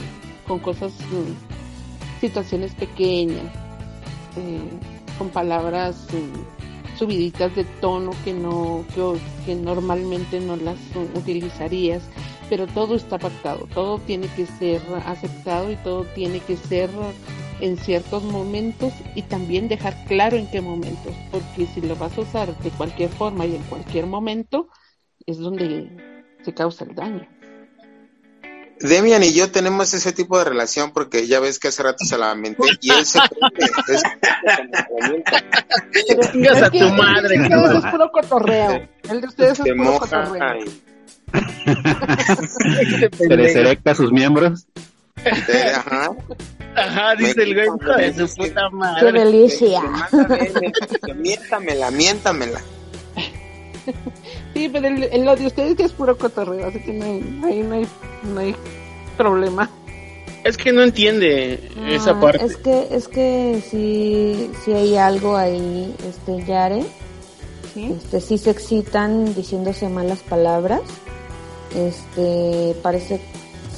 con 0.47 0.59
cosas, 0.59 0.93
mm, 1.11 2.21
situaciones 2.21 2.75
pequeñas, 2.75 3.45
eh, 4.37 4.61
con 5.19 5.29
palabras 5.29 6.07
mm, 6.13 6.97
subiditas 6.99 7.55
de 7.55 7.65
tono 7.81 8.11
que 8.25 8.33
no, 8.33 8.85
que, 8.95 9.03
que 9.45 9.55
normalmente 9.55 10.41
no 10.41 10.57
las 10.57 10.79
mm, 10.95 11.19
utilizarías, 11.19 12.03
pero 12.49 12.67
todo 12.67 12.97
está 12.97 13.19
pactado, 13.19 13.69
todo 13.75 13.99
tiene 13.99 14.29
que 14.29 14.47
ser 14.47 14.81
aceptado 15.05 15.71
y 15.71 15.77
todo 15.77 16.05
tiene 16.15 16.41
que 16.41 16.57
ser 16.57 16.89
en 17.61 17.77
ciertos 17.77 18.23
momentos 18.23 18.93
y 19.15 19.23
también 19.23 19.69
dejar 19.69 20.05
claro 20.07 20.37
en 20.37 20.51
qué 20.51 20.61
momentos, 20.61 21.15
porque 21.31 21.67
si 21.67 21.81
lo 21.81 21.97
vas 21.97 22.17
a 22.17 22.21
usar 22.23 22.57
de 22.59 22.71
cualquier 22.71 23.11
forma 23.11 23.47
y 23.47 23.57
en 23.57 23.63
cualquier 23.65 24.07
momento, 24.07 24.69
es 25.27 25.39
donde 25.39 25.91
se 26.45 26.55
causa 26.55 26.85
el 26.85 26.95
daño. 26.95 27.29
Demian 28.81 29.25
y 29.25 29.33
yo 29.33 29.51
tenemos 29.51 29.93
ese 29.93 30.13
tipo 30.13 30.39
de 30.39 30.45
relación 30.45 30.93
porque 30.93 31.27
ya 31.27 31.41
ves 31.41 31.59
que 31.59 31.69
hace 31.69 31.83
rato 31.83 32.05
se 32.05 32.17
la 32.17 32.29
lamenté 32.29 32.63
y 32.81 32.91
él 32.91 33.05
se. 33.05 33.19
Chingas 36.33 36.63
a 36.63 36.71
tu 36.71 36.89
madre, 36.91 37.35
el 37.35 37.49
de 37.49 37.57
ustedes 37.57 37.85
es 37.85 37.91
puro 37.91 38.13
cotorreo. 38.13 38.89
El 39.11 39.21
de 39.21 39.27
ustedes 39.27 39.59
Te 39.59 39.71
es 39.71 39.77
puro 39.77 39.91
moja 39.91 40.25
cotorreo. 40.25 40.65
Se 43.17 43.27
les 43.37 43.57
erecta 43.57 43.91
a 43.91 43.95
sus 43.97 44.13
miembros. 44.13 44.67
Ajá. 45.31 46.11
Ajá, 46.77 47.15
dice 47.17 47.43
el 47.43 47.55
güey, 47.55 47.69
de 48.13 48.15
su 48.29 48.35
puta 48.37 48.69
Qué 48.71 48.77
madre. 48.77 49.13
delicia. 49.25 49.81
Mándame, 49.83 50.51
me- 51.09 51.15
miéntamela, 51.15 51.91
miéntamela. 51.91 52.61
Sí, 54.55 54.69
pero 54.73 54.89
el, 54.89 55.05
el 55.05 55.25
lo 55.25 55.35
de 55.37 55.47
ustedes 55.47 55.79
es 55.81 55.93
puro 55.93 56.17
cotorreo, 56.19 56.67
así 56.69 56.81
que 56.81 56.93
no 56.93 57.05
hay, 57.05 57.41
ahí 57.45 57.63
no 57.63 57.75
hay, 57.75 57.87
no 58.35 58.41
hay 58.41 58.55
problema. 59.17 59.71
Es 60.45 60.57
que 60.57 60.73
no 60.73 60.83
entiende 60.83 61.61
esa 61.89 62.19
parte. 62.21 62.45
Es 62.45 62.57
que, 62.57 62.87
es 62.91 63.09
que 63.09 63.63
si, 63.69 64.51
si 64.65 64.73
hay 64.73 64.97
algo 64.97 65.37
ahí, 65.37 65.95
este, 66.09 66.45
Yare, 66.45 66.85
¿Sí? 67.75 67.93
este, 67.97 68.21
sí 68.21 68.39
se 68.39 68.51
excitan 68.51 69.35
diciéndose 69.35 69.89
malas 69.89 70.21
palabras. 70.21 70.81
Este, 71.75 72.75
parece 72.83 73.21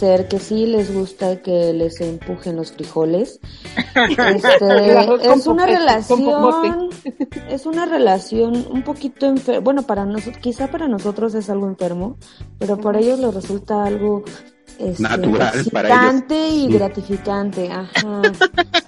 ser 0.01 0.28
que 0.28 0.38
sí 0.38 0.66
les 0.66 0.92
gusta 0.92 1.42
que 1.42 1.72
les 1.74 2.01
empujen 2.01 2.57
los 2.57 2.72
frijoles. 2.72 3.40
Este, 4.30 5.32
es 5.32 5.46
una 5.46 5.66
relación, 5.66 6.90
es 7.51 7.66
una 7.66 7.86
relación 7.86 8.66
un 8.70 8.82
poquito 8.82 9.26
enfer 9.26 9.61
bueno, 9.61 9.82
para 9.82 10.05
nosotros, 10.05 10.38
quizá 10.38 10.68
para 10.68 10.88
nosotros 10.88 11.34
es 11.34 11.51
algo 11.51 11.66
enfermo, 11.66 12.16
pero 12.59 12.78
para 12.78 13.01
ellos 13.01 13.18
les 13.18 13.34
resulta 13.34 13.84
algo 13.84 14.24
este, 14.81 15.03
Natural 15.03 15.64
para 15.72 15.89
ellos. 15.89 16.01
excitante 16.14 16.49
y 16.49 16.61
Sí. 16.66 16.72
gratificante. 16.72 17.70
Ajá. 17.70 18.22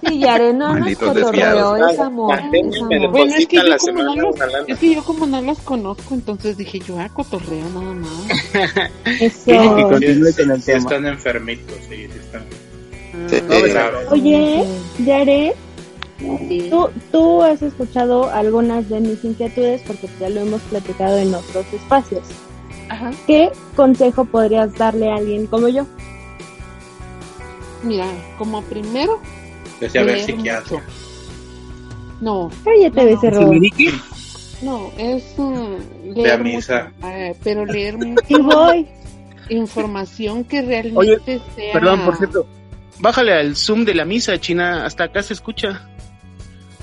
Sí, 0.07 0.19
Yare, 0.19 0.53
no, 0.53 0.75
no 0.75 0.85
es 0.87 0.97
cotorreo, 0.97 1.87
es 1.87 1.99
amor. 1.99 2.39
Bueno, 3.11 3.35
es 3.35 3.47
que, 3.47 3.55
yo 3.57 3.63
como 3.79 4.03
no 4.03 4.15
los, 4.15 4.35
es 4.67 4.77
que 4.79 4.95
yo 4.95 5.03
como 5.03 5.25
no 5.27 5.41
los 5.41 5.59
conozco, 5.59 6.13
entonces 6.13 6.57
dije 6.57 6.79
yo, 6.79 6.99
ah, 6.99 7.09
cotorreo 7.13 7.63
nada 7.73 7.93
más. 7.93 8.91
Eso. 9.21 9.51
Y 9.53 9.83
continúe 9.83 10.33
con 10.35 10.51
el 10.51 10.59
Sí 10.61 10.65
tema. 10.65 10.79
están 10.79 11.05
enfermitos, 11.05 11.75
sí, 11.89 11.95
sí 11.95 12.19
están. 12.19 12.43
Sí, 13.29 13.41
No. 13.47 14.11
Oye, 14.11 14.65
Sí. 14.97 15.05
Yare, 15.05 15.53
Sí. 16.19 16.67
tú, 16.69 16.89
tú 17.11 17.41
has 17.41 17.61
escuchado 17.61 18.29
algunas 18.31 18.87
de 18.89 18.99
mis 19.01 19.23
inquietudes 19.23 19.81
porque 19.85 20.07
ya 20.19 20.29
lo 20.29 20.41
hemos 20.41 20.61
platicado 20.63 21.17
en 21.17 21.33
otros 21.33 21.65
espacios. 21.73 22.21
Ajá. 22.93 23.11
¿Qué 23.25 23.51
consejo 23.75 24.25
podrías 24.25 24.73
darle 24.75 25.09
a 25.11 25.15
alguien 25.15 25.47
como 25.47 25.67
yo? 25.67 25.85
Mira, 27.83 28.05
como 28.37 28.61
primero, 28.63 29.19
Decía 29.79 30.03
ver 30.03 30.15
leer 30.15 30.25
psiquiatra. 30.25 30.77
mucho. 30.77 30.85
No, 32.21 32.49
Cállate, 32.63 33.31
No, 33.31 33.41
no. 33.41 33.51
No, 34.61 34.91
es 34.97 35.23
Ve 36.15 36.31
a 36.31 36.37
leer 36.37 36.43
misa. 36.43 36.91
mucho, 37.01 37.07
eh, 37.09 37.35
pero 37.43 37.65
leer 37.65 37.97
mucho 38.05 38.21
Y 38.29 38.35
voy. 38.41 38.87
información 39.49 40.43
que 40.45 40.61
realmente 40.61 40.97
Oye, 40.97 41.41
sea... 41.55 41.73
Perdón, 41.73 42.01
por 42.05 42.15
cierto. 42.15 42.47
Bájale 42.99 43.33
al 43.33 43.55
zoom 43.57 43.83
de 43.83 43.95
la 43.95 44.05
misa, 44.05 44.39
China. 44.39 44.85
Hasta 44.85 45.05
acá 45.05 45.21
se 45.23 45.33
escucha. 45.33 45.89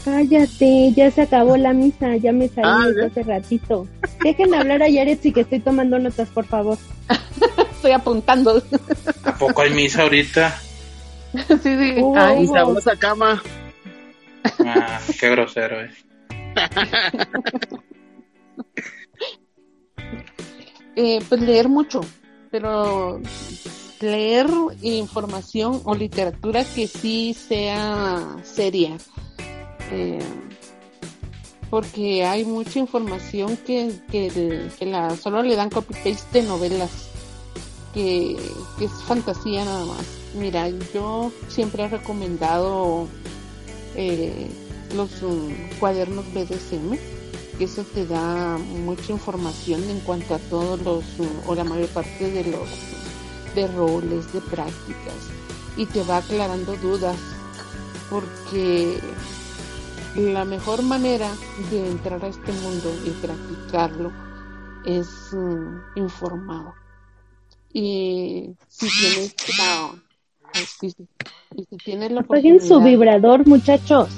Cállate, 0.04 0.92
ya 0.94 1.10
se 1.10 1.22
acabó 1.22 1.56
la 1.56 1.72
misa, 1.72 2.16
ya 2.16 2.32
me 2.32 2.48
salí 2.48 2.66
Ah, 2.66 3.06
hace 3.06 3.22
ratito. 3.22 3.86
Dejen 4.22 4.54
hablar 4.54 4.82
a 4.82 4.88
Yaretsi 4.88 5.32
que 5.32 5.42
estoy 5.42 5.60
tomando 5.60 5.98
notas, 5.98 6.28
por 6.30 6.46
favor. 6.46 6.78
Estoy 7.70 7.92
apuntando. 7.92 8.62
¿A 9.24 9.34
poco 9.36 9.62
hay 9.62 9.70
misa 9.70 10.02
ahorita? 10.02 10.58
sí, 11.48 11.58
sí. 11.62 11.94
Hubo, 11.98 12.18
Ay, 12.18 12.46
sabrosa 12.46 12.96
cama. 12.96 13.42
Ah, 14.60 15.00
qué 15.18 15.30
grosero, 15.30 15.82
eh. 15.82 15.90
eh, 20.96 21.22
pues 21.28 21.40
leer 21.40 21.68
mucho, 21.68 22.00
pero 22.50 23.20
leer 24.00 24.46
información 24.82 25.80
o 25.84 25.94
literatura 25.94 26.64
que 26.64 26.86
sí 26.86 27.34
sea 27.34 28.36
seria. 28.42 28.96
Eh, 29.90 30.18
porque 31.70 32.24
hay 32.24 32.44
mucha 32.44 32.80
información 32.80 33.56
que, 33.56 33.92
que, 34.10 34.68
solo 35.20 35.42
le 35.42 35.54
dan 35.54 35.70
copy-paste 35.70 36.42
de 36.42 36.48
novelas, 36.48 36.90
que, 37.94 38.36
que 38.78 38.84
es 38.84 38.92
fantasía 39.06 39.64
nada 39.64 39.84
más. 39.84 40.04
Mira, 40.34 40.68
yo 40.92 41.32
siempre 41.48 41.84
he 41.84 41.88
recomendado 41.88 43.06
eh, 43.94 44.48
los 44.94 45.10
mm, 45.22 45.78
cuadernos 45.78 46.24
BDSM, 46.32 46.96
que 47.58 47.64
eso 47.64 47.84
te 47.84 48.06
da 48.06 48.58
mucha 48.58 49.12
información 49.12 49.82
en 49.88 50.00
cuanto 50.00 50.34
a 50.34 50.38
todos 50.38 50.80
los, 50.82 51.04
mm, 51.18 51.48
o 51.48 51.54
la 51.54 51.64
mayor 51.64 51.88
parte 51.88 52.30
de 52.30 52.44
los, 52.50 52.68
de 53.54 53.66
roles, 53.68 54.32
de 54.32 54.40
prácticas, 54.40 55.14
y 55.76 55.86
te 55.86 56.02
va 56.02 56.18
aclarando 56.18 56.76
dudas, 56.76 57.16
porque 58.08 58.98
la 60.16 60.44
mejor 60.44 60.82
manera 60.82 61.28
de 61.70 61.88
entrar 61.88 62.24
a 62.24 62.28
este 62.28 62.52
mundo 62.52 62.90
y 63.04 63.10
practicarlo 63.24 64.10
es 64.84 65.08
mm, 65.32 65.98
informado. 65.98 66.74
Y 67.72 68.50
si 68.68 68.88
tienes 68.88 69.34
la, 69.58 69.90
y 71.56 71.64
si 71.64 71.76
tienes 71.84 72.10
la 72.12 72.20
Apaguen 72.22 72.60
su 72.60 72.74
oportunidad- 72.74 72.84
vibrador, 72.90 73.46
muchachos. 73.46 74.08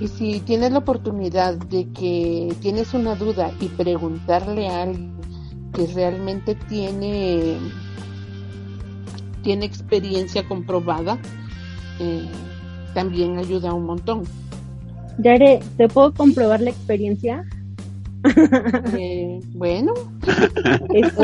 y 0.00 0.08
si 0.08 0.40
tienes 0.40 0.72
la 0.72 0.78
oportunidad 0.78 1.54
de 1.54 1.88
que 1.92 2.54
tienes 2.60 2.94
una 2.94 3.14
duda 3.16 3.52
y 3.60 3.68
preguntarle 3.68 4.68
a 4.68 4.82
alguien 4.82 5.14
que 5.72 5.86
realmente 5.88 6.54
tiene 6.54 7.58
tiene 9.42 9.66
experiencia 9.66 10.46
comprobada, 10.48 11.18
eh, 12.00 12.26
también 12.94 13.36
ayuda 13.38 13.74
un 13.74 13.84
montón. 13.84 14.22
Yare, 15.18 15.60
¿te 15.76 15.88
puedo 15.88 16.12
comprobar 16.12 16.60
la 16.60 16.70
experiencia? 16.70 17.44
Eh, 18.96 19.38
bueno, 19.52 19.92
Eso. 20.94 21.20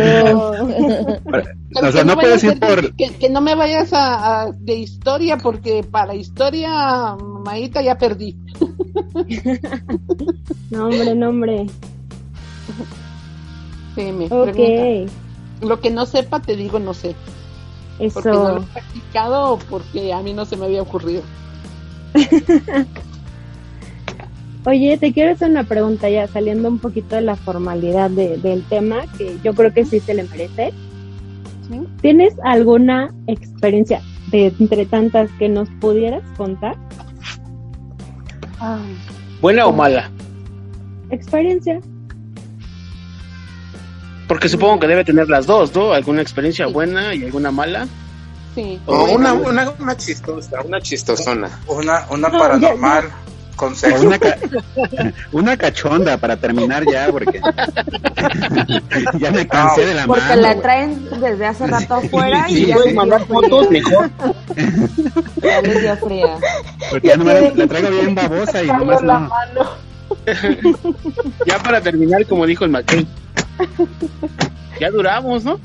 O 1.83 1.93
sea, 1.93 2.05
no 2.05 2.15
puedes 2.15 2.45
ir 2.45 2.61
por... 2.61 2.95
que, 2.95 3.09
que 3.17 3.31
no 3.31 3.41
me 3.41 3.55
vayas 3.55 3.93
a, 3.95 4.43
a- 4.43 4.53
de 4.53 4.75
historia 4.75 5.39
porque 5.39 5.83
para 5.83 6.15
historia, 6.15 7.17
Maíta, 7.17 7.81
ya 7.81 7.97
perdí. 7.97 8.37
No, 10.71 10.85
hombre, 10.89 11.15
no, 11.15 11.29
hombre. 11.31 11.67
Sí, 13.97 14.13
me 14.13 14.27
Ok, 14.27 14.53
pregunta. 14.53 15.15
Lo 15.63 15.81
que 15.81 15.91
no 15.91 16.07
sepa, 16.07 16.41
te 16.41 16.55
digo 16.57 16.79
no 16.79 16.95
sé. 16.95 17.17
Porque 18.13 18.39
no 18.39 18.53
lo 18.53 18.59
eso. 18.59 18.63
he 18.63 18.67
practicado 18.73 19.53
o 19.53 19.59
porque 19.59 20.13
a 20.13 20.23
mí 20.23 20.33
no 20.33 20.45
se 20.45 20.57
me 20.57 20.67
había 20.67 20.83
ocurrido. 20.83 21.23
Oye, 24.67 24.99
te 24.99 25.13
quiero 25.13 25.33
hacer 25.33 25.51
una 25.51 25.65
pregunta 25.65 26.09
ya, 26.11 26.27
saliendo 26.29 26.69
un 26.69 26.79
poquito 26.79 27.17
de 27.17 27.23
la 27.23 27.37
formalidad 27.37 28.11
de- 28.11 28.37
del 28.39 28.63
tema, 28.65 29.03
que 29.17 29.39
yo 29.43 29.55
creo 29.55 29.73
que 29.73 29.85
sí 29.87 30.01
se 30.01 30.13
le 30.15 30.25
merece. 30.25 30.73
¿Sí? 31.69 31.81
¿Tienes 32.03 32.35
alguna 32.45 33.11
experiencia 33.27 34.03
de 34.31 34.53
entre 34.61 34.85
tantas 34.87 35.31
que 35.39 35.49
nos 35.49 35.69
pudieras 35.81 36.23
contar? 36.37 36.77
Ay, 38.59 38.97
¿Buena 39.41 39.67
o 39.67 39.73
mala? 39.73 40.11
Experiencia. 41.11 41.81
Porque 44.29 44.49
supongo 44.49 44.79
que 44.81 44.87
debe 44.87 45.05
tener 45.05 45.29
las 45.29 45.47
dos, 45.47 45.75
¿no? 45.75 45.93
Alguna 45.93 46.23
experiencia 46.23 46.67
buena 46.67 47.15
y 47.15 47.25
alguna 47.25 47.51
mala. 47.51 47.89
sí. 48.55 48.79
O 48.87 49.05
una, 49.15 49.33
una, 49.33 49.71
una 49.79 49.97
chistosa, 49.97 50.61
una 50.63 50.81
chistosona. 50.81 51.49
Una, 51.67 52.05
una 52.11 52.29
No, 52.29 52.39
paranormal 52.39 53.05
sexo. 53.77 54.07
una, 54.07 54.19
ca- 54.19 54.39
una 55.33 55.57
cachonda 55.57 56.17
para 56.17 56.37
terminar 56.37 56.85
ya, 56.91 57.09
porque 57.11 57.41
ya 59.19 59.31
me 59.31 59.47
cansé 59.47 59.87
de 59.87 59.95
la 59.95 60.07
Porque 60.07 60.23
mano. 60.25 60.43
la 60.43 60.49
güey. 60.53 60.63
traen 60.63 61.09
desde 61.21 61.47
hace 61.47 61.67
rato 61.67 61.95
afuera 61.95 62.47
Sí, 62.49 62.63
y 62.65 62.67
ya 62.67 62.77
les 62.79 62.95
mandar 62.95 63.25
fotos 63.27 63.71
mejor. 63.71 64.11
Ya 65.43 65.63
les 65.63 65.81
dio 65.83 65.97
fría. 65.97 66.37
Porque 66.91 67.09
ya 67.09 67.17
no 67.17 67.25
me 67.25 67.35
la, 67.35 67.51
la 67.55 67.67
traigo 67.67 67.91
bien 67.91 68.15
babosa 68.15 68.63
y 68.63 68.67
nomás 68.67 69.03
la 69.03 69.19
no. 69.21 69.29
mano. 69.29 69.71
Ya 71.47 71.59
para 71.59 71.81
terminar, 71.81 72.27
como 72.27 72.47
dijo 72.47 72.65
el 72.65 72.71
McKay. 72.71 73.07
Ya 74.81 74.91
duramos, 74.91 75.45
¿no? 75.45 75.59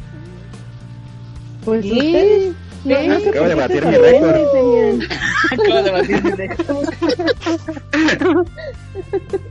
Pues 1.66 1.82
Sí. 1.84 2.54
No, 2.86 3.04
no 3.04 3.20
sé 3.20 3.30
Acabo 3.30 3.48
de 3.48 3.56
batir 3.56 3.82
se 3.82 3.90
mi 3.90 3.98
récord. 3.98 4.36
Acabo 5.52 5.82
de 5.84 5.92
batir 5.92 6.24
mi 6.24 6.32
récord. 6.32 6.88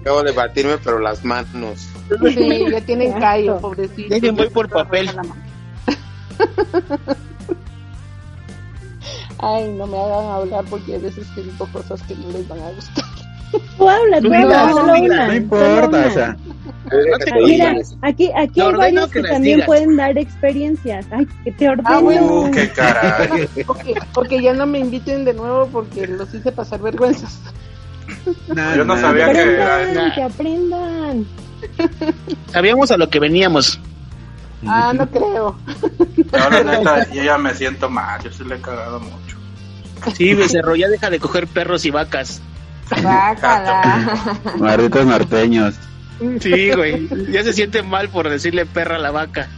Acabo 0.00 0.22
de 0.22 0.32
batirme, 0.32 0.78
pero 0.78 0.98
las 1.00 1.24
manos. 1.24 1.88
Sí, 2.22 2.64
ya 2.70 2.80
tienen 2.80 3.12
callo, 3.14 3.58
pobrecito. 3.58 4.08
Dejen, 4.08 4.36
voy 4.36 4.48
por 4.50 4.68
papel. 4.68 5.10
Ay, 9.38 9.72
no 9.72 9.86
me 9.86 9.98
hagan 9.98 10.26
hablar 10.26 10.64
porque 10.70 10.94
a 10.94 10.98
veces 10.98 11.26
que 11.34 11.42
digo 11.42 11.68
cosas 11.72 12.00
que 12.02 12.14
no 12.14 12.30
les 12.30 12.46
van 12.46 12.60
a 12.60 12.70
gustar. 12.70 13.04
Tú 13.76 13.88
habla, 13.88 14.20
Tú 14.20 14.32
habla, 14.32 14.68
tú 14.70 14.76
solo 14.76 14.94
una. 15.00 15.26
No 15.28 15.34
importa, 15.34 15.86
una. 15.88 16.06
o 16.06 16.10
sea, 16.10 16.36
No 16.84 17.46
Mira, 17.46 17.74
aquí, 18.02 18.30
aquí 18.36 18.60
hay 18.60 18.72
varios 18.72 19.10
que 19.10 19.22
que 19.22 19.28
también 19.28 19.56
digas. 19.56 19.66
pueden 19.66 19.96
dar 19.96 20.16
experiencias. 20.18 21.06
Ay, 21.10 21.26
que 21.44 21.52
te 21.52 21.68
ordeno. 21.68 21.88
Ah, 21.88 21.98
bueno. 22.00 22.26
Uh, 22.26 22.50
qué 22.50 22.68
caray. 22.70 23.48
Porque, 23.66 23.94
porque 24.12 24.42
ya 24.42 24.52
no 24.54 24.66
me 24.66 24.78
inviten 24.80 25.24
de 25.24 25.32
nuevo 25.34 25.66
porque 25.72 26.06
los 26.06 26.32
hice 26.34 26.52
pasar 26.52 26.80
vergüenzas. 26.82 27.40
Yo 28.76 28.84
no 28.84 28.96
sabía 28.98 29.32
que- 29.32 29.40
aprendan, 29.40 29.98
Ah. 29.98 30.12
que 30.14 30.22
aprendan. 30.22 31.26
Sabíamos 32.52 32.90
a 32.90 32.96
lo 32.96 33.08
que 33.08 33.18
veníamos. 33.20 33.80
Ah, 34.66 34.92
no 34.94 35.08
creo. 35.10 35.56
No, 36.32 36.50
la 36.50 36.62
neta, 36.78 37.10
yo 37.12 37.22
ya 37.22 37.38
me 37.38 37.54
siento 37.54 37.88
mal. 37.90 38.22
Yo 38.22 38.30
sí 38.30 38.44
le 38.44 38.56
he 38.56 38.60
cagado 38.60 39.00
mucho. 39.00 39.36
Sí, 40.16 40.34
becerro, 40.34 40.76
ya 40.76 40.88
deja 40.88 41.08
de 41.10 41.18
coger 41.18 41.46
perros 41.46 41.84
y 41.86 41.90
vacas. 41.90 42.42
Malditos 44.58 45.06
norteños. 45.06 45.74
Sí, 46.40 46.70
güey. 46.72 47.08
Ya 47.32 47.42
se 47.42 47.52
siente 47.52 47.82
mal 47.82 48.08
por 48.08 48.28
decirle 48.28 48.66
perra 48.66 48.96
a 48.96 49.00
la 49.00 49.10
vaca. 49.10 49.48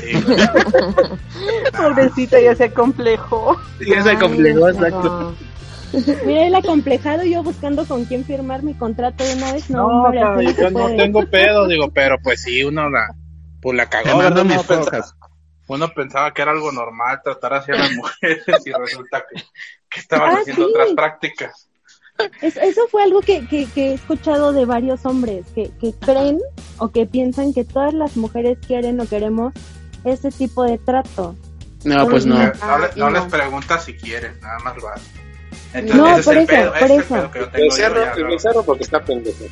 Sí. 0.00 0.12
Pobrecita, 1.76 2.40
ya 2.40 2.54
se 2.54 2.72
complejo. 2.72 3.60
Ya 3.86 4.02
se 4.02 4.16
complicó, 4.18 4.68
exacto. 4.68 5.34
Mira 6.24 6.46
el 6.46 6.54
acomplejado 6.54 7.24
yo 7.24 7.42
buscando 7.42 7.84
con 7.86 8.04
quién 8.06 8.24
firmar 8.24 8.62
mi 8.62 8.74
contrato 8.74 9.22
de 9.24 9.34
una 9.34 9.52
vez. 9.52 9.70
No, 9.70 9.78
No, 9.88 10.02
hombre, 10.04 10.20
yo 10.54 10.70
no 10.70 10.80
puede. 10.80 10.96
tengo 10.96 11.26
pedo, 11.30 11.68
digo, 11.68 11.90
pero 11.92 12.18
pues 12.22 12.42
sí, 12.42 12.64
uno 12.64 12.88
la, 12.90 13.14
pues 13.60 13.76
la 13.76 13.86
cagó, 13.88 14.18
¿verdad? 14.18 14.44
mis 14.44 14.54
Uno 14.56 14.64
pensaba, 14.64 15.06
uno 15.68 15.88
pensaba 15.94 16.34
que 16.34 16.42
era 16.42 16.50
algo 16.52 16.72
normal 16.72 17.20
tratar 17.22 17.54
así 17.54 17.72
a 17.72 17.76
las 17.76 17.92
mujeres 17.92 18.44
y 18.66 18.72
resulta 18.72 19.24
que, 19.30 19.42
que 19.90 20.00
estaban 20.00 20.36
Ah, 20.36 20.38
haciendo 20.40 20.64
sí. 20.66 20.70
otras 20.74 20.90
prácticas. 20.94 21.65
Es- 22.40 22.56
eso 22.56 22.82
fue 22.90 23.02
algo 23.02 23.20
que, 23.20 23.46
que, 23.46 23.66
que 23.66 23.90
he 23.90 23.94
escuchado 23.94 24.52
de 24.52 24.64
varios 24.64 25.04
hombres 25.04 25.44
que, 25.54 25.70
que 25.80 25.92
creen 25.94 26.38
o 26.78 26.90
que 26.90 27.06
piensan 27.06 27.52
que 27.52 27.64
todas 27.64 27.92
las 27.94 28.16
mujeres 28.16 28.58
quieren 28.66 29.00
o 29.00 29.06
queremos 29.06 29.52
ese 30.04 30.30
tipo 30.30 30.62
de 30.64 30.78
trato. 30.78 31.34
No, 31.84 32.06
pues 32.08 32.24
no. 32.26 32.36
No, 32.42 32.52
Ah, 32.62 32.78
le- 32.78 33.00
no 33.00 33.10
no. 33.10 33.18
les 33.20 33.30
preguntas 33.30 33.84
si 33.84 33.94
quieren, 33.94 34.32
nada 34.40 34.58
más 34.60 34.74
va. 34.76 34.94
No, 35.82 36.06
ese 36.08 36.20
es 36.20 36.24
por 36.24 36.34
el 36.36 36.42
eso, 36.44 36.46
pedo, 36.52 36.72
por 36.72 36.82
el 36.90 37.00
eso. 37.00 37.14
pedo 37.14 37.30
que 37.30 37.38
yo 37.40 37.48
tengo 37.50 37.64
El 37.64 37.70
yo 37.70 37.76
cerro, 37.76 38.04
ya, 38.04 38.12
el 38.12 38.22
¿no? 38.28 38.38
cerro 38.38 38.62
porque 38.62 38.82
está 38.84 39.04
pendejo. 39.04 39.44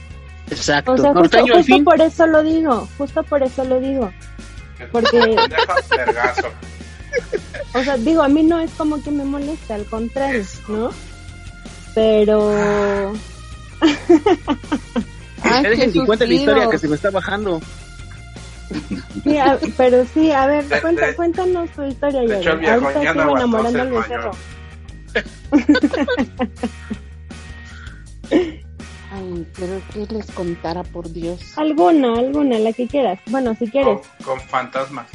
Exacto. 0.51 0.93
O 0.93 0.97
sea, 0.99 1.13
justo, 1.15 1.39
al 1.39 1.43
justo 1.51 1.63
fin. 1.65 1.85
por 1.85 2.01
eso 2.01 2.27
lo 2.27 2.43
digo, 2.43 2.89
justo 2.99 3.23
por 3.25 3.43
eso 3.43 3.65
lo 3.65 3.79
digo. 3.81 4.11
Porque-. 4.91 5.37
O 7.75 7.83
sea, 7.83 7.97
digo, 7.97 8.23
a 8.23 8.29
mí 8.29 8.43
no 8.43 8.59
es 8.61 8.71
como 8.73 9.03
que 9.03 9.11
me 9.11 9.25
molesta, 9.25 9.75
al 9.77 9.85
contrario, 9.87 10.43
¿no? 10.69 10.91
Pero... 11.95 13.13
Ay, 15.43 15.63
dejen 15.63 15.93
que 15.93 16.05
cuente 16.07 16.27
la 16.27 16.35
historia 16.35 16.69
que 16.71 16.79
se 16.79 16.89
me 16.89 16.97
está 16.97 17.11
bajando. 17.11 17.61
Sí, 19.23 19.37
a- 19.39 19.59
pero 19.77 20.05
sí, 20.15 20.33
a 20.33 20.47
ver, 20.47 20.65
De- 20.67 20.81
cuenta- 20.81 21.07
de- 21.07 21.15
cuéntanos 21.17 21.71
tu 21.71 21.83
historia, 21.85 22.23
de 22.23 22.39
hecho, 22.41 22.57
viejo 22.57 22.75
Ahorita 22.87 23.03
ya 23.03 23.15
no 23.15 23.37
enamorando 23.37 23.83
al 23.83 23.91
becerro. 23.93 24.31
Ay, 29.13 29.47
pero 29.57 29.81
que 29.93 30.13
les 30.15 30.31
contara, 30.33 30.83
por 30.83 31.11
Dios. 31.13 31.41
Alguna, 31.57 32.15
alguna, 32.19 32.59
la 32.59 32.73
que 32.73 32.89
quieras. 32.89 33.21
Bueno, 33.27 33.55
si 33.59 33.71
quieres. 33.71 33.99
Con 34.25 34.41
fantasmas. 34.41 35.07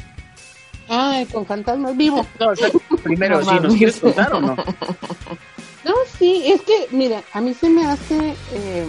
Ay, 0.88 1.26
con 1.26 1.44
fantasmas 1.44 1.96
vivo. 1.96 2.24
No, 2.38 2.48
o 2.48 2.56
sea, 2.56 2.68
primero, 3.02 3.40
No 3.40 3.44
si 3.50 3.60
nos 3.60 3.74
quieres 3.76 3.96
contar 4.00 4.32
o 4.32 4.40
no. 4.40 4.56
No, 5.84 5.92
sí, 6.18 6.44
es 6.46 6.62
que, 6.62 6.88
mira, 6.90 7.22
a 7.32 7.40
mí 7.40 7.54
se 7.54 7.70
me 7.70 7.86
hace, 7.86 8.34
eh, 8.52 8.86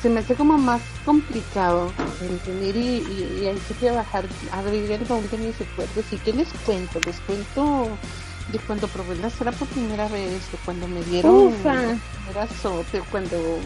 se 0.00 0.08
me 0.08 0.20
hace 0.20 0.36
como 0.36 0.56
más 0.56 0.80
complicado 1.04 1.92
el 2.20 2.38
venir 2.46 2.76
y, 2.76 2.80
y, 2.80 3.40
y 3.42 3.48
hay 3.48 3.58
que 3.80 3.90
bajar, 3.90 4.24
abrir 4.52 4.88
el 4.90 5.04
baúl 5.04 5.28
de 5.30 5.38
mis 5.38 5.58
recuerdos. 5.58 6.04
¿Y 6.12 6.18
qué 6.18 6.32
les 6.32 6.48
cuento? 6.64 7.00
Les 7.04 7.18
cuento 7.20 7.88
de 8.52 8.58
cuando 8.60 8.86
probé 8.88 9.16
la 9.16 9.30
cera 9.30 9.50
por 9.50 9.66
primera 9.68 10.06
vez, 10.08 10.50
de 10.52 10.58
cuando 10.64 10.86
me 10.86 11.02
dieron 11.04 11.48
el 11.48 11.54
primer 11.54 11.98
azote, 12.38 13.02
cuando 13.10 13.58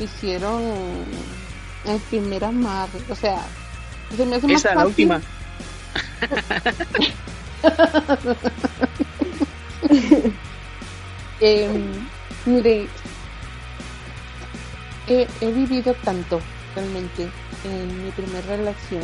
hicieron 0.00 0.60
el 1.84 2.00
primer 2.10 2.44
amar, 2.44 2.88
o 3.08 3.14
sea, 3.14 3.46
se 4.16 4.26
me 4.26 4.34
hace 4.36 4.48
más 4.48 4.64
Esa, 4.64 4.74
la 4.74 4.86
última. 4.86 5.20
Eh, 11.44 11.68
mire, 12.46 12.86
he, 15.08 15.26
vivido 15.40 15.92
tanto 16.04 16.40
realmente. 16.76 17.28
En 17.64 18.04
mi 18.04 18.12
primera 18.12 18.46
relación 18.56 19.02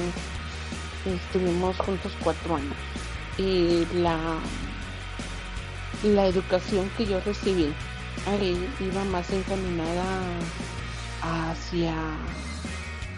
estuvimos 1.04 1.76
juntos 1.78 2.12
cuatro 2.22 2.54
años 2.54 2.76
y 3.38 3.86
la 3.94 4.38
la 6.04 6.26
educación 6.26 6.88
que 6.96 7.06
yo 7.06 7.20
recibí 7.20 7.72
ahí 8.28 8.68
iba 8.78 9.04
más 9.06 9.30
encaminada 9.32 10.04
hacia 11.22 11.94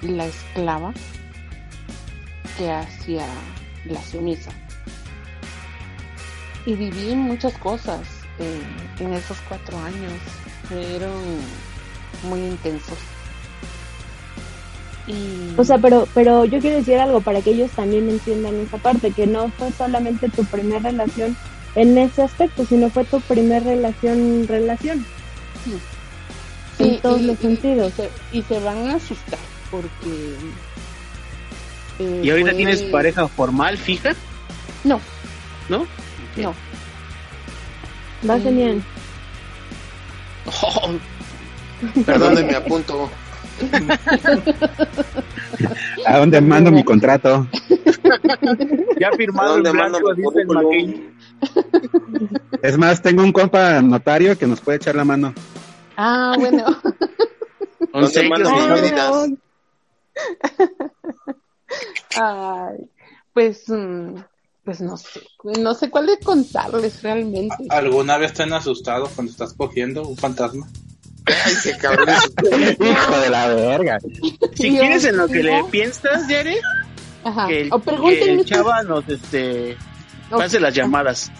la 0.00 0.24
esclava 0.26 0.94
que 2.56 2.70
hacia 2.70 3.26
la 3.84 4.02
sumisa 4.02 4.50
y 6.64 6.74
viví 6.74 7.14
muchas 7.14 7.52
cosas 7.58 8.19
eh, 8.40 8.60
en 9.00 9.12
esos 9.14 9.36
cuatro 9.48 9.78
años 9.78 10.12
fueron 10.68 11.12
muy 12.24 12.40
intensos 12.40 12.98
y 15.06 15.54
O 15.56 15.64
sea, 15.64 15.78
pero, 15.78 16.06
pero 16.14 16.44
yo 16.44 16.60
quiero 16.60 16.76
decir 16.76 16.96
algo 16.98 17.20
para 17.20 17.40
que 17.42 17.50
ellos 17.50 17.70
también 17.72 18.08
entiendan 18.08 18.54
esa 18.60 18.78
parte, 18.78 19.10
que 19.12 19.26
no 19.26 19.48
fue 19.58 19.72
solamente 19.72 20.28
tu 20.28 20.44
primera 20.44 20.90
relación 20.90 21.36
en 21.74 21.98
ese 21.98 22.22
aspecto, 22.22 22.64
sino 22.66 22.90
fue 22.90 23.04
tu 23.04 23.20
primera 23.22 23.60
relación, 23.64 24.46
relación. 24.46 25.04
Sí. 25.64 25.72
En 26.78 26.90
Sí, 26.94 26.98
todos 27.02 27.20
y- 27.20 27.24
los 27.26 27.38
y- 27.38 27.42
sentidos. 27.42 27.92
Y 27.92 27.96
se, 27.96 28.10
y 28.38 28.42
se 28.42 28.58
van 28.60 28.88
a 28.88 28.94
asustar 28.96 29.38
porque. 29.70 30.34
eh, 31.98 32.20
¿Y 32.24 32.30
ahorita 32.30 32.50
fue- 32.50 32.56
tienes 32.56 32.82
pareja 32.84 33.26
formal, 33.28 33.76
fija? 33.78 34.10
No, 34.84 35.00
¿No? 35.68 35.86
no. 36.36 36.54
Va 38.28 38.36
Sí. 38.36 38.42
genial. 38.42 38.82
Oh, 40.46 40.92
¿Dónde 42.18 42.44
me 42.44 42.54
apunto? 42.56 43.10
¿A 46.06 46.18
dónde 46.18 46.40
mando 46.40 46.70
mi 46.70 46.82
contrato? 46.84 47.46
ya 48.98 49.10
firmado 49.12 49.56
en 49.56 49.62
¿Dónde 49.62 49.78
mando 49.78 49.98
blanco, 50.00 50.14
dice 50.14 50.46
el. 50.82 51.14
Es 52.62 52.78
más, 52.78 53.02
tengo 53.02 53.22
un 53.22 53.32
compa 53.32 53.80
notario 53.82 54.36
que 54.38 54.46
nos 54.46 54.60
puede 54.60 54.76
echar 54.76 54.94
la 54.94 55.04
mano. 55.04 55.34
Ah, 55.96 56.34
bueno. 56.38 56.64
¿Dónde 57.92 58.28
mando 58.28 58.50
mis 58.50 58.66
medidas? 58.66 59.28
Ay, 62.16 62.76
pues. 63.32 63.64
Pues 64.64 64.80
no 64.80 64.96
sé. 64.96 65.20
No 65.58 65.74
sé 65.74 65.90
cuál 65.90 66.06
de 66.06 66.18
contarles 66.18 67.02
realmente. 67.02 67.56
¿Alguna 67.70 68.18
vez 68.18 68.34
te 68.34 68.42
han 68.42 68.52
asustado 68.52 69.08
cuando 69.14 69.32
estás 69.32 69.54
cogiendo 69.54 70.02
un 70.06 70.16
fantasma? 70.16 70.68
Ay, 71.26 71.54
qué 71.62 71.76
cabrón. 71.78 72.08
Hijo 72.80 73.18
de 73.20 73.30
la 73.30 73.48
verga. 73.48 73.98
Si 74.54 74.70
quieres 74.70 75.04
en 75.04 75.16
lo 75.16 75.28
que 75.28 75.42
le 75.42 75.64
piensas, 75.70 76.28
Yare, 76.28 76.60
Ajá. 77.24 77.46
que 77.46 77.62
el, 77.62 77.72
o 77.72 77.78
que 77.78 77.84
pregúntenle. 77.90 78.32
el 78.32 78.44
chava 78.44 78.82
nos 78.82 79.08
este, 79.08 79.76
pase 80.30 80.60
las 80.60 80.74
llamadas. 80.74 81.30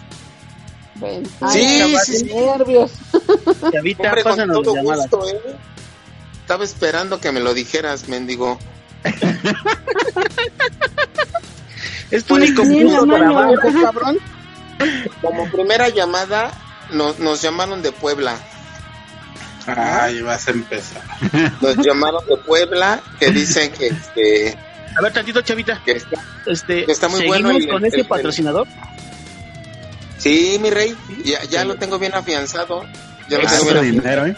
Ven. 0.95 1.25
Sí, 1.25 1.31
Ay, 1.41 1.95
sí, 2.05 2.17
sí. 2.19 2.25
nervios. 2.25 2.91
Chavita, 3.71 4.09
Hombre, 4.09 4.23
con 4.23 4.63
todo 4.63 4.75
llamadas. 4.75 5.09
gusto, 5.09 5.29
¿eh? 5.29 5.55
Estaba 6.41 6.63
esperando 6.63 7.19
que 7.19 7.31
me 7.31 7.39
lo 7.39 7.53
dijeras, 7.53 8.07
mendigo. 8.07 8.57
Es 12.11 12.23
para 12.25 13.05
mano. 13.05 13.39
abajo, 13.39 13.81
cabrón. 13.81 14.17
Como 15.21 15.49
primera 15.51 15.89
llamada, 15.89 16.51
nos, 16.91 17.19
nos 17.19 17.41
llamaron 17.41 17.81
de 17.81 17.91
Puebla. 17.91 18.37
Ay, 19.67 20.21
vas 20.21 20.47
a 20.47 20.51
empezar. 20.51 21.03
Nos 21.61 21.77
llamaron 21.77 22.25
de 22.27 22.35
Puebla, 22.37 22.99
que 23.19 23.31
dicen 23.31 23.71
que, 23.71 23.87
este, 23.87 24.57
A 24.97 25.01
ver, 25.01 25.13
tantito, 25.13 25.41
chavita. 25.41 25.81
que 25.85 25.91
está- 25.93 26.21
Este, 26.47 26.91
Está 26.91 27.07
muy 27.07 27.19
¿Seguimos 27.19 27.41
bueno 27.43 27.57
el- 27.57 27.67
con 27.69 27.81
el- 27.83 27.87
este 27.87 28.01
el- 28.01 28.07
patrocinador? 28.07 28.67
Sí, 30.17 30.57
mi 30.61 30.69
rey, 30.69 30.95
ya, 31.23 31.43
ya 31.45 31.63
lo 31.65 31.75
tengo 31.75 31.97
bien 31.99 32.13
afianzado. 32.15 32.83
Ya 33.29 33.37
lo 33.37 33.47
tengo 33.47 33.63
Harto 33.63 33.65
bien 33.65 33.77
afianzado. 33.77 33.83
dinero, 33.83 34.25
¿eh? 34.25 34.35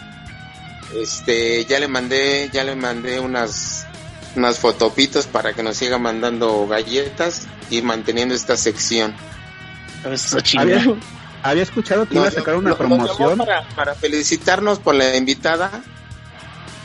Este, 1.02 1.66
ya 1.66 1.80
le 1.80 1.88
mandé, 1.88 2.50
ya 2.54 2.64
le 2.64 2.76
mandé 2.76 3.20
unas 3.20 3.88
unas 4.36 4.60
fotopitos 4.60 5.28
para 5.28 5.54
que 5.54 5.64
nos 5.64 5.78
siga 5.78 5.98
mandando 5.98 6.68
galletas 6.68 7.48
y 7.70 7.82
manteniendo 7.82 8.36
esta 8.36 8.58
sección. 8.58 9.16
Eso. 10.10 10.38
Había, 10.58 10.84
había 11.44 11.64
escuchado 11.64 12.08
que 12.08 12.16
iba 12.16 12.28
a 12.28 12.32
sacar 12.32 12.56
una 12.56 12.78
promoción. 12.78 13.38
para, 13.38 13.64
para 13.70 13.96
felicitarnos 13.96 14.80
por 14.80 14.96
la 14.96 15.16
invitada 15.16 15.72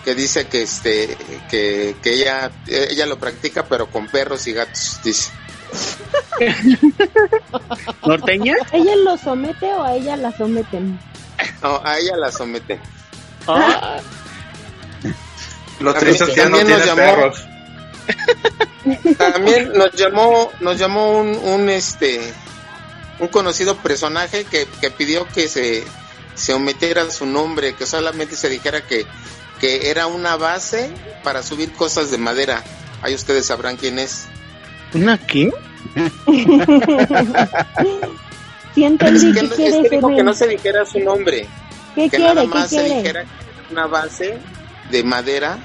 que 0.04 0.14
dice 0.14 0.46
que 0.46 0.62
este 0.62 1.16
que, 1.50 1.96
que 2.02 2.14
ella 2.14 2.50
ella 2.66 3.04
lo 3.06 3.18
practica 3.18 3.64
pero 3.66 3.90
con 3.90 4.06
perros 4.06 4.46
y 4.46 4.52
gatos 4.52 5.00
dice 5.02 5.32
¿Norteña? 8.06 8.54
¿Ella 8.72 8.96
lo 9.04 9.18
somete 9.18 9.66
o 9.66 9.82
a 9.82 9.94
ella 9.94 10.16
la 10.16 10.32
someten? 10.32 10.98
No, 11.62 11.82
a 11.84 11.98
ella 11.98 12.16
la 12.16 12.30
somete 12.30 12.80
Ah, 13.48 14.00
Lo 15.80 15.92
También- 15.94 16.16
triste 16.16 16.24
es 16.24 16.30
que 16.30 16.36
ya 16.36 16.48
no 16.48 16.56
tiene 16.56 16.70
nos 16.76 16.86
llamó- 16.86 16.96
perros. 16.96 17.44
también 19.18 19.72
nos 19.74 19.92
llamó 19.92 20.50
nos 20.60 20.78
llamó 20.78 21.18
un, 21.18 21.36
un 21.36 21.68
este 21.68 22.20
un 23.18 23.28
conocido 23.28 23.76
personaje 23.76 24.44
que, 24.44 24.66
que 24.80 24.90
pidió 24.90 25.26
que 25.28 25.46
se 25.48 25.84
se 26.34 26.54
omitiera 26.54 27.10
su 27.10 27.26
nombre 27.26 27.74
que 27.74 27.84
solamente 27.84 28.34
se 28.36 28.48
dijera 28.48 28.80
que 28.80 29.04
que 29.60 29.90
era 29.90 30.06
una 30.06 30.36
base 30.36 30.90
para 31.22 31.42
subir 31.42 31.72
cosas 31.72 32.10
de 32.10 32.16
madera 32.18 32.62
ahí 33.02 33.14
ustedes 33.14 33.44
sabrán 33.46 33.76
quién 33.76 33.98
es 33.98 34.26
¿Una 34.94 35.18
qué? 35.18 35.50
Es 38.76 38.84
que, 38.84 39.32
¿qué 39.32 39.42
no- 39.42 39.48
es 39.48 39.54
quiere 39.56 39.82
que 39.82 39.96
dijo 39.96 40.08
que 40.16 40.22
no 40.22 40.32
se 40.34 40.46
dijera 40.46 40.86
su 40.86 41.00
nombre 41.00 41.46
¿Qué 41.94 42.08
que 42.08 42.18
nada 42.18 42.32
quiere? 42.42 42.48
¿Qué 42.48 42.54
más 42.58 42.70
se 42.70 42.76
quiere? 42.76 42.94
dijera 42.96 43.22
que 43.24 43.28
era 43.28 43.70
una 43.70 43.86
base 43.86 44.38
de 44.90 45.02
madera 45.04 45.58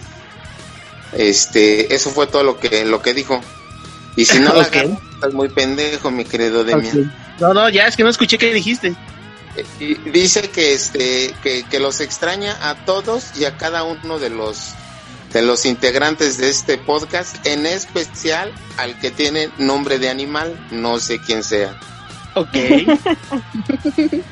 este 1.13 1.93
eso 1.93 2.09
fue 2.09 2.28
todo 2.28 2.43
lo 2.43 2.59
que 2.59 2.86
lo 2.86 3.01
que 3.01 3.13
dijo 3.13 3.39
y 4.15 4.26
si 4.26 4.39
no 4.39 4.53
la 4.53 4.63
Ok. 4.63 4.76
agarras, 4.76 4.97
estás 5.15 5.34
muy 5.34 5.49
pendejo 5.49 6.11
mi 6.11 6.26
querido 6.26 6.63
Demian 6.63 6.99
Ok. 6.99 7.39
No, 7.39 7.53
no, 7.53 7.67
ya 7.69 7.88
es 7.88 7.95
que 7.97 8.03
no 8.03 8.09
escuché 8.09 8.38
qué 8.38 8.53
dijiste. 8.53 8.93
Y 9.80 9.95
dice 10.11 10.49
que 10.51 10.74
este 10.74 11.34
que, 11.41 11.63
que 11.63 11.80
los 11.80 11.99
extraña 11.99 12.55
a 12.69 12.76
todos 12.86 13.36
y 13.38 13.45
a 13.45 13.57
cada 13.57 13.84
uno 13.84 14.19
de 14.19 14.30
los 14.30 14.74
de 15.34 15.41
los 15.41 15.65
integrantes 15.65 16.38
de 16.38 16.49
este 16.49 16.78
podcast 16.78 17.45
en 17.45 17.65
especial 17.65 18.51
al 18.78 18.97
que 18.99 19.09
tiene 19.11 19.49
nombre 19.57 19.97
de 19.97 20.09
animal 20.09 20.55
no 20.71 20.99
sé 20.99 21.19
quién 21.19 21.43
sea 21.43 21.76
Ok. 22.36 22.55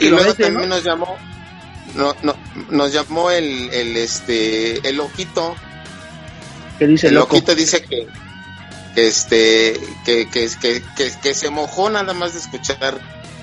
Y 0.00 0.08
luego 0.10 0.34
también 0.34 0.68
nos 0.68 0.84
llamó 0.84 1.16
no, 1.94 2.14
no, 2.22 2.34
nos 2.70 2.92
llamó 2.92 3.30
el, 3.30 3.70
el 3.72 3.96
este 3.96 4.86
el 4.88 5.00
ojito 5.00 5.54
¿Qué 6.78 6.86
dice 6.86 7.06
el 7.08 7.14
loco? 7.14 7.34
loquito 7.36 7.54
dice 7.54 7.82
que, 7.82 8.06
que 8.94 9.06
este 9.08 9.80
que, 10.04 10.28
que, 10.28 10.48
que, 10.60 10.82
que, 10.96 11.12
que 11.22 11.34
se 11.34 11.50
mojó 11.50 11.88
nada 11.90 12.12
más 12.12 12.34
de 12.34 12.40
escuchar 12.40 12.98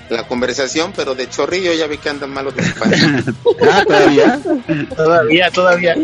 la 0.10 0.28
conversación, 0.28 0.94
pero 0.96 1.16
de 1.16 1.28
chorrillo 1.30 1.74
ya 1.74 1.88
vi 1.88 1.98
que 1.98 2.10
andan 2.10 2.30
malos 2.32 2.56
de 2.56 2.62
la 2.68 2.74
panza. 2.76 3.24
Ah, 3.72 3.84
todavía. 3.88 4.40
Todavía, 4.96 5.50
todavía. 5.52 5.96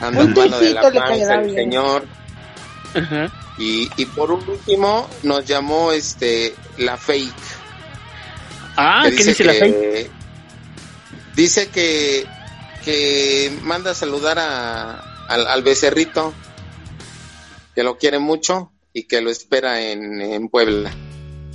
Andan 0.00 0.26
Un 0.28 0.34
malo 0.34 0.58
de 0.58 0.70
la 0.70 0.82
panza 0.82 1.34
el 1.42 1.54
señor. 1.54 2.04
Ajá. 2.94 3.30
Y, 3.58 3.88
y 3.96 4.06
por 4.06 4.32
último 4.32 5.08
nos 5.22 5.44
llamó 5.44 5.92
este 5.92 6.54
la 6.78 6.96
fake. 6.96 7.34
Ah, 8.76 9.02
que 9.04 9.16
¿qué 9.16 9.24
dice 9.24 9.44
la 9.44 9.52
que- 9.52 9.58
fake? 9.60 10.10
Dice 11.38 11.68
que, 11.68 12.26
que 12.84 13.52
manda 13.62 13.92
a 13.92 13.94
saludar 13.94 14.40
a, 14.40 15.00
al, 15.28 15.46
al 15.46 15.62
becerrito, 15.62 16.34
que 17.76 17.84
lo 17.84 17.96
quiere 17.96 18.18
mucho 18.18 18.72
y 18.92 19.04
que 19.04 19.20
lo 19.20 19.30
espera 19.30 19.80
en, 19.80 20.20
en 20.20 20.48
Puebla. 20.48 20.90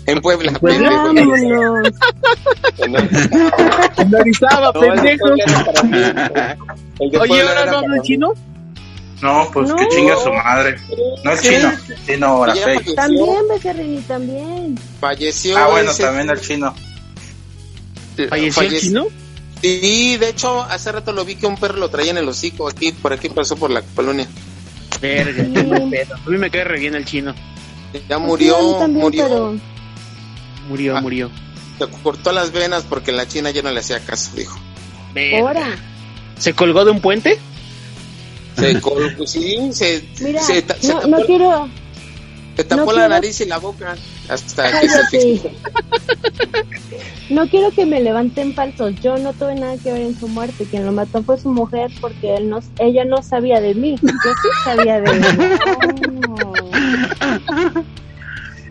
En 0.05 0.21
Puebla, 0.21 0.53
pendejo. 0.53 0.95
Vámonos. 1.13 1.89
En 3.97 4.15
Orizaba, 4.15 4.71
el 4.73 4.79
pendejo. 4.93 5.27
El 6.99 7.17
Oye, 7.19 7.41
¿ahora 7.41 7.65
no 7.71 7.79
el 7.81 7.89
mí. 7.91 7.99
chino? 8.03 8.33
No, 9.21 9.49
pues 9.53 9.69
No. 9.69 9.75
que 9.75 9.87
chinga 9.89 10.15
su 10.17 10.31
madre. 10.31 10.75
No 11.23 11.31
el 11.31 11.37
Sí. 11.39 11.49
chino, 11.49 11.71
sino 12.05 12.45
la 12.45 12.55
Ya 12.55 12.63
fake. 12.63 12.75
falleció. 12.79 12.95
También, 12.95 13.47
Becerrini, 13.49 14.01
también. 14.01 14.79
Falleció. 14.99 15.57
Ah, 15.57 15.67
bueno, 15.71 15.91
ese- 15.91 16.03
también 16.03 16.29
el 16.29 16.39
chino. 16.41 16.73
¿Falleció 18.29 18.61
el 18.63 18.69
Falle- 18.69 18.79
chino? 18.79 19.05
Sí, 19.63 20.17
de 20.17 20.27
hecho, 20.29 20.61
hace 20.61 20.91
rato 20.91 21.13
lo 21.13 21.23
vi 21.23 21.35
que 21.35 21.45
un 21.47 21.55
perro 21.57 21.77
lo 21.77 21.89
traía 21.89 22.11
en 22.11 22.17
el 22.17 22.27
hocico 22.27 22.67
aquí, 22.67 22.91
por 22.91 23.13
aquí 23.13 23.29
pasó 23.29 23.55
por 23.55 23.71
la 23.71 23.81
colonia. 23.81 24.27
Verga, 25.01 25.43
Sí. 25.45 25.51
qué 25.53 25.63
mal 25.63 25.89
pedo. 25.89 26.15
A 26.15 26.29
mí 26.29 26.37
me 26.37 26.51
cae 26.51 26.65
re 26.65 26.79
bien 26.79 26.95
el 26.95 27.05
chino. 27.05 27.33
Ya 28.09 28.17
Sí, 28.17 28.21
murió, 28.21 28.57
también, 28.77 29.01
murió. 29.01 29.23
pero- 29.27 29.55
Murió, 30.67 30.97
Ah. 30.97 31.01
murió. 31.01 31.31
Se 31.79 31.87
cortó 32.03 32.31
las 32.33 32.51
venas 32.51 32.83
porque 32.89 33.11
la 33.13 33.25
china 33.27 33.51
ya 33.51 33.61
no 33.61 33.71
le 33.71 33.79
hacía 33.79 33.99
caso, 34.01 34.31
dijo. 34.35 34.59
Ahora, 35.39 35.77
¿Se 36.39 36.53
colgó 36.53 36.83
de 36.83 36.91
un 36.91 36.99
puente? 36.99 37.39
Se 38.57 38.81
colgó, 38.81 39.25
sí, 39.25 39.57
se, 39.71 40.03
mira, 40.19 40.41
se, 40.41 40.61
ta- 40.63 40.75
se 40.79 40.87
no, 40.89 40.95
tapó, 40.95 41.07
no 41.07 41.25
quiero, 41.25 41.69
se 42.57 42.63
tapó 42.65 42.81
no 42.81 42.85
la 42.87 42.93
quiero- 42.93 43.09
nariz 43.09 43.39
y 43.41 43.45
la 43.45 43.57
boca 43.59 43.95
hasta 44.27 44.79
que 44.81 44.89
se 44.89 44.95
cállate. 45.11 45.51
No 47.29 47.47
quiero 47.47 47.71
que 47.71 47.85
me 47.85 48.01
levanten 48.01 48.53
falsos. 48.53 48.95
Yo 49.01 49.17
no 49.17 49.33
tuve 49.33 49.55
nada 49.55 49.77
que 49.77 49.91
ver 49.91 50.01
en 50.01 50.19
su 50.19 50.27
muerte. 50.27 50.65
Quien 50.69 50.85
lo 50.85 50.91
mató 50.91 51.23
fue 51.23 51.39
su 51.39 51.49
mujer 51.49 51.91
porque 52.01 52.35
él 52.35 52.49
no, 52.49 52.59
ella 52.79 53.05
no 53.05 53.21
sabía 53.23 53.61
de 53.61 53.73
mí. 53.73 53.97
Yo 54.01 54.09
sí 54.09 54.49
sabía 54.63 55.01
de 55.01 55.17
ella. 55.17 55.37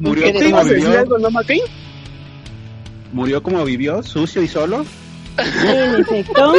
Murió 0.01 0.25
¿Qué 0.25 0.33
te 0.33 0.51
como 0.51 0.65
vivió. 0.65 1.07
Murió 3.13 3.43
como 3.43 3.65
vivió, 3.65 4.03
sucio 4.03 4.43
y 4.43 4.49
solo. 4.49 4.85
En 5.39 5.95
efecto. 6.01 6.55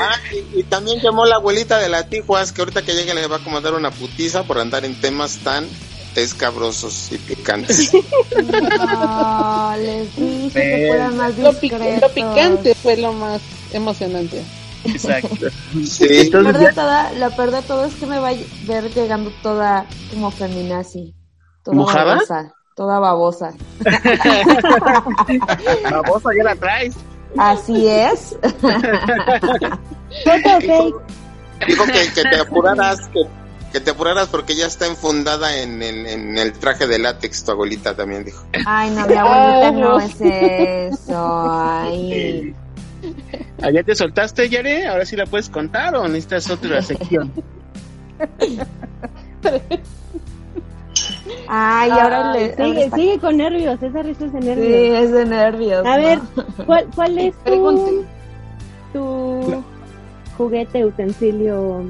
Ah, 0.00 0.16
y, 0.32 0.60
y 0.60 0.62
también 0.64 1.00
llamó 1.00 1.26
la 1.26 1.36
abuelita 1.36 1.78
de 1.78 1.88
la 1.88 2.06
Tijuas, 2.08 2.52
que 2.52 2.60
ahorita 2.60 2.82
que 2.82 2.92
llegue 2.92 3.14
le 3.14 3.26
va 3.26 3.36
a 3.36 3.44
comandar 3.44 3.74
una 3.74 3.90
putiza 3.90 4.44
por 4.44 4.58
andar 4.58 4.84
en 4.84 4.94
temas 5.00 5.38
tan 5.38 5.66
escabrosos 6.22 7.10
y 7.12 7.18
picantes. 7.18 7.92
No, 7.94 9.74
les 9.78 10.14
dije 10.16 10.50
que 10.60 10.86
fueran 10.88 11.16
más 11.16 11.36
Lo, 11.38 11.52
pic- 11.52 12.00
lo 12.00 12.08
picante 12.10 12.74
fue 12.74 12.96
lo 12.96 13.12
más 13.12 13.40
emocionante. 13.72 14.42
Exacto. 14.84 15.46
Sí, 15.84 16.30
Lo 16.30 16.30
peor, 16.30 16.46
Entonces 16.46 16.60
de 16.68 16.72
todo, 16.72 16.92
lo 17.18 17.30
peor 17.36 17.50
de 17.50 17.62
todo 17.62 17.84
es 17.84 17.94
que 17.94 18.06
me 18.06 18.18
va 18.20 18.28
a 18.28 18.34
ver 18.66 18.92
llegando 18.94 19.30
toda 19.42 19.86
como 20.12 20.30
feminazi. 20.30 21.14
Toda 21.64 21.76
¿Mojada? 21.76 22.14
babosa. 22.14 22.52
Toda 22.76 22.98
babosa. 23.00 23.54
La 25.90 26.00
bosa 26.06 26.30
ya 26.36 26.44
la 26.44 26.54
traes. 26.54 26.94
Así 27.36 27.88
es. 27.88 28.36
Dijo 31.66 31.84
que, 31.86 32.12
que 32.14 32.22
te 32.22 32.36
apuraras, 32.40 33.00
que, 33.08 33.20
que 33.72 33.80
te 33.80 33.90
apuraras 33.90 34.28
porque 34.28 34.54
ya 34.54 34.66
está 34.66 34.86
enfundada 34.86 35.56
en, 35.60 35.82
en- 35.82 36.06
en 36.06 36.38
el 36.38 36.52
traje 36.52 36.86
de 36.86 36.98
látex, 36.98 37.44
tu 37.44 37.52
abuelita 37.52 37.94
también 37.94 38.24
dijo. 38.24 38.44
Ay, 38.66 38.90
no, 38.90 39.06
mi 39.06 39.14
abuelita 39.14 39.70
no 39.72 40.00
es 40.00 40.20
eso. 40.20 41.42
Ay. 41.50 42.54
Ah, 43.62 43.70
¿Ya 43.70 43.82
te 43.82 43.94
soltaste, 43.94 44.48
Yare? 44.48 44.86
¿Ahora 44.86 45.04
sí 45.06 45.16
la 45.16 45.26
puedes 45.26 45.48
contar 45.48 45.94
o 45.96 46.06
necesitas 46.08 46.50
otra 46.50 46.80
sección? 46.82 47.32
Ay, 51.46 51.90
ahora 51.90 52.32
Ay, 52.32 52.54
le. 52.56 52.90
sigue, 52.90 53.18
con 53.20 53.36
nervios. 53.36 53.82
Esa 53.82 54.02
risa 54.02 54.24
es 54.26 54.32
de 54.32 54.40
Sí, 54.40 54.46
nervios. 54.46 55.02
es 55.04 55.12
de 55.12 55.24
nervios. 55.24 55.86
A 55.86 55.96
¿no? 55.96 56.02
ver, 56.04 56.18
¿cuál, 56.66 56.86
cuál 56.94 57.18
es 57.18 57.34
tu, 57.44 58.04
tu 58.92 59.64
juguete, 60.36 60.84
utensilio, 60.84 61.84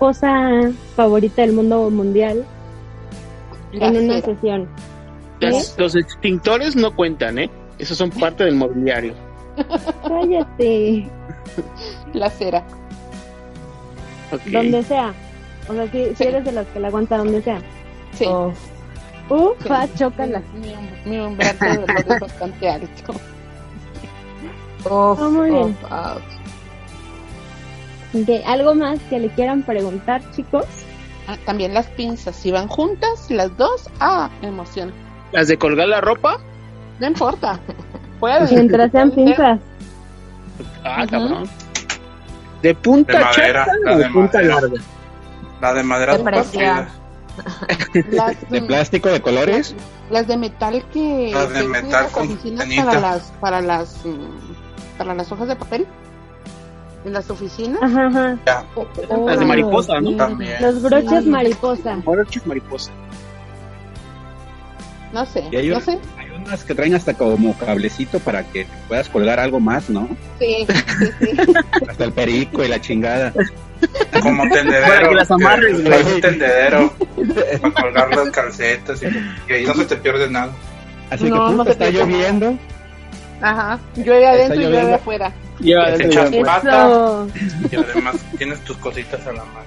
cosa 0.00 0.72
favorita 0.96 1.42
del 1.42 1.52
mundo 1.52 1.88
mundial 1.90 2.44
La 3.72 3.86
en 3.86 3.96
una 4.04 4.14
cera. 4.20 4.34
sesión? 4.34 4.68
Las- 5.38 5.78
los 5.78 5.94
extintores 5.94 6.74
no 6.74 6.94
cuentan, 6.96 7.38
¿eh? 7.38 7.48
Esos 7.78 7.96
son 7.96 8.10
parte 8.10 8.44
del 8.44 8.56
mobiliario. 8.56 9.14
Cállate. 10.08 11.08
La 12.12 12.28
cera. 12.30 12.64
Donde 14.46 14.82
sea. 14.82 15.12
O 15.68 15.72
sea, 15.74 15.86
si, 15.90 16.04
si 16.06 16.14
Sí. 16.16 16.24
eres 16.24 16.44
de 16.44 16.52
los 16.52 16.66
que 16.68 16.80
la 16.80 16.88
aguanta 16.88 17.16
donde 17.18 17.40
sea. 17.42 17.60
Sí. 18.12 18.24
Oh, 18.28 18.52
Ufa, 19.28 19.86
chócala. 19.94 20.42
Mi, 20.60 20.74
mi 21.10 21.18
umbral 21.20 21.56
de 21.58 21.68
dolor 21.76 22.04
es 22.08 22.20
bastante 22.20 22.68
alto. 22.68 23.14
oh, 24.90 25.16
Ah, 25.20 25.28
muy 25.28 25.50
bien. 25.50 25.76
oh, 25.90 26.16
oh. 28.14 28.18
Ok, 28.18 28.28
¿Algo 28.46 28.74
más 28.74 28.98
que 29.08 29.18
le 29.18 29.28
quieran 29.30 29.62
preguntar, 29.62 30.22
chicos? 30.32 30.66
Ah, 31.26 31.36
también 31.44 31.74
las 31.74 31.86
pinzas, 31.88 32.34
si 32.34 32.50
van 32.50 32.66
juntas, 32.68 33.30
las 33.30 33.56
dos, 33.56 33.88
ah, 34.00 34.30
me 34.42 34.48
emociona. 34.48 34.92
¿Las 35.32 35.48
de 35.48 35.56
colgar 35.58 35.88
la 35.88 36.00
ropa? 36.00 36.38
No 36.98 37.06
importa. 37.06 37.60
Pueden. 38.20 38.48
Mientras 38.50 38.90
sean 38.90 39.10
pinzas. 39.12 39.60
Ah, 40.84 41.06
cabrón. 41.08 41.48
¿De 42.62 42.74
punta 42.74 43.12
De 43.18 43.24
madera, 43.24 43.64
chata 43.64 43.76
la 43.84 43.92
o 43.92 43.96
de 43.98 44.04
de 44.04 44.10
punta 44.10 44.38
madera. 44.38 44.54
larga? 44.60 44.82
La 45.60 45.74
de 45.74 45.82
madera. 45.82 46.18
Las, 48.10 48.50
De 48.50 48.62
plástico 48.62 49.08
de 49.08 49.22
colores. 49.22 49.74
las 50.10 50.26
de 50.26 50.36
metal 50.36 50.84
que 50.92 51.30
Las 51.32 51.52
de 51.54 51.62
metal 51.68 51.90
las 51.90 52.12
con 52.12 52.36
para 52.76 53.00
las 53.00 53.32
para 53.40 53.60
las 53.62 54.04
mm, 54.04 54.98
para 54.98 55.14
las 55.14 55.32
hojas 55.32 55.48
de 55.48 55.56
papel 55.56 55.86
en 57.04 57.12
las 57.12 57.30
oficinas 57.30 57.82
Ajá, 57.82 58.06
ajá. 58.06 58.38
Ya, 58.46 58.64
Oh, 58.74 59.26
Las 59.28 59.38
de 59.40 59.44
mariposa, 59.46 60.00
¿no? 60.00 60.10
sí. 60.10 60.16
también. 60.16 60.60
Los 60.60 60.82
broches 60.82 61.24
Sí. 61.24 61.30
mariposa. 61.30 61.96
Broches 62.04 62.46
mariposa. 62.46 62.90
no 65.12 65.26
sé 65.26 65.42
Y 65.50 65.56
hay, 65.56 65.68
no 65.68 65.76
un- 65.76 65.82
sé 65.82 65.98
hay 66.18 66.26
unas 66.44 66.64
que 66.64 66.74
traen 66.74 66.94
hasta 66.94 67.14
como 67.14 67.54
cablecito 67.58 68.18
para 68.20 68.44
que 68.44 68.66
puedas 68.88 69.08
colgar 69.08 69.40
algo 69.40 69.60
más, 69.60 69.90
¿no? 69.90 70.08
sí, 70.38 70.66
sí, 70.68 71.06
sí. 71.20 71.52
Hasta 71.88 72.04
el 72.04 72.12
perico 72.12 72.64
y 72.64 72.68
la 72.68 72.80
chingada. 72.80 73.32
Como 74.22 74.42
Para 74.42 74.54
tendedero. 74.54 75.08
que 75.08 75.14
las 75.14 75.30
amarres, 75.30 75.80
que 75.80 75.88
güey. 75.88 76.14
un 76.14 76.20
tendedero 76.20 76.92
para 77.62 77.82
colgar 77.82 78.14
las 78.16 78.30
calcetas 78.30 79.02
y, 79.02 79.52
ahí 79.52 79.64
no 79.66 79.74
se 79.74 79.84
te 79.86 79.96
pierde 79.96 80.28
nada. 80.30 80.52
Así 81.10 81.24
No, 81.30 81.48
que 81.48 81.54
no 81.56 81.62
está 81.64 81.88
lloviendo. 81.90 82.56
ajá 83.40 83.78
llueve 83.96 84.26
adentro 84.26 84.54
y 84.54 84.58
llueve 84.64 84.72
lloviendo. 84.76 84.96
afuera 84.96 85.32
Lleva 85.60 85.94
Te 85.94 86.06
echas 86.06 86.30
pata 86.44 87.26
y 87.70 87.76
además 87.76 88.16
tienes 88.38 88.60
tus 88.64 88.76
cositas 88.78 89.26
a 89.26 89.32
la 89.32 89.44
mano. 89.44 89.66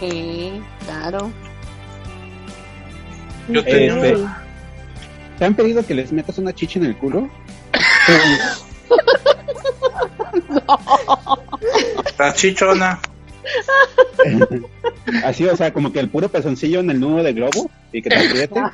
sí 0.00 0.60
claro 0.84 1.30
Yo 3.48 3.64
tenía 3.64 3.94
Este. 4.06 4.26
¿Te 5.38 5.44
han 5.44 5.54
pedido 5.54 5.84
que 5.86 5.94
les 5.94 6.12
metas 6.12 6.38
una 6.38 6.54
chicha 6.54 6.78
en 6.78 6.86
el 6.86 6.96
culo? 6.96 7.28
la 12.18 12.34
chichona. 12.34 12.98
Así, 15.24 15.46
o 15.46 15.56
sea, 15.56 15.72
como 15.72 15.92
que 15.92 16.00
el 16.00 16.08
puro 16.08 16.28
pezoncillo 16.28 16.80
en 16.80 16.90
el 16.90 17.00
nudo 17.00 17.22
de 17.22 17.32
globo 17.32 17.70
y 17.92 18.02
que 18.02 18.10
te 18.10 18.16
apriete. 18.16 18.60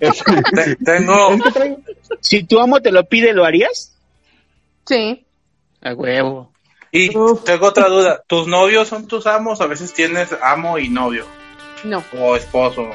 Es- 0.00 0.22
Te- 0.24 0.76
tengo, 0.76 1.32
es 1.34 1.42
que 1.42 1.50
traigo- 1.50 1.78
Si 2.20 2.42
tu 2.44 2.58
amo 2.60 2.80
te 2.80 2.90
lo 2.90 3.04
pide, 3.04 3.32
¿lo 3.32 3.44
harías? 3.44 3.93
Sí 4.86 5.26
A 5.82 5.94
huevo. 5.94 6.52
y 6.92 7.08
tengo 7.44 7.66
otra 7.66 7.88
duda. 7.88 8.22
¿Tus 8.26 8.46
novios 8.46 8.88
son 8.88 9.06
tus 9.08 9.26
amos? 9.26 9.60
A 9.60 9.66
veces 9.66 9.92
tienes 9.92 10.28
amo 10.42 10.78
y 10.78 10.88
novio. 10.88 11.26
no 11.84 12.02
O 12.18 12.36
esposo. 12.36 12.88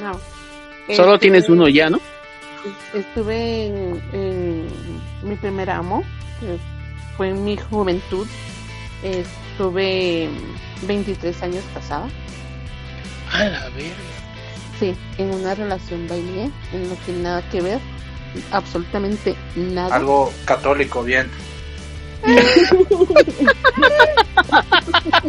no 0.00 0.12
Solo 0.94 1.14
Estuve- 1.14 1.18
tienes 1.18 1.48
uno 1.48 1.68
ya, 1.68 1.88
¿no? 1.90 2.00
estuve 2.92 3.66
en, 3.68 4.02
en 4.12 4.68
mi 5.22 5.34
primer 5.36 5.70
amo 5.70 6.02
que 6.40 6.58
fue 7.16 7.28
en 7.30 7.42
mi 7.44 7.56
juventud 7.56 8.26
estuve 9.02 10.28
23 10.82 11.42
años 11.42 11.64
casada 11.74 12.08
A 13.32 13.44
la 13.44 13.68
verga. 13.70 13.94
Sí, 14.78 14.94
en 15.18 15.30
una 15.34 15.54
relación 15.54 16.06
bailé, 16.08 16.50
en 16.72 16.88
lo 16.88 16.96
que 17.04 17.12
nada 17.12 17.42
que 17.50 17.60
ver, 17.60 17.78
absolutamente 18.52 19.34
nada. 19.56 19.94
Algo 19.94 20.32
católico, 20.44 21.02
bien. 21.02 21.28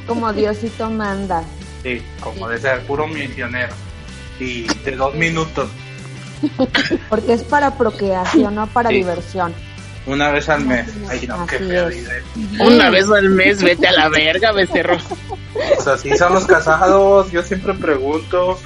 Como 0.07 0.31
Diosito 0.33 0.89
manda. 0.89 1.43
Sí, 1.83 2.01
como 2.19 2.47
de 2.47 2.59
ser 2.59 2.81
puro 2.81 3.07
misionero. 3.07 3.73
Y 4.39 4.63
de 4.83 4.95
dos 4.95 5.13
minutos, 5.15 5.69
Porque 7.09 7.33
es 7.33 7.43
para 7.43 7.77
procreación, 7.77 8.55
no 8.55 8.65
para 8.67 8.89
Sí. 8.89 8.95
diversión. 8.95 9.53
Una 10.05 10.31
vez 10.31 10.49
al 10.49 10.65
mes. 10.65 10.87
Ay, 11.09 11.25
no, 11.27 11.45
qué 11.45 11.55
Así 11.57 11.65
feo. 11.65 11.89
dice. 11.89 12.23
Una 12.59 12.89
vez 12.89 13.09
al 13.09 13.29
mes, 13.29 13.61
vete 13.61 13.87
a 13.87 13.91
la 13.91 14.09
verga, 14.09 14.51
becerro. 14.51 14.97
O 15.77 15.81
sea, 15.81 15.97
sí 15.97 16.15
son 16.17 16.33
los 16.33 16.45
casados. 16.45 17.31
Yo 17.31 17.43
siempre 17.43 17.73
pregunto. 17.73 18.59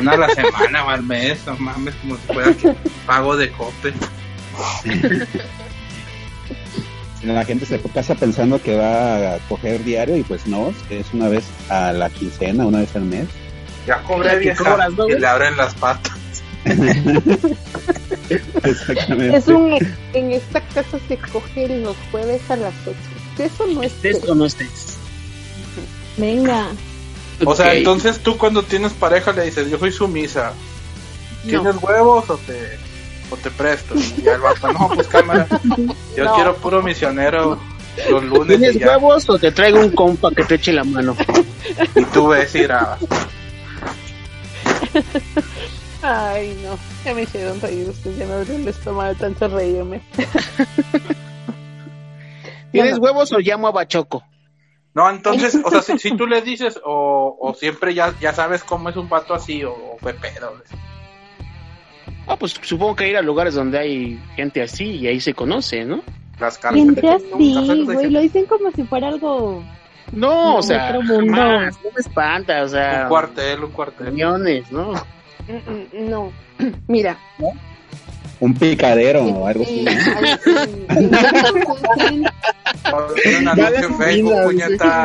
Una 0.00 0.12
a 0.12 0.16
la 0.16 0.28
semana 0.30 0.84
o 0.84 0.88
al 0.90 1.02
mes, 1.02 1.38
no 1.46 1.56
mames, 1.58 1.94
como 1.96 2.16
si 2.16 2.32
fuera 2.32 2.52
que 2.54 2.74
pago 3.06 3.36
de 3.36 3.50
cope. 3.52 3.92
La 7.22 7.44
gente 7.44 7.66
se 7.66 7.80
casa 7.80 8.14
pensando 8.14 8.62
que 8.62 8.76
va 8.76 9.34
a 9.34 9.38
coger 9.48 9.82
diario 9.84 10.16
y 10.16 10.22
pues 10.22 10.46
no, 10.46 10.72
es 10.88 11.06
una 11.12 11.28
vez 11.28 11.44
a 11.68 11.92
la 11.92 12.10
quincena, 12.10 12.66
una 12.66 12.78
vez 12.78 12.94
al 12.94 13.02
mes. 13.02 13.26
Ya 13.86 14.02
cobré 14.02 14.30
¿Qué 14.30 14.38
vieja. 14.38 14.88
y 15.08 15.18
le 15.18 15.26
abren 15.26 15.56
las 15.56 15.74
patas. 15.74 16.12
Exactamente. 18.64 19.36
Es 19.36 19.46
un, 19.48 19.74
en 20.12 20.32
esta 20.32 20.60
casa 20.60 20.98
se 21.08 21.16
coge 21.16 21.68
los 21.78 21.96
jueves 22.10 22.40
a 22.50 22.56
las 22.56 22.74
8. 22.86 22.96
Eso 23.38 23.66
no 23.68 23.82
es 23.82 23.92
¿Estés 23.92 24.28
o 24.28 24.34
no 24.34 24.44
estés? 24.46 24.96
Venga. 26.16 26.66
O 27.44 27.54
sea, 27.54 27.74
entonces 27.74 28.18
tú 28.20 28.36
cuando 28.36 28.62
tienes 28.64 28.92
pareja 28.92 29.32
le 29.32 29.44
dices, 29.44 29.70
yo 29.70 29.78
soy 29.78 29.92
sumisa. 29.92 30.52
No. 31.44 31.50
¿Tienes 31.62 31.76
huevos 31.82 32.28
o 32.30 32.36
te, 32.38 32.78
o 33.30 33.36
te 33.36 33.50
presto? 33.50 33.94
Y 33.94 34.22
vato, 34.42 34.72
no, 34.72 34.88
pues 34.94 35.06
cámara. 35.06 35.46
Yo 36.16 36.24
No. 36.24 36.34
quiero 36.34 36.56
puro 36.56 36.82
misionero 36.82 37.58
los 38.10 38.24
lunes 38.24 38.58
¿Tienes 38.58 38.76
y 38.76 38.80
ya. 38.80 38.88
huevos 38.88 39.28
o 39.30 39.38
te 39.38 39.52
traigo 39.52 39.78
un 39.80 39.90
compa 39.90 40.30
que 40.32 40.42
te 40.44 40.56
eche 40.56 40.72
la 40.72 40.82
mano? 40.84 41.16
Y 41.94 42.04
tú 42.06 42.28
ves 42.28 42.52
ir 42.56 42.72
a... 42.72 42.98
Ay, 46.10 46.58
no. 46.64 46.78
Ya 47.04 47.14
me 47.14 47.22
hicieron 47.22 47.60
reír. 47.60 47.88
Usted 47.88 48.16
ya 48.16 48.26
me 48.26 48.32
abrió 48.34 48.56
el 48.56 48.66
estómago 48.68 49.08
de 49.10 49.14
tanto 49.16 49.48
reírme. 49.48 50.00
¿Tienes 52.72 52.98
Bueno. 52.98 53.14
huevos 53.14 53.32
o 53.32 53.38
llamo 53.38 53.68
a 53.68 53.72
Bachoco? 53.72 54.22
No, 54.94 55.08
entonces, 55.10 55.58
o 55.64 55.70
sea, 55.70 55.82
si, 55.82 55.98
si 55.98 56.16
tú 56.16 56.26
le 56.26 56.40
dices 56.42 56.80
o, 56.84 57.36
o 57.40 57.54
siempre 57.54 57.94
ya, 57.94 58.14
ya 58.20 58.32
sabes 58.32 58.64
cómo 58.64 58.88
es 58.88 58.96
un 58.96 59.08
vato 59.08 59.32
así 59.34 59.62
o, 59.64 59.72
o 59.72 59.96
fue 60.00 60.12
pedo. 60.14 60.54
Ah, 62.26 62.36
pues 62.36 62.56
supongo 62.62 62.96
que 62.96 63.08
ir 63.08 63.16
a 63.16 63.22
lugares 63.22 63.54
donde 63.54 63.78
hay 63.78 64.20
gente 64.36 64.60
así 64.62 64.84
y 64.96 65.06
ahí 65.06 65.20
se 65.20 65.34
conoce, 65.34 65.84
¿no? 65.84 66.02
Las. 66.40 66.58
Gente 66.60 67.08
así, 67.08 67.84
güey, 67.84 68.10
lo 68.10 68.20
dicen 68.20 68.46
como 68.46 68.70
si 68.72 68.82
fuera 68.84 69.08
algo... 69.08 69.62
No, 70.12 70.56
o 70.56 70.62
sea, 70.62 70.88
otro 70.88 71.02
mundo. 71.02 71.34
jamás, 71.36 71.76
no 71.84 71.90
me 71.94 72.00
espanta, 72.00 72.62
o 72.62 72.68
sea, 72.68 73.02
Un 73.02 73.08
cuartel, 73.08 73.64
un 73.64 73.72
cuartel. 73.72 74.06
reuniones, 74.06 74.72
¿no? 74.72 74.92
Mm, 75.48 75.72
mm, 75.72 76.10
No. 76.10 76.32
Mira. 76.88 77.18
Un 78.40 78.54
picadero 78.54 79.24
o 79.24 79.46
algo 79.46 79.64
así. 79.64 79.84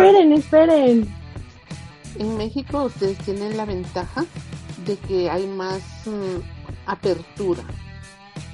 Esperen, 0.01 0.33
esperen. 0.33 1.07
En 2.19 2.37
México 2.37 2.83
ustedes 2.83 3.17
tienen 3.19 3.57
la 3.57 3.65
ventaja 3.65 4.25
de 4.85 4.95
que 4.97 5.29
hay 5.29 5.47
más 5.47 5.81
mm, 6.05 6.41
apertura, 6.85 7.63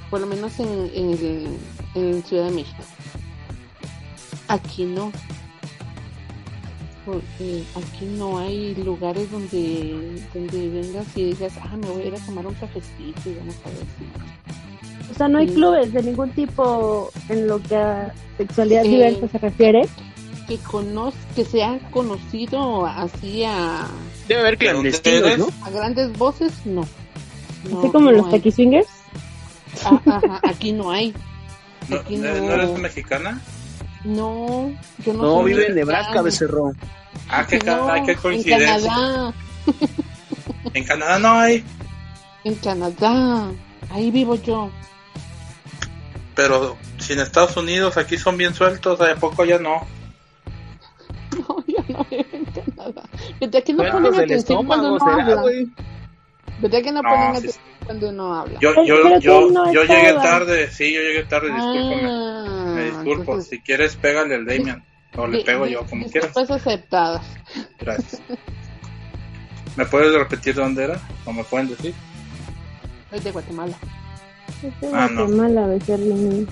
por 0.10 0.22
lo 0.22 0.28
menos 0.28 0.58
en, 0.60 0.90
en, 0.94 1.10
el- 1.12 1.58
en 1.96 2.24
Ciudad 2.24 2.46
de 2.46 2.52
México. 2.52 2.84
Aquí 4.48 4.86
no. 4.86 5.12
Porque 7.12 7.64
aquí 7.76 8.06
no 8.06 8.38
hay 8.38 8.76
lugares 8.76 9.32
donde, 9.32 10.22
donde 10.34 10.70
vengas 10.70 11.06
y 11.16 11.24
digas, 11.34 11.54
ah, 11.64 11.76
me 11.76 11.88
voy 11.90 12.04
a 12.04 12.06
ir 12.06 12.14
a 12.16 12.20
tomar 12.20 12.46
un 12.46 12.54
cafecito 12.54 13.30
y 13.30 13.34
vamos 13.34 13.56
a 13.66 13.70
ver 13.70 13.78
si. 13.98 15.12
O 15.12 15.14
sea, 15.16 15.28
no 15.28 15.40
hay 15.40 15.48
Sí. 15.48 15.56
clubes 15.56 15.92
de 15.92 16.04
ningún 16.04 16.30
tipo 16.32 17.10
en 17.30 17.48
lo 17.48 17.60
que 17.64 17.76
a 17.76 18.14
sexualidad 18.38 18.86
Eh, 18.86 18.90
diversa 18.90 19.28
se 19.28 19.38
refiere. 19.40 19.82
Que, 20.48 20.58
conoz 20.58 21.14
que 21.36 21.46
se 21.46 21.64
ha 21.64 21.80
conocido 21.92 22.86
así 22.86 23.44
a, 23.44 23.88
Debe 24.28 24.42
a 25.64 25.70
grandes 25.72 26.16
voces, 26.18 26.54
no. 26.66 26.82
No, 27.70 27.80
así 27.80 27.90
como 27.90 28.12
no 28.12 28.18
los. 28.18 28.30
Taki 28.30 28.52
Swingers. 28.52 28.88
Ah, 29.86 30.00
ajá, 30.06 30.40
aquí 30.44 30.72
no 30.72 30.92
hay. 30.92 31.14
¿No, 31.88 31.98
Aquí 31.98 32.18
¿no 32.18 32.34
no. 32.36 32.52
eres 32.54 32.78
mexicana? 32.78 33.42
No, 34.04 34.72
yo 35.06 35.14
no, 35.14 35.22
No, 35.24 35.34
soy 35.42 35.54
vive 35.54 35.68
en. 35.68 35.76
Nebraska, 35.76 36.22
becerro. 36.22 36.72
Ah, 37.28 37.46
qué, 37.48 37.60
No, 37.60 37.90
ay, 37.92 38.04
qué 38.06 38.12
en 38.14 38.18
coincidencia. 38.18 38.90
Canadá, 38.90 39.34
En 40.74 40.84
Canadá 40.86 41.20
no 41.20 41.34
hay, 41.40 41.64
en 42.44 42.56
Canadá, 42.56 43.52
ahí 43.92 44.10
vivo 44.12 44.36
yo. 44.36 44.70
pero 46.36 46.78
si 47.00 47.14
en 47.14 47.20
Estados 47.20 47.58
Unidos 47.58 47.98
aquí 47.98 48.18
son 48.18 48.38
bien 48.38 48.54
sueltos, 48.54 49.00
¿a 49.02 49.16
poco 49.16 49.44
ya 49.46 49.60
no? 49.60 49.86
No, 51.38 51.64
yo 51.68 51.84
no 51.90 52.06
vivo 52.10 52.26
en 52.32 52.46
Canadá. 52.46 53.04
¿Verdad 53.40 53.64
que 53.64 53.74
no 53.74 53.80
Cuernos 53.80 54.02
ponen 54.02 54.12
del 54.14 54.24
atención 54.32 54.66
cuando 54.66 54.94
uno 54.96 55.00
será, 55.00 55.12
habla? 55.24 55.44
¿Verdad 56.60 56.82
que 56.82 56.92
no, 56.92 57.02
No, 57.02 57.10
ponen 57.10 57.32
sí, 57.32 57.38
atención 57.38 57.64
cuando 57.86 58.10
uno 58.10 58.34
habla? 58.36 58.60
Yo, 58.62 58.70
Pero- 58.74 58.86
yo, 58.86 59.20
yo, 59.20 59.72
yo 59.74 59.84
llegué 59.84 60.14
tarde, 60.14 60.72
sí, 60.72 60.94
yo 60.94 61.02
llegué 61.02 61.24
tarde, 61.24 61.48
discúlpame. 61.54 62.02
Me 62.80 62.86
disculpo, 62.92 63.22
entonces, 63.34 63.50
si 63.50 63.60
quieres 63.62 63.96
pégale 63.96 64.36
al 64.36 64.46
Damian, 64.46 64.84
o 65.16 65.28
le 65.28 65.44
pego 65.44 65.66
yo, 65.68 65.86
como 65.86 66.06
quieras. 66.08 66.34
disculpas 66.34 66.62
aceptadas. 66.62 67.26
Gracias. 67.80 68.22
¿Me 69.76 69.86
puedes 69.86 70.14
repetir 70.14 70.56
dónde 70.56 70.84
era? 70.86 71.00
¿O 71.26 71.32
me 71.34 71.44
pueden 71.44 71.70
decir? 71.70 71.94
Soy 73.10 73.20
de 73.20 73.32
Guatemala. 73.32 73.76
Es 74.64 74.82
de 74.82 74.88
Ah, 74.94 75.08
no. 75.12 75.26
Guatemala, 75.26 75.68
becerrín. 75.68 76.48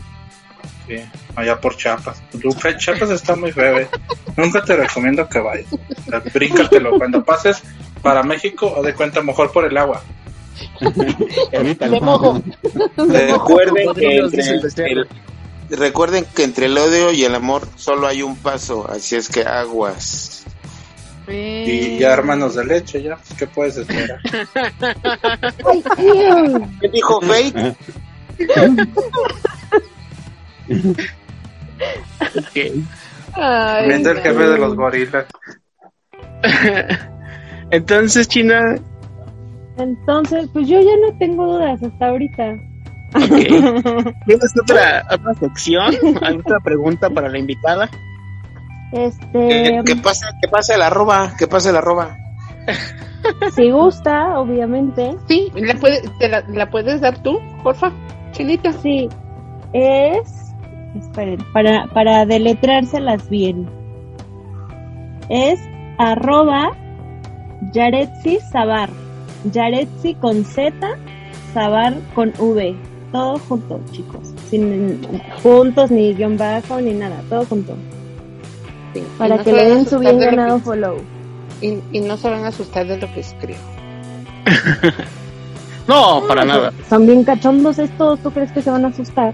Sí, 0.87 0.95
allá 1.35 1.59
por 1.59 1.75
Chiapas. 1.75 2.21
Tu 2.31 2.51
fe- 2.53 2.77
Chiapas 2.77 3.09
está 3.09 3.35
muy 3.35 3.51
feo, 3.51 3.79
eh. 3.79 3.87
Nunca 4.37 4.63
te 4.63 4.75
recomiendo 4.77 5.27
que 5.27 5.39
vayas. 5.39 5.65
Bríncatelo. 6.33 6.97
Cuando 6.97 7.23
pases 7.25 7.61
para 8.01 8.23
México, 8.23 8.71
o 8.75 8.81
de 8.81 8.93
cuenta 8.93 9.21
mejor 9.21 9.51
por 9.51 9.65
el 9.65 9.75
agua. 9.77 10.01
Evítalo. 11.51 12.41
Recuerden 12.97 13.93
que, 13.93 14.17
entre 14.17 14.91
el- 14.91 15.07
recuerden 15.69 16.25
que 16.35 16.43
entre 16.43 16.67
el 16.67 16.77
odio 16.77 17.11
y 17.11 17.23
el 17.23 17.35
amor 17.35 17.67
solo 17.75 18.07
hay 18.07 18.21
un 18.21 18.35
paso, 18.37 18.89
así 18.89 19.15
es 19.15 19.29
que 19.29 19.41
aguas. 19.43 20.45
Y 21.29 21.97
ya 21.97 22.13
hermanos 22.13 22.55
de 22.55 22.65
leche, 22.65 23.03
ya. 23.03 23.17
¿Qué 23.37 23.47
puedes 23.47 23.75
esperar? 23.77 24.19
¿Qué 26.79 26.89
dijo 26.89 27.19
Fake? 27.21 27.75
Ok. 32.21 32.55
Ay, 33.33 33.87
Viendo 33.87 34.11
el 34.11 34.17
jefe 34.19 34.47
de 34.47 34.57
los 34.57 34.75
gorilas. 34.75 35.25
Entonces, 37.71 38.27
China, 38.27 38.61
Entonces, 39.77 40.47
pues 40.53 40.67
yo 40.67 40.79
ya 40.79 40.95
no 40.97 41.17
tengo 41.19 41.45
dudas 41.45 41.83
hasta 41.83 42.07
ahorita. 42.07 42.55
Ok. 43.13 44.13
¿tienes 44.25 44.53
otra, 44.61 45.05
otra 45.11 45.33
sección? 45.39 45.93
¿Hay 46.21 46.37
otra 46.37 46.59
pregunta 46.63 47.09
para 47.09 47.29
la 47.29 47.37
invitada? 47.37 47.89
Este, 48.91 49.27
¿Qué, 49.31 49.81
qué 49.85 49.95
pasa? 49.97 50.27
¿Qué 50.41 50.47
pasa 50.47 50.75
el 50.75 50.81
arroba? 50.81 51.33
¿Qué 51.37 51.47
pasa 51.47 51.69
el 51.71 51.75
arroba? 51.77 52.17
si 53.55 53.71
gusta, 53.71 54.39
obviamente. 54.39 55.15
Sí, 55.27 55.51
¿la, 55.55 55.73
puede- 55.75 56.01
te 56.19 56.29
la, 56.29 56.43
la 56.47 56.69
puedes 56.69 57.01
dar 57.01 57.21
tú, 57.23 57.39
porfa, 57.63 57.91
Chinita? 58.31 58.71
Sí, 58.73 59.09
es. 59.73 60.53
Esperen, 60.97 61.37
para, 61.53 61.85
para 61.87 62.25
deletrárselas 62.25 63.29
bien. 63.29 63.69
Es 65.29 65.59
arroba 65.97 66.71
Yaretsi 67.73 68.39
Sabar. 68.51 68.89
Yaretsi 69.51 70.15
con 70.15 70.43
Z, 70.45 70.73
Sabar 71.53 71.93
con 72.15 72.33
V. 72.39 72.75
Todo 73.11 73.39
junto, 73.39 73.79
chicos. 73.91 74.19
Sin 74.49 74.99
puntos, 75.41 75.91
ni 75.91 76.13
guion 76.13 76.37
bajo, 76.37 76.81
ni 76.81 76.93
nada. 76.93 77.21
Todo 77.29 77.45
junto. 77.45 77.73
Sí, 78.93 79.03
Para 79.17 79.37
no 79.37 79.43
que 79.43 79.53
le 79.53 79.65
den 79.69 79.87
su 79.87 79.99
bien 79.99 80.19
ganado 80.19 80.57
que- 80.57 80.63
follow. 80.63 80.97
y, 81.61 81.79
y 81.91 81.99
no 82.01 82.17
se 82.17 82.29
van 82.29 82.43
a 82.45 82.49
asustar 82.49 82.85
de 82.87 82.97
lo 82.97 83.11
que 83.13 83.19
escribo. 83.21 83.59
No, 85.87 86.21
para 86.27 86.43
nada. 86.43 86.73
Son 86.89 87.05
bien 87.07 87.23
cachondos 87.23 87.79
estos. 87.79 88.19
¿Tú 88.19 88.29
crees 88.31 88.51
que 88.51 88.61
se 88.61 88.69
van 88.69 88.83
a 88.83 88.89
asustar? 88.89 89.33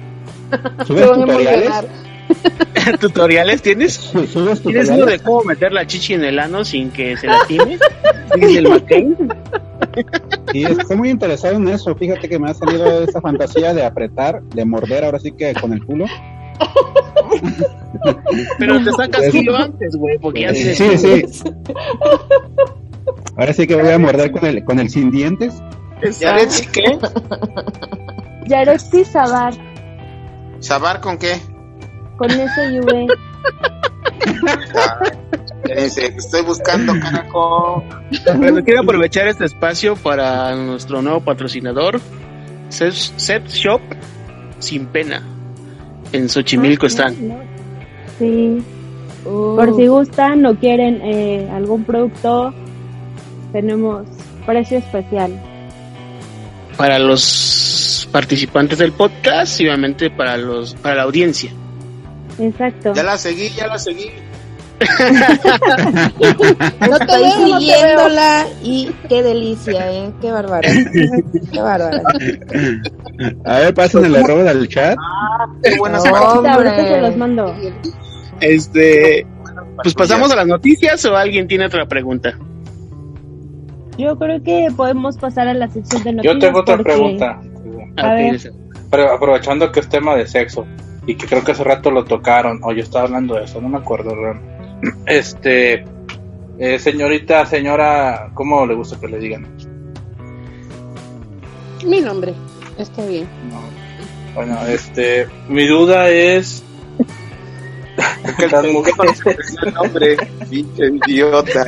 ¿Subes 0.86 1.02
Se 1.06 1.10
van 1.10 1.24
a 1.24 1.26
tutoriales? 1.26 1.66
emocionar. 1.66 3.00
¿Tutoriales 3.00 3.62
tienes? 3.64 3.98
¿Tienes 4.12 4.36
uno 4.36 4.56
tutoriales? 4.56 5.06
de 5.08 5.20
cómo 5.20 5.44
meter 5.46 5.72
la 5.72 5.88
chichi 5.88 6.14
en 6.14 6.24
el 6.24 6.38
ano 6.38 6.64
sin 6.64 6.92
que 6.92 7.18
se 7.18 7.26
lastime? 7.26 7.80
¿Sigues 8.36 8.56
el 8.58 8.70
McCain? 8.70 9.18
Sí, 10.54 10.64
estoy 10.64 10.98
muy 10.98 11.10
interesado 11.10 11.56
en 11.56 11.68
eso. 11.68 11.94
Fíjate 11.96 12.30
que 12.30 12.40
me 12.40 12.50
ha 12.50 12.54
salido 12.54 13.04
esa 13.04 13.20
fantasía 13.22 13.74
de 13.74 13.84
apretar, 13.86 14.42
de 14.44 14.64
morder, 14.66 15.04
ahora 15.04 15.20
sí 15.20 15.32
que 15.32 15.54
con 15.56 15.74
el 15.74 15.84
culo. 15.86 16.06
Pero 18.60 18.84
te 18.84 18.92
sacas 18.92 19.22
Pues- 19.22 19.32
kilo 19.32 19.56
antes, 19.58 19.96
güey, 19.96 20.18
porque 20.20 20.42
ya 20.42 20.54
Sí, 20.54 20.98
sí. 20.98 21.26
Ahora 23.38 23.54
sí 23.54 23.66
que 23.68 23.76
voy 23.76 23.92
a 23.92 23.98
morder 24.00 24.32
con 24.32 24.46
el, 24.46 24.64
con 24.64 24.80
el 24.80 24.90
sin 24.90 25.12
dientes. 25.12 25.62
¿Yaretsi 26.20 26.68
qué? 26.68 27.00
Yaretsi 28.48 29.06
Sabar, 29.06 29.54
¿Sabar 30.60 31.00
con 31.02 31.18
qué? 31.18 31.38
con 32.18 32.30
S 32.30 32.52
y 32.74 32.80
V. 32.80 33.08
Dice, 35.64 36.14
estoy 36.18 36.42
buscando 36.42 36.94
caraco. 37.00 37.84
Bueno, 38.36 38.64
quiero 38.64 38.82
aprovechar 38.82 39.28
este 39.28 39.46
espacio 39.46 39.96
para 39.96 40.56
nuestro 40.56 41.02
nuevo 41.02 41.22
patrocinador, 41.22 42.00
Set 42.70 43.48
Shop 43.48 43.82
Sin 44.60 44.88
Pena. 44.88 45.24
En 46.12 46.30
Xochimilco 46.30 46.86
están. 46.86 47.16
Sí. 48.20 48.64
Por 49.24 49.76
si 49.76 49.88
gustan 49.88 50.46
o 50.46 50.56
quieren 50.56 51.02
eh, 51.02 51.50
algún 51.52 51.86
producto, 51.86 52.54
tenemos 53.52 54.06
precio 54.46 54.80
especial. 54.80 55.32
Para 56.78 57.00
los 57.00 58.08
participantes 58.12 58.78
del 58.78 58.92
podcast 58.92 59.60
y 59.62 59.68
obviamente 59.68 60.10
para 60.10 60.38
los 60.38 60.76
para 60.76 60.96
la 60.96 61.04
audiencia. 61.04 61.52
Exacto. 62.38 62.94
Ya 62.94 63.04
la 63.04 63.18
seguí, 63.18 63.50
ya 63.50 63.68
la 63.68 63.80
seguí. 63.80 64.12
Estoy 67.00 67.32
siguiéndola 67.46 68.46
y 68.64 68.92
qué 69.10 69.24
delicia, 69.24 69.92
¿eh? 69.92 70.12
Qué 70.22 70.32
bárbara. 70.32 70.70
Qué 71.52 71.62
bárbara. 71.62 72.02
A 73.46 73.60
ver, 73.60 73.74
pasen 73.74 74.06
el 74.06 74.16
error 74.16 74.48
al 74.48 74.68
chat. 74.68 74.98
Qué 75.64 75.78
buenas 75.78 76.06
ahorita 76.06 76.88
se 76.88 77.02
los 77.02 77.18
mando. 77.18 77.56
Este, 78.42 79.26
pues 79.82 79.94
pasamos 79.94 80.32
a 80.32 80.36
las 80.36 80.48
noticias 80.48 81.04
o 81.06 81.16
alguien 81.16 81.48
tiene 81.48 81.66
otra 81.66 81.86
pregunta. 81.88 82.38
Yo 83.98 84.18
creo 84.18 84.42
que 84.42 84.68
podemos 84.76 85.18
pasar 85.18 85.48
a 85.48 85.54
la 85.54 85.68
sección 85.70 86.04
de 86.04 86.14
noticias. 86.14 86.36
Yo 86.36 86.40
tengo 86.40 86.60
otra 86.60 86.78
porque- 86.78 86.92
pregunta. 86.94 87.40
A 87.98 88.14
ver. 88.16 88.40
Pero 88.90 89.12
aprovechando 89.12 89.72
que 89.72 89.80
es 89.80 89.90
tema 89.90 90.16
de 90.16 90.28
sexo 90.28 90.66
y 91.06 91.16
que 91.16 91.28
creo 91.28 91.44
que 91.44 91.52
hace 91.52 91.64
rato 91.64 91.92
lo 91.92 92.06
tocaron, 92.06 92.60
o 92.64 92.72
yo 92.72 92.82
estaba 92.82 93.06
hablando 93.06 93.36
de 93.36 93.44
eso, 93.46 93.60
no 93.62 93.70
me 93.70 93.78
acuerdo. 93.78 94.16
realmente. 94.16 94.53
Este, 95.06 95.86
eh, 96.60 96.80
señorita, 96.80 97.46
señora, 97.46 98.32
¿cómo 98.34 98.66
le 98.66 98.74
gusta 98.76 99.00
que 99.00 99.08
le 99.08 99.20
digan? 99.20 99.48
Mi 101.86 102.02
nombre. 102.02 102.34
Está 102.78 103.06
bien. 103.06 103.28
Bueno, 104.34 104.66
este, 104.68 105.28
mi 105.48 105.68
duda 105.68 106.10
es. 106.10 106.64
Las 108.52 108.66
mujeres. 108.66 109.22
Hombre, 109.78 110.18
pinche 110.50 110.86
idiota. 111.08 111.66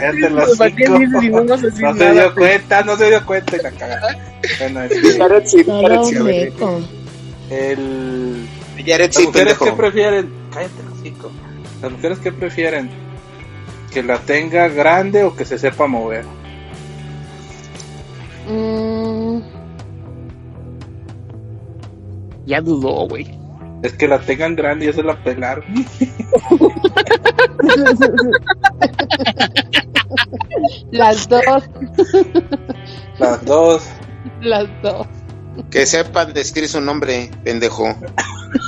¿Para 0.58 0.72
qué 0.72 0.86
dices 0.86 1.22
si 1.22 1.30
no 1.30 1.44
decir 1.44 1.84
No 1.84 1.96
se 1.96 2.12
dio 2.12 2.34
cuenta, 2.34 2.84
no 2.84 2.98
se 2.98 3.10
dio 3.10 3.26
cuenta 3.26 3.58
y 3.58 3.62
la 3.62 3.72
cagada. 3.72 4.40
Bueno, 4.60 4.84
este, 4.84 4.98
el, 7.50 8.48
Yaretsi, 8.84 9.20
las 9.20 9.28
mujeres 9.28 9.58
que 9.58 9.72
prefieren, 9.74 10.30
cállate 10.52 10.84
los. 10.84 10.96
Las 11.82 11.92
mujeres 11.92 12.20
que 12.20 12.32
prefieren 12.32 13.05
que 13.96 14.04
la 14.04 14.18
tenga 14.18 14.68
grande 14.68 15.24
o 15.24 15.34
que 15.38 15.46
se 15.46 15.58
sepa 15.58 15.88
mover. 15.88 16.26
Mm, 18.46 19.40
Ya 22.46 22.60
dudó, 22.60 23.08
güey. 23.08 23.40
Es 23.84 23.94
que 23.94 24.10
la 24.10 24.20
tengan 24.20 24.58
grande 24.58 24.86
y 24.86 24.90
eso 24.90 25.02
la 25.02 25.16
pelar. 25.24 25.64
las 30.92 31.30
dos. 31.30 31.64
Las 33.18 33.46
dos. 33.46 33.90
Las 34.42 34.68
dos. 34.84 35.08
Que 35.70 35.86
sepan 35.86 36.34
decir 36.34 36.68
su 36.68 36.82
nombre, 36.82 37.30
pendejo. 37.44 37.96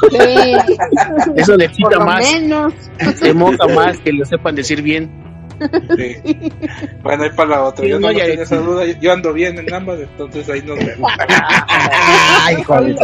Sí. 0.10 0.18
Eso 1.36 1.58
le 1.58 1.70
quita 1.70 2.00
más, 2.00 2.32
menos. 2.34 2.74
se 3.16 3.34
moja 3.34 3.68
más 3.76 3.98
que 4.00 4.14
lo 4.14 4.26
sepan 4.26 4.56
decir 4.56 4.82
bien. 4.82 5.10
Sí. 5.96 6.52
Bueno, 7.04 7.24
ahí 7.24 7.30
para 7.36 7.50
la 7.52 7.64
otra. 7.64 7.84
Sí, 7.86 7.90
yo 7.90 8.00
no, 8.00 8.12
no, 8.12 8.20
tenía 8.20 8.44
esa 8.44 8.58
duda. 8.58 8.86
Yo- 8.86 9.14
ando 9.14 9.32
bien 9.32 9.58
en 9.58 9.74
ambas, 9.74 10.00
entonces 10.00 10.50
ahí 10.50 10.62
nos 10.62 10.78
vemos. 10.78 11.10
Ay, 12.44 12.58
madre. 12.68 12.96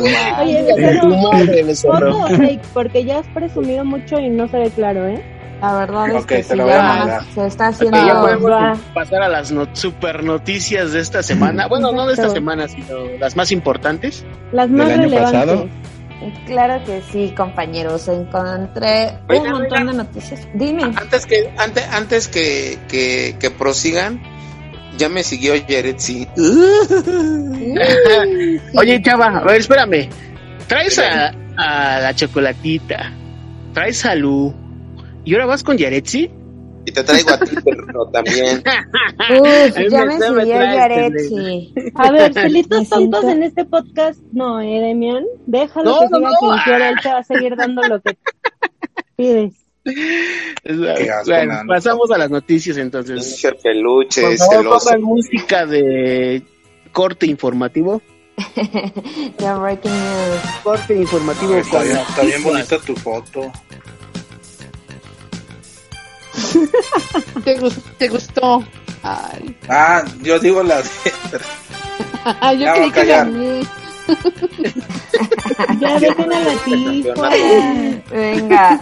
Oye, 0.42 0.66
pero 0.76 1.08
madre, 1.08 1.64
me 1.64 1.74
foto 1.76 1.98
sonró. 1.98 2.18
o 2.20 2.28
fake, 2.28 2.62
porque 2.74 3.06
ya 3.06 3.20
has 3.20 3.28
presumido 3.28 3.86
mucho 3.86 4.20
y 4.20 4.30
no 4.30 4.48
se 4.50 4.58
ve 4.58 4.70
claro, 4.72 5.08
¿eh? 5.08 5.24
La 5.64 5.74
verdad 5.80 6.10
es 6.16 6.26
que 6.26 6.36
te 6.38 6.44
sí, 6.44 6.56
lo 6.56 6.64
voy 6.66 6.74
a 6.74 6.76
ya 6.78 6.84
mandar. 6.84 7.24
se 7.34 7.48
está 7.48 7.68
haciendo. 7.68 8.06
ya 8.06 8.20
podemos 8.22 8.80
pasar 8.94 9.22
a 9.24 9.30
las 9.30 9.52
no- 9.52 9.68
super 9.74 10.24
noticias 10.24 10.92
de 10.92 11.00
esta 11.00 11.24
semana. 11.24 11.68
Bueno, 11.68 11.92
no 11.94 12.06
de 12.06 12.14
esta 12.14 12.30
semana, 12.30 12.68
sino 12.68 13.06
las 13.20 13.36
más 13.38 13.52
importantes. 13.52 14.26
Las 14.52 14.68
¿Del 14.68 14.78
más 14.78 14.90
año 14.90 15.02
relevantes. 15.04 15.32
pasado? 15.40 15.70
Claro 16.46 16.84
que 16.86 17.02
sí, 17.12 17.34
compañeros. 17.36 18.08
Encontré 18.08 19.18
Oiga, 19.30 19.44
un 19.44 19.52
montón 19.62 19.80
oiga. 19.80 19.92
de 19.92 19.98
noticias. 19.98 20.48
Dime. 20.54 20.84
Antes 20.84 21.26
que, 21.26 21.54
antes, 21.58 21.88
antes 21.92 22.28
que, 22.28 22.78
que, 22.90 23.36
que 23.40 23.50
prosigan, 23.52 24.22
ya 24.98 25.08
me 25.10 25.24
siguió 25.24 25.56
Yaretsi. 25.56 26.28
Oye, 28.76 29.02
chava, 29.02 29.38
a 29.38 29.44
ver, 29.44 29.62
espérame. 29.62 30.10
Traes 30.68 31.00
a, 31.00 31.34
a 31.58 32.00
la 32.00 32.14
chocolatita, 32.14 33.12
traes 33.74 34.06
a 34.06 34.16
Lu, 34.16 34.54
y 35.26 35.34
ahora 35.34 35.46
vas 35.48 35.64
con 35.64 35.78
Yaretsi. 35.78 36.30
Y 36.86 36.92
te 36.92 37.02
traigo 37.02 37.30
a 37.32 37.40
ti, 37.40 37.56
perro, 37.66 38.06
también. 38.12 38.62
Uf, 39.40 39.78
ya 39.90 40.04
me- 40.06 40.18
me 40.18 40.42
siguió 40.42 40.46
Yaretsi. 40.46 41.74
A 41.96 42.12
ver, 42.12 42.34
celitos 42.34 42.90
tontos 42.90 43.22
siento- 43.22 43.30
en 43.30 43.44
este 43.44 43.64
podcast, 43.66 44.20
no, 44.34 44.60
¿eh, 44.60 44.80
Demian? 44.82 45.24
Déjalo 45.46 45.92
No, 45.92 46.00
que 46.02 46.08
no, 46.10 46.18
siga 46.18 46.30
no. 46.30 46.38
quien 46.40 46.60
quiera, 46.66 46.90
él 46.90 46.96
te 47.02 47.10
va 47.10 47.18
a 47.20 47.24
seguir 47.24 47.56
dando 47.56 47.82
lo 47.84 48.02
que 48.02 48.18
pides. 49.16 49.54
Bueno, 51.26 51.54
pasamos 51.68 52.10
a 52.12 52.18
las 52.18 52.30
noticias 52.30 52.78
entonces. 52.78 53.26
Pinche 53.42 53.52
peluche, 53.62 54.22
Por 54.22 54.38
favor, 54.38 54.80
pongan 54.80 55.02
música 55.02 55.66
de 55.66 56.42
corte 56.92 57.26
informativo. 57.28 58.02
The 58.56 59.54
Breaking 59.54 59.92
News. 59.92 60.42
Corte 60.64 60.96
informativo 60.96 61.54
Está 61.56 61.78
con 61.78 61.84
bien, 61.88 61.98
está 61.98 62.22
bien 62.24 62.44
bonita 62.44 62.78
tu 62.80 62.96
foto. 62.96 63.52
¿Te, 67.44 67.60
gus- 67.60 67.82
te 67.98 68.08
gustó? 68.10 68.64
Ay. 69.04 69.56
Ah, 69.70 70.04
yo 70.22 70.40
digo 70.40 70.64
la 70.64 70.82
de... 70.82 70.90
Yo 72.60 72.74
creí 72.74 72.90
a 72.90 72.94
que 72.94 73.06
la 73.06 73.26
mí. 73.26 73.62
Ya 75.80 76.00
dejen 76.00 76.34
a 76.34 76.40
la 76.40 76.56
tipa. 76.66 77.30
Venga, 78.12 78.80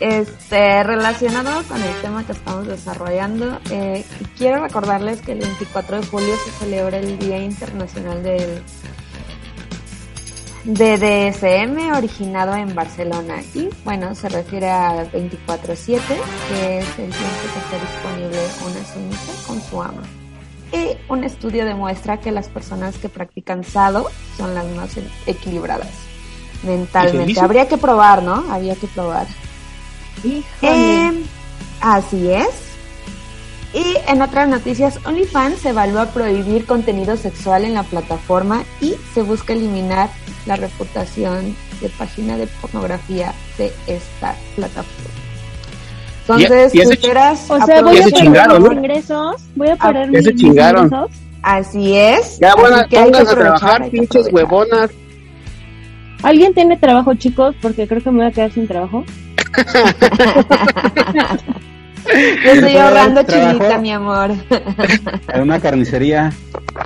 este, 0.00 0.82
relacionado 0.82 1.62
con 1.64 1.82
el 1.82 1.94
tema 2.02 2.24
que 2.26 2.32
estamos 2.32 2.66
desarrollando, 2.66 3.58
eh, 3.70 4.04
quiero 4.36 4.62
recordarles 4.62 5.20
que 5.22 5.32
el 5.32 5.38
24 5.40 6.00
de 6.00 6.06
julio 6.06 6.34
se 6.44 6.50
celebra 6.64 6.98
el 6.98 7.18
Día 7.18 7.38
Internacional 7.38 8.22
del 8.22 8.62
de 10.64 10.98
DSM, 10.98 11.92
originado 11.96 12.54
en 12.54 12.74
Barcelona. 12.74 13.36
Y 13.54 13.68
bueno, 13.84 14.14
se 14.14 14.28
refiere 14.28 14.70
a 14.70 15.10
24-7, 15.10 16.00
que 16.48 16.78
es 16.78 16.88
el 16.98 17.10
tiempo 17.10 17.36
que 17.42 17.58
está 17.58 17.78
disponible 17.80 18.38
una 18.66 18.84
sumisa 18.92 19.46
con 19.46 19.60
su 19.62 19.82
ama. 19.82 20.02
Y 20.72 20.96
un 21.08 21.24
estudio 21.24 21.64
demuestra 21.64 22.20
que 22.20 22.30
las 22.30 22.48
personas 22.48 22.96
que 22.98 23.08
practican 23.08 23.64
SADO 23.64 24.08
son 24.36 24.54
las 24.54 24.66
más 24.76 24.90
equilibradas 25.26 26.10
mentalmente. 26.62 27.40
Habría 27.40 27.68
que 27.68 27.76
probar, 27.76 28.22
¿no? 28.22 28.44
Había 28.52 28.76
que 28.76 28.86
probar. 28.86 29.26
Híjole. 30.22 31.06
Eh, 31.06 31.24
así 31.80 32.30
es. 32.30 32.48
Y 33.72 33.96
en 34.08 34.20
otras 34.20 34.48
noticias, 34.48 34.98
OnlyFans 35.04 35.64
evalúa 35.64 36.06
prohibir 36.06 36.66
contenido 36.66 37.16
sexual 37.16 37.64
en 37.64 37.74
la 37.74 37.84
plataforma 37.84 38.64
y 38.80 38.96
se 39.14 39.22
busca 39.22 39.52
eliminar 39.52 40.10
la 40.46 40.56
reputación 40.56 41.54
de 41.80 41.88
página 41.90 42.36
de 42.36 42.46
pornografía 42.46 43.32
de 43.58 43.72
esta 43.86 44.34
plataforma. 44.56 45.10
Entonces, 46.20 46.72
se 46.72 46.96
futuras 46.96 47.50
o 47.50 47.66
sea, 47.66 47.82
voy 47.82 47.98
a 47.98 48.04
perder 48.04 48.12
chingaron, 48.12 48.62
mis 48.62 48.72
ingresos, 48.72 49.36
voy 49.56 49.68
a 49.68 49.76
Ah, 49.80 49.92
perder 49.92 50.10
mis, 50.10 50.42
ingresos. 50.42 51.10
Así 51.42 51.96
es. 51.96 52.38
Ya, 52.38 52.54
bueno, 52.54 52.76
pónganse 52.88 53.32
a 53.32 53.34
trabajar, 53.34 53.90
pinches 53.90 54.28
huevonas. 54.32 54.90
¿Alguien 56.22 56.54
tiene 56.54 56.76
trabajo, 56.76 57.14
chicos? 57.14 57.54
Porque 57.62 57.88
creo 57.88 58.02
que 58.02 58.10
me 58.10 58.18
voy 58.18 58.26
a 58.26 58.30
quedar 58.30 58.52
sin 58.52 58.68
trabajo. 58.68 59.04
Yo 62.44 62.52
estoy 62.52 62.76
ahorrando 62.76 63.22
chinita, 63.22 63.78
mi 63.78 63.92
amor. 63.92 64.30
En 65.32 65.42
una 65.42 65.60
carnicería. 65.60 66.32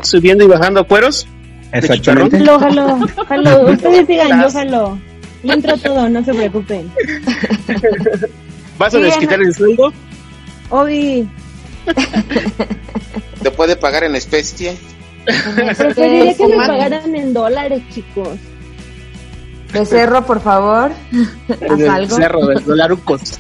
Subiendo 0.02 0.44
y 0.44 0.48
bajando 0.48 0.86
cueros. 0.86 1.26
Exactamente. 1.75 2.39
Jalo, 2.39 2.59
jalo, 2.59 3.07
jalo. 3.29 3.66
Ustedes 3.72 4.07
digan, 4.07 4.43
yo 4.43 4.51
jalo. 4.51 4.99
Le 5.43 5.53
entro 5.53 5.77
todo, 5.83 6.09
no 6.09 6.25
se 6.25 6.33
preocupen. 6.33 6.91
¿Vas 8.79 8.95
a 8.95 8.99
desquitar 8.99 9.41
el 9.41 9.55
sueldo? 9.55 9.93
Obi, 10.70 11.29
¿Te 13.43 13.51
puede 13.51 13.77
pagar 13.77 14.05
en 14.05 14.16
especie? 14.16 14.77
preferiría 15.77 16.35
que 16.35 16.47
me 16.47 16.57
pagaran 16.57 17.14
en 17.14 17.33
dólares, 17.33 17.83
chicos. 17.91 18.39
Becerro, 19.72 20.25
por 20.25 20.41
favor. 20.41 20.93
Haz 21.49 21.89
algo. 21.89 22.16
Cerro 22.16 22.47
de 22.47 22.55
dolarucos. 22.62 23.39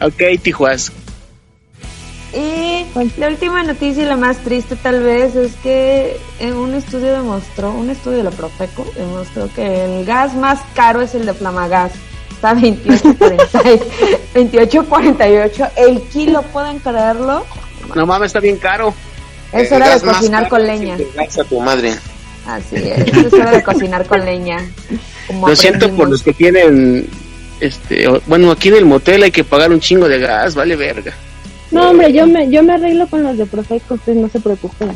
Ok, 0.00 0.40
Tijuas. 0.42 0.92
Y 2.32 2.84
la 3.18 3.28
última 3.28 3.62
noticia 3.62 4.02
y 4.02 4.06
la 4.06 4.16
más 4.16 4.38
triste 4.38 4.76
tal 4.76 5.02
vez 5.02 5.36
es 5.36 5.52
que 5.62 6.18
en 6.40 6.54
un 6.54 6.74
estudio 6.74 7.12
demostró, 7.12 7.70
un 7.70 7.88
estudio 7.90 8.18
de 8.18 8.24
la 8.24 8.30
Profeco 8.30 8.86
demostró 8.96 9.48
que 9.54 9.84
el 9.84 10.04
gas 10.04 10.34
más 10.34 10.60
caro 10.74 11.00
es 11.00 11.14
el 11.14 11.24
de 11.24 11.34
Flamagas. 11.34 11.92
Está 12.30 12.50
a 12.50 12.54
28.40 12.54 13.80
28.48 14.34 15.70
el 15.76 16.02
kilo, 16.02 16.42
¿pueden 16.42 16.78
creerlo? 16.80 17.46
No 17.94 18.06
mames, 18.06 18.26
está 18.26 18.40
bien 18.40 18.58
caro. 18.58 18.92
Es 19.52 19.70
hora 19.72 19.94
de 19.94 20.00
cocinar 20.00 20.48
con 20.48 20.66
leña. 20.66 20.96
gas 21.14 21.38
a 21.38 21.44
tu 21.44 21.60
madre. 21.60 21.94
Así 22.46 22.76
es, 22.76 23.08
es 23.08 23.32
hora 23.32 23.52
de 23.52 23.62
cocinar 23.62 24.04
con 24.06 24.24
leña. 24.24 24.58
Como 25.26 25.48
Lo 25.48 25.56
siento 25.56 25.90
por 25.92 26.10
los 26.10 26.22
que 26.22 26.32
tienen. 26.32 27.08
Este, 27.60 28.06
bueno, 28.26 28.50
aquí 28.50 28.68
en 28.68 28.76
el 28.76 28.84
motel 28.84 29.22
hay 29.22 29.30
que 29.30 29.42
pagar 29.42 29.72
un 29.72 29.80
chingo 29.80 30.08
de 30.08 30.18
gas, 30.18 30.54
vale 30.54 30.76
verga. 30.76 31.14
No, 31.70 31.90
hombre, 31.90 32.12
yo 32.12 32.26
me, 32.26 32.48
yo 32.50 32.62
me 32.62 32.74
arreglo 32.74 33.06
con 33.08 33.22
los 33.22 33.36
de 33.36 33.46
Profeco, 33.46 33.94
ustedes 33.94 34.18
no 34.18 34.28
se 34.28 34.40
preocupen. 34.40 34.90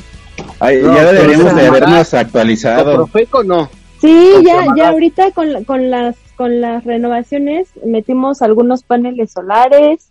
Ay, 0.60 0.80
No, 0.82 0.94
ya 0.94 1.12
deberíamos 1.12 1.54
de 1.54 1.66
habernos 1.66 2.14
actualizado. 2.14 2.94
Profeco 2.94 3.42
no. 3.42 3.68
Sí, 4.00 4.30
Con 4.34 4.44
ya, 4.44 4.66
ya 4.76 4.88
ahorita 4.90 5.30
con, 5.32 5.64
con 5.64 5.90
las 5.90 6.16
con 6.36 6.60
las 6.62 6.84
renovaciones 6.84 7.68
metimos 7.84 8.40
algunos 8.40 8.82
paneles 8.82 9.30
solares 9.32 10.10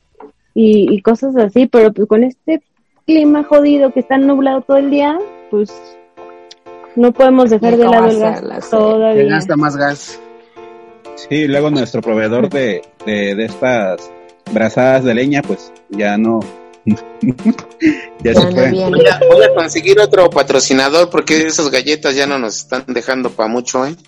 y, 0.54 0.94
y 0.94 1.02
cosas 1.02 1.36
así, 1.38 1.66
pero 1.66 1.92
pues 1.92 2.08
con 2.08 2.24
este 2.24 2.62
clima 3.08 3.44
jodido 3.44 3.92
que 3.92 4.02
está 4.02 4.18
nublado 4.20 4.62
todo 4.62 4.78
el 4.78 4.92
día, 4.92 5.18
pues 5.50 5.72
no 6.96 7.12
podemos 7.14 7.50
dejar 7.50 7.78
de 7.78 7.86
lado 7.86 8.10
el 8.10 8.20
gas 8.20 8.70
todavía. 8.70 9.24
gasta 9.24 9.56
más 9.56 9.76
gas. 9.76 10.20
Sí, 11.16 11.48
luego 11.48 11.72
nuestro 11.72 12.02
proveedor 12.02 12.48
de, 12.50 12.84
de, 13.08 13.34
de 13.34 13.46
estas 13.46 14.12
brazadas 14.54 15.04
de 15.04 15.14
leña, 15.14 15.42
pues 15.42 15.72
ya 15.90 16.18
no. 16.18 16.40
ya 18.24 18.34
se 18.34 18.52
fue. 18.52 18.72
Voy 18.72 19.06
a, 19.06 19.20
voy 19.32 19.44
a 19.44 19.54
conseguir 19.56 20.00
otro 20.00 20.30
patrocinador 20.30 21.10
porque 21.10 21.46
esas 21.46 21.70
galletas 21.70 22.16
ya 22.16 22.26
no 22.26 22.40
nos 22.40 22.58
están 22.58 22.84
dejando 22.88 23.30
para 23.30 23.50
mucho, 23.50 23.86
¿eh? 23.86 23.96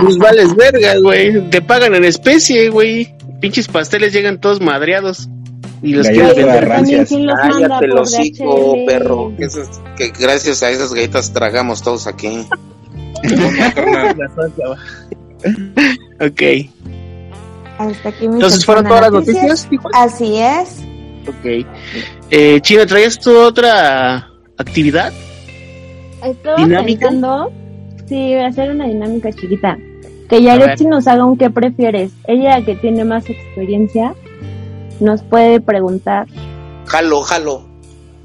Pues 0.00 0.16
vales 0.18 0.54
verga, 0.54 0.96
güey. 1.00 1.48
Te 1.50 1.60
pagan 1.62 1.94
en 1.94 2.04
especie, 2.04 2.68
güey. 2.70 3.14
Pinches 3.40 3.68
pasteles 3.68 4.12
llegan 4.12 4.40
todos 4.40 4.60
madreados. 4.60 5.28
Y 5.82 5.92
los 5.92 6.06
Galletas 6.06 6.34
quieres 6.34 6.52
vender. 6.54 6.68
rancias. 6.68 7.08
Cállate 7.10 7.84
el 7.84 7.98
hocico, 7.98 8.76
perro. 8.86 9.32
Que, 9.36 9.44
esas- 9.44 9.80
que 9.96 10.12
gracias 10.18 10.62
a 10.62 10.70
esas 10.70 10.92
galletas 10.92 11.32
tragamos 11.32 11.82
todos 11.82 12.06
aquí. 12.06 12.46
Ok. 16.20 16.42
Hasta 17.78 18.08
aquí 18.08 18.28
mi 18.28 18.34
Entonces, 18.34 18.64
¿fueron 18.64 18.86
todas 18.86 19.02
las 19.02 19.12
noticias? 19.12 19.68
Así 19.94 20.36
es. 20.36 20.80
Ok. 21.26 21.66
Eh, 22.30 22.60
China, 22.60 22.86
¿traías 22.86 23.18
tu 23.18 23.36
otra 23.36 24.28
actividad? 24.56 25.12
Estaba 26.24 26.56
¿Dinámica? 26.56 27.08
pensando, 27.08 27.52
sí, 28.06 28.34
hacer 28.34 28.70
una 28.72 28.86
dinámica 28.86 29.32
chiquita. 29.32 29.78
Que. 30.28 30.42
Yaretsi 30.42 30.84
nos 30.84 31.06
haga 31.06 31.24
un 31.24 31.38
qué 31.38 31.48
prefieres. 31.48 32.12
Ella 32.26 32.60
que 32.64 32.74
tiene 32.74 33.04
más 33.04 33.28
experiencia 33.30 34.14
nos 35.00 35.22
puede 35.22 35.60
preguntar 35.60 36.26
Jalo, 36.86 37.20
jalo. 37.22 37.68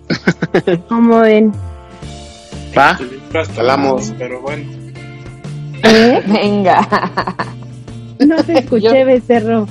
cómo 0.90 1.20
ven. 1.20 1.52
Va. 2.78 2.98
Jalamos. 3.56 4.14
Pero 4.18 4.42
bueno. 4.42 4.64
¿Eh? 5.84 6.24
Venga. 6.28 6.88
No 8.26 8.44
te 8.44 8.54
escuché, 8.60 9.04
becerro. 9.04 9.68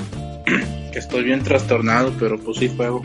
Que 0.92 0.98
estoy 0.98 1.24
bien 1.24 1.42
trastornado, 1.42 2.12
pero 2.18 2.38
pues 2.38 2.58
sí 2.58 2.70
juego. 2.76 3.02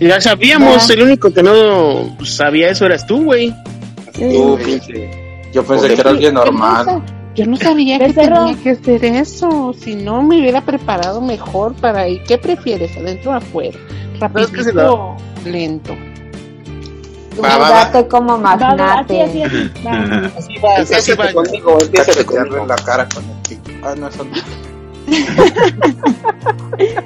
Ya 0.00 0.20
sabíamos, 0.20 0.90
el 0.90 1.02
único 1.02 1.32
que 1.32 1.42
no 1.42 2.16
sabía 2.24 2.68
eso 2.68 2.86
eras 2.86 3.06
tú, 3.06 3.24
güey. 3.24 3.54
Tú, 4.12 4.58
pinche. 4.64 5.10
Yo 5.52 5.64
pensé 5.64 5.88
que 5.88 6.00
era 6.00 6.10
alguien 6.10 6.34
normal. 6.34 7.02
Yo 7.34 7.46
no 7.46 7.56
sabía 7.56 7.98
que 7.98 8.08
Becerro. 8.08 8.46
tenía 8.46 8.62
que 8.62 8.70
hacer 8.70 9.04
eso. 9.04 9.72
Si 9.78 9.94
no, 9.94 10.22
me 10.22 10.38
hubiera 10.40 10.60
preparado 10.60 11.20
mejor 11.20 11.74
para 11.74 12.08
ir. 12.08 12.22
¿Qué 12.24 12.38
prefieres, 12.38 12.96
adentro 12.96 13.32
o 13.32 13.34
afuera? 13.34 13.78
es 14.36 14.46
que 14.48 14.62
se 14.64 14.72
Rapidito 14.72 14.94
o 14.94 15.16
lento. 15.44 15.96
Va, 17.42 17.58
va, 17.58 17.58
va. 17.58 17.70
Date 17.84 18.08
como 18.08 18.40
Va, 18.40 18.54
va, 18.56 18.64
así, 18.64 18.64
magnate. 18.64 19.22
así, 19.22 19.42
así. 19.42 19.70
Va. 19.84 19.92
Así 20.38 20.58
va, 20.58 20.70
así 20.78 20.94
Empieza 20.94 21.14
va. 21.16 21.32
conmigo, 21.32 21.78
empieza 21.80 22.24
conmigo. 22.24 22.56
en 22.58 22.68
la 22.68 22.76
cara 22.76 23.08
con 23.08 23.24
el 23.24 23.36
pico. 23.48 23.70
Ah, 23.82 23.94
no, 23.96 24.08
eso 24.08 24.24
no. 24.24 24.30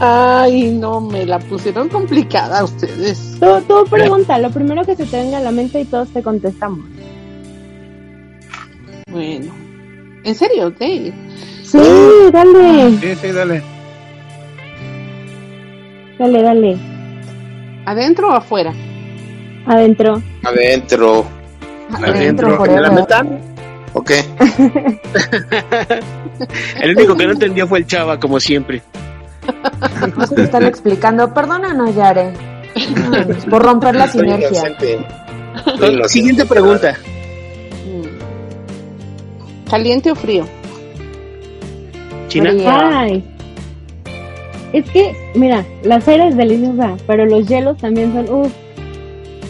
Ay, 0.00 0.70
no, 0.70 1.00
me 1.00 1.26
la 1.26 1.40
pusieron 1.40 1.88
complicada 1.88 2.62
ustedes. 2.62 3.36
Tú, 3.40 3.60
tú 3.66 3.84
pregunta, 3.90 4.38
lo 4.38 4.50
primero 4.50 4.84
que 4.84 4.94
se 4.94 5.06
te 5.06 5.16
venga 5.16 5.38
a 5.38 5.40
la 5.40 5.50
mente 5.50 5.80
y 5.80 5.84
todos 5.86 6.08
te 6.10 6.22
contestamos. 6.22 6.86
Bueno. 9.10 9.52
¿En 10.22 10.34
serio? 10.34 10.72
¿Qué? 10.78 11.12
Sí, 11.64 11.78
dale, 12.32 12.90
Sí, 13.00 13.14
sí, 13.20 13.32
dale. 13.32 13.62
Dale, 16.18 16.42
dale. 16.42 16.76
¿Adentro 17.86 18.28
o 18.28 18.32
afuera? 18.32 18.72
Adentro. 19.66 20.22
Adentro. 20.44 21.24
Adentro, 21.92 22.62
¿Que 22.62 22.70
me 22.70 22.80
la 22.80 22.90
forever. 22.90 22.92
metan? 22.92 23.40
¿Ok? 23.94 24.10
El 26.80 26.96
único 26.96 27.16
que 27.16 27.26
no 27.26 27.32
entendió 27.32 27.66
fue 27.66 27.78
el 27.78 27.86
chava, 27.86 28.20
como 28.20 28.38
siempre. 28.38 28.82
No 30.16 30.26
se 30.26 30.34
te 30.34 30.42
están 30.42 30.64
explicando. 30.64 31.32
Perdónanos, 31.32 31.94
Yare. 31.94 32.32
Por 33.50 33.62
romper 33.62 33.94
la 33.96 34.06
sinergia. 34.08 34.48
inocente. 34.48 34.98
Soy 35.64 35.74
inocente. 35.88 36.08
Siguiente 36.08 36.44
pregunta. 36.44 36.94
Mm. 37.86 39.70
¿Caliente 39.70 40.10
o 40.12 40.14
frío? 40.14 40.44
China. 42.28 42.50
Frío. 42.50 42.70
Ay. 42.70 43.24
Es 44.72 44.88
que, 44.90 45.16
mira, 45.34 45.64
la 45.82 46.00
cera 46.00 46.28
es 46.28 46.36
deliciosa, 46.36 46.96
pero 47.06 47.24
los 47.26 47.46
hielos 47.46 47.76
también 47.78 48.12
son, 48.12 48.28
uff, 48.28 48.52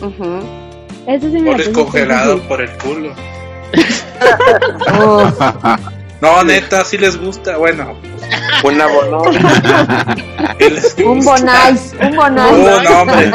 Ujú. 0.03 0.40
eso 1.07 1.27
sí 1.31 1.40
me 1.40 1.51
Pones 1.51 1.69
puse 1.69 1.73
congelado 1.85 2.39
por 2.43 2.61
el 2.61 2.70
culo. 2.78 3.12
Uf, 5.05 5.40
No, 6.20 6.43
neta, 6.43 6.85
sí 6.85 6.99
les 6.99 7.16
gusta. 7.16 7.57
Bueno, 7.59 7.95
Un 8.65 8.81
abono. 8.81 9.23
sí 10.59 10.70
les 10.70 10.97
un 11.05 11.20
bonais, 11.24 11.95
un 12.01 12.16
bonais. 12.16 12.59
No, 12.59 12.82
no, 12.82 13.03
hombre. 13.03 13.31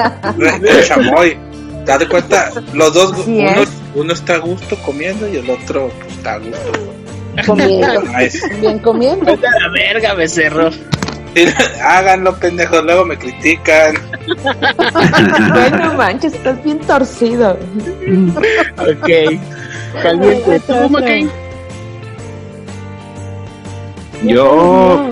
El 0.69 0.83
chamoy. 0.85 1.37
Te 1.85 1.91
das 1.91 2.05
cuenta, 2.05 2.51
los 2.73 2.93
dos, 2.93 3.25
uno, 3.27 3.49
es. 3.61 3.69
uno 3.95 4.13
está 4.13 4.35
a 4.35 4.37
gusto 4.37 4.77
comiendo 4.85 5.27
y 5.27 5.37
el 5.37 5.49
otro 5.49 5.89
pues, 5.99 6.13
está 6.13 6.33
a 6.33 6.37
gusto. 6.39 6.71
Comiendo. 7.45 8.01
Bien 8.61 8.79
comiendo. 8.79 9.25
La 9.35 9.69
verga, 9.73 10.13
becerro. 10.13 10.69
Háganlo, 11.81 12.35
pendejos, 12.37 12.83
luego 12.83 13.05
me 13.05 13.17
critican. 13.17 13.95
Bueno, 15.53 15.93
manches, 15.95 16.33
estás 16.33 16.63
bien 16.63 16.79
torcido. 16.79 17.57
Ok. 18.79 19.39
Caliente. 20.01 20.59
¿Tú. 20.61 20.89
McCain? 20.89 21.29
Yo. 24.23 25.09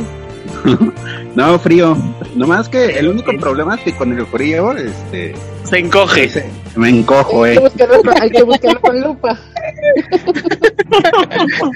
no, 1.35 1.59
frío. 1.59 1.97
Nomás 2.35 2.69
que 2.69 2.97
el 2.97 3.09
único 3.09 3.31
problema 3.37 3.75
es 3.75 3.81
que 3.81 3.93
con 3.93 4.17
el 4.17 4.25
frío, 4.27 4.71
este. 4.71 5.35
Se 5.63 5.79
encoge. 5.79 6.49
Me 6.75 6.89
encojo, 6.89 7.43
Hay 7.43 7.51
eh. 7.51 7.55
que 7.55 7.61
buscarlo 7.61 8.01
con, 8.01 8.21
hay 8.21 8.29
que 8.29 8.43
buscarlo 8.43 8.81
con 8.81 9.01
lupa. 9.01 9.39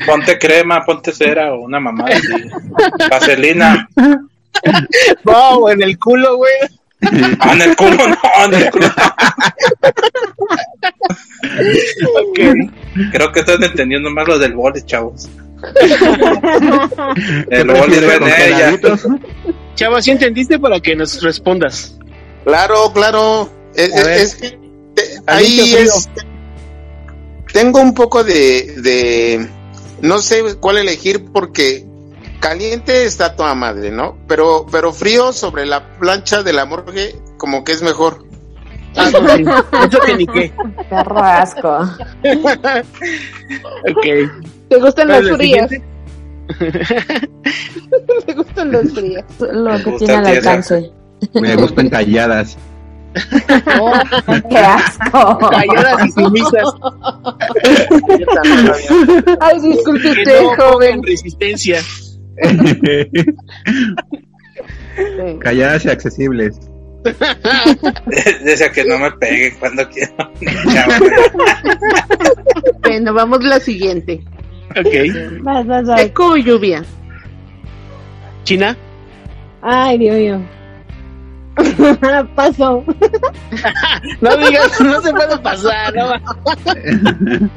Ponte 0.05 0.39
crema, 0.39 0.83
ponte 0.85 1.11
cera 1.11 1.53
o 1.53 1.61
una 1.61 1.79
mamada. 1.79 2.15
Vaselina. 3.09 3.87
No, 5.23 5.69
en 5.69 5.83
el 5.83 5.97
culo, 5.99 6.37
güey. 6.37 6.53
Ah, 7.39 7.53
en 7.53 7.61
el 7.61 7.75
culo, 7.75 8.07
no, 8.07 8.17
en 8.45 8.53
el 8.53 8.71
culo. 8.71 8.87
Creo 13.11 13.31
que 13.31 13.39
están 13.41 13.63
entendiendo 13.63 14.09
más 14.09 14.27
lo 14.27 14.39
del 14.39 14.53
boli, 14.53 14.81
chavos. 14.83 15.29
El 17.49 17.67
boli 17.67 17.95
de 17.95 18.15
ella. 18.47 18.79
Chava, 19.75 20.01
¿sí 20.01 20.11
entendiste 20.11 20.59
para 20.59 20.79
que 20.79 20.95
nos 20.95 21.21
respondas? 21.23 21.97
Claro, 22.43 22.91
claro. 22.93 23.49
Es, 23.73 23.93
A 23.93 24.03
ver. 24.03 24.17
es 24.19 24.35
que 24.35 24.47
eh, 24.47 24.57
ahí 25.25 25.75
es. 25.75 26.09
Tengo 27.51 27.79
un 27.81 27.93
poco 27.93 28.23
de, 28.23 28.75
de. 28.81 29.49
No 30.01 30.19
sé 30.19 30.43
cuál 30.59 30.77
elegir 30.77 31.25
porque 31.33 31.85
caliente 32.45 33.05
está 33.05 33.35
toda 33.35 33.55
madre, 33.55 33.89
¿no? 33.89 34.19
Pero, 34.27 34.67
pero 34.71 34.93
frío 34.93 35.33
sobre 35.33 35.65
la 35.65 35.97
plancha 35.97 36.43
de 36.43 36.53
la 36.53 36.65
morgue, 36.65 37.15
como 37.37 37.63
que 37.63 37.71
es 37.71 37.81
mejor. 37.81 38.23
Ah, 38.95 39.09
no. 39.11 39.27
Eso 39.83 39.99
que 40.05 40.15
ni 40.15 40.27
qué. 40.27 40.53
Perro 40.87 41.17
asco. 41.19 41.79
Ok. 43.87 44.03
¿Te 44.69 44.79
gustan 44.79 45.07
¿Cuál 45.07 45.27
los 45.27 45.37
fríos? 45.37 45.69
¿Te 48.25 48.33
gustan 48.33 48.71
los 48.71 48.93
fríos? 48.93 49.23
Lo 49.39 49.83
que 49.83 49.91
tiene 49.93 50.13
al 50.13 50.27
alcance. 50.27 50.91
Me 51.33 51.55
gustan 51.55 51.89
calladas. 51.89 52.57
Qué 54.49 54.57
asco. 54.57 55.39
Calladas 55.49 56.05
y 56.05 56.11
sumisas. 56.11 56.67
Ay, 59.39 59.59
disculpe 59.61 60.11
usted, 60.11 60.41
no 60.41 60.55
joven. 60.55 61.01
pongan 61.01 62.04
calladas 65.39 65.85
y 65.85 65.89
accesibles. 65.89 66.59
Decía 68.43 68.71
que 68.71 68.83
no 68.85 68.97
me 68.97 69.11
peguen 69.11 69.55
cuando 69.59 69.87
quiero. 69.89 70.15
Bueno, 72.81 73.13
vamos 73.13 73.39
a 73.39 73.47
la 73.47 73.59
siguiente. 73.59 74.23
Ok. 74.69 75.41
Vas, 75.41 75.65
vas, 75.65 75.85
vas. 75.85 76.01
¿Seco 76.01 76.33
o 76.33 76.37
lluvia? 76.37 76.83
¿China? 78.43 78.77
Ay, 79.61 79.97
Dios 79.97 80.15
mío. 80.15 80.41
Pasó. 82.35 82.83
No 84.21 84.37
digas, 84.37 84.79
no 84.81 85.01
se 85.01 85.11
puede 85.11 85.37
pasar, 85.39 85.95
no. 85.95 87.49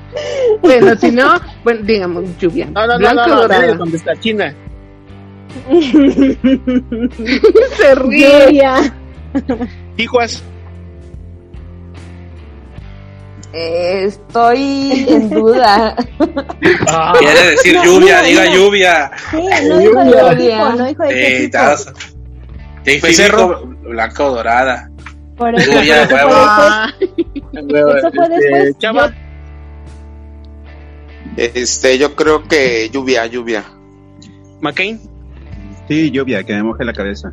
Bueno, 0.63 0.97
si 0.97 1.11
no, 1.11 1.39
bueno, 1.65 1.81
digamos 1.83 2.25
lluvia. 2.39 2.67
No, 2.67 2.87
no, 2.87 2.95
no, 2.95 2.99
Blanco 2.99 3.27
no, 3.27 3.41
o 3.41 3.87
no, 3.87 4.15
China. 4.21 4.55
Se 7.77 7.95
ríe. 7.95 8.47
Lluvia. 8.47 8.95
Tijuas. 9.97 10.43
Eh, 13.53 14.05
estoy 14.07 15.05
en 15.09 15.31
duda. 15.31 15.97
Quiere 17.19 17.51
decir 17.51 17.75
No, 17.77 17.85
lluvia, 17.85 18.21
no, 18.21 18.27
diga 18.29 18.45
no. 18.45 18.55
lluvia. 18.55 19.11
Sí, 19.31 19.37
no 19.69 19.79
dijo 19.79 20.05
de 20.05 20.11
qué 20.11 20.21
Lluvia. 20.21 20.37
tipo, 20.37 20.69
no 20.77 20.85
dijo 20.87 21.03
de 21.03 21.09
qué 21.09 21.15
Sí, 21.15 21.21
tipo. 21.47 21.59
estás- 21.59 21.93
Sí, 22.85 22.97
Pues 23.01 23.17
sí, 23.17 23.23
cerro. 23.23 23.49
dijo 23.49 23.67
blanca 23.91 24.25
o 24.25 24.31
dorada. 24.35 24.91
Por 25.37 25.55
eso, 25.55 25.73
Lluvia, 25.73 26.03
eso 26.03 26.15
huevo. 26.15 26.31
fue 26.31 26.39
después. 27.53 27.97
Eso 27.99 28.11
fue 28.15 28.29
después. 28.29 28.65
Este, 28.69 28.79
Chava. 28.79 29.13
Este, 31.37 31.99
yo 31.99 32.17
creo 32.17 32.43
que 32.49 32.89
lluvia, 32.91 33.27
lluvia. 33.27 33.65
McCain. 34.61 35.01
Sí, 35.89 36.11
lluvia, 36.11 36.43
que 36.45 36.55
me 36.55 36.63
moje 36.63 36.85
la 36.85 36.93
cabeza. 36.93 37.33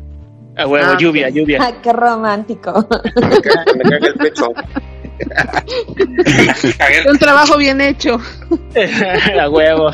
A 0.56 0.66
huevo, 0.66 0.86
Ah, 0.92 0.96
lluvia, 0.98 1.28
lluvia. 1.28 1.58
Ay, 1.62 1.74
qué 1.82 1.92
romántico. 1.92 2.86
Me 3.14 3.40
caga 3.40 4.06
el 4.08 4.14
pecho. 4.14 4.52
Un 7.10 7.18
trabajo 7.18 7.56
bien 7.58 7.80
hecho. 7.80 8.18
A 9.40 9.48
huevo. 9.50 9.90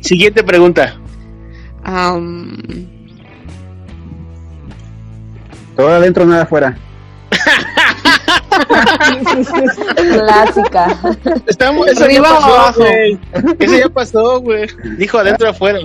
Siguiente 0.00 0.42
pregunta. 0.42 0.96
Todo 5.76 5.88
adentro, 5.88 6.24
nada 6.26 6.42
afuera. 6.42 6.76
Clásica. 9.96 10.96
Estamos, 11.46 11.86
eso 11.88 12.00
ya 12.00 12.06
Arriba 12.06 12.32
o 12.32 12.36
pasó, 12.40 12.54
abajo. 12.54 12.80
güey. 12.80 13.18
Eso 13.58 13.78
ya 13.78 13.88
pasó, 13.88 14.40
güey. 14.40 14.66
Dijo 14.96 15.18
adentro 15.18 15.48
afuera. 15.50 15.78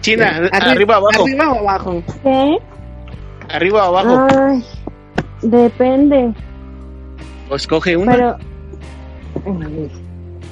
China, 0.00 0.48
arriba, 0.52 0.96
abajo. 0.96 1.24
Arriba 1.24 1.52
o 1.52 1.58
abajo. 1.60 2.02
¿Qué? 2.22 2.58
Arriba 3.50 3.90
o 3.90 3.96
abajo. 3.96 4.26
Ay, 4.30 4.64
depende. 5.42 6.32
O 7.50 7.56
escoge 7.56 7.96
una. 7.96 8.12
Pero 8.12 8.36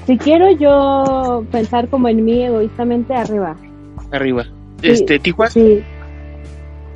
si 0.06 0.18
quiero 0.18 0.50
yo 0.52 1.44
pensar 1.50 1.88
como 1.88 2.08
en 2.08 2.24
mí 2.24 2.44
egoístamente 2.44 3.14
arriba. 3.14 3.56
Arriba. 4.12 4.44
Sí, 4.80 4.90
Este, 4.90 5.18
Tijuas. 5.18 5.52
Sí. 5.52 5.82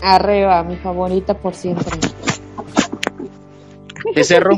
Arriba, 0.02 0.62
mi 0.64 0.76
favorita 0.76 1.34
por 1.34 1.54
siempre. 1.54 1.84
De 4.14 4.24
Cerro. 4.24 4.50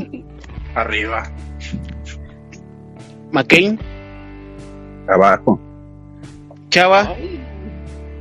Arriba. 0.73 1.23
McCain. 3.31 3.79
Abajo. 5.07 5.59
Chava. 6.69 7.13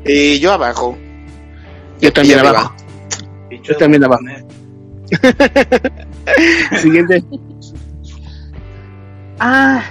Y 0.05 0.39
yo 0.39 0.52
abajo. 0.52 0.97
Yo 2.01 2.12
también 2.12 2.39
abajo. 2.40 2.74
Yo 3.62 3.76
también 3.76 4.05
abajo. 4.05 4.22
Siguiente. 6.81 7.24
Ah, 9.39 9.82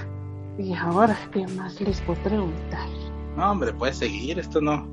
y 0.58 0.74
ahora, 0.74 1.18
¿qué 1.32 1.46
más 1.48 1.80
les 1.82 2.02
puedo 2.02 2.22
preguntar? 2.24 2.88
No, 3.36 3.52
hombre, 3.52 3.74
puedes 3.74 3.98
seguir, 3.98 4.40
esto 4.40 4.62
no. 4.62 4.88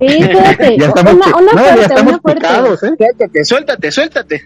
Sí, 0.00 0.06
espérate. 0.06 0.76
Ya 0.78 0.86
estamos, 0.86 1.14
una, 1.14 1.36
una 1.36 1.52
no, 1.52 1.62
ya 1.62 1.74
estamos 1.82 2.12
una 2.12 2.20
fuerte. 2.20 2.40
picados, 2.40 2.82
¿eh? 2.82 2.94
Suéltate, 2.96 3.44
suéltate, 3.44 3.92
suéltate. 3.92 4.42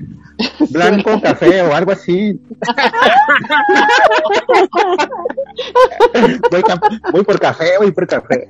Blanco, 0.70 1.20
café 1.20 1.62
o 1.62 1.74
algo 1.74 1.92
así. 1.92 2.40
voy, 7.12 7.24
por 7.24 7.40
café, 7.40 7.78
voy 7.78 7.92
por 7.92 8.06
café. 8.06 8.48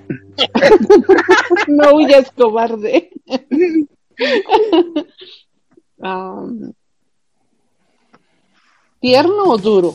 No 1.69 1.95
huyas, 1.95 2.31
cobarde. 2.33 3.11
Am, 6.03 6.73
¿Tierno 9.01 9.45
o 9.45 9.59
duro? 9.59 9.95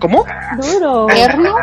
¿Cómo? 0.00 0.24
Duro. 0.60 1.06
¿Tierno 1.06 1.54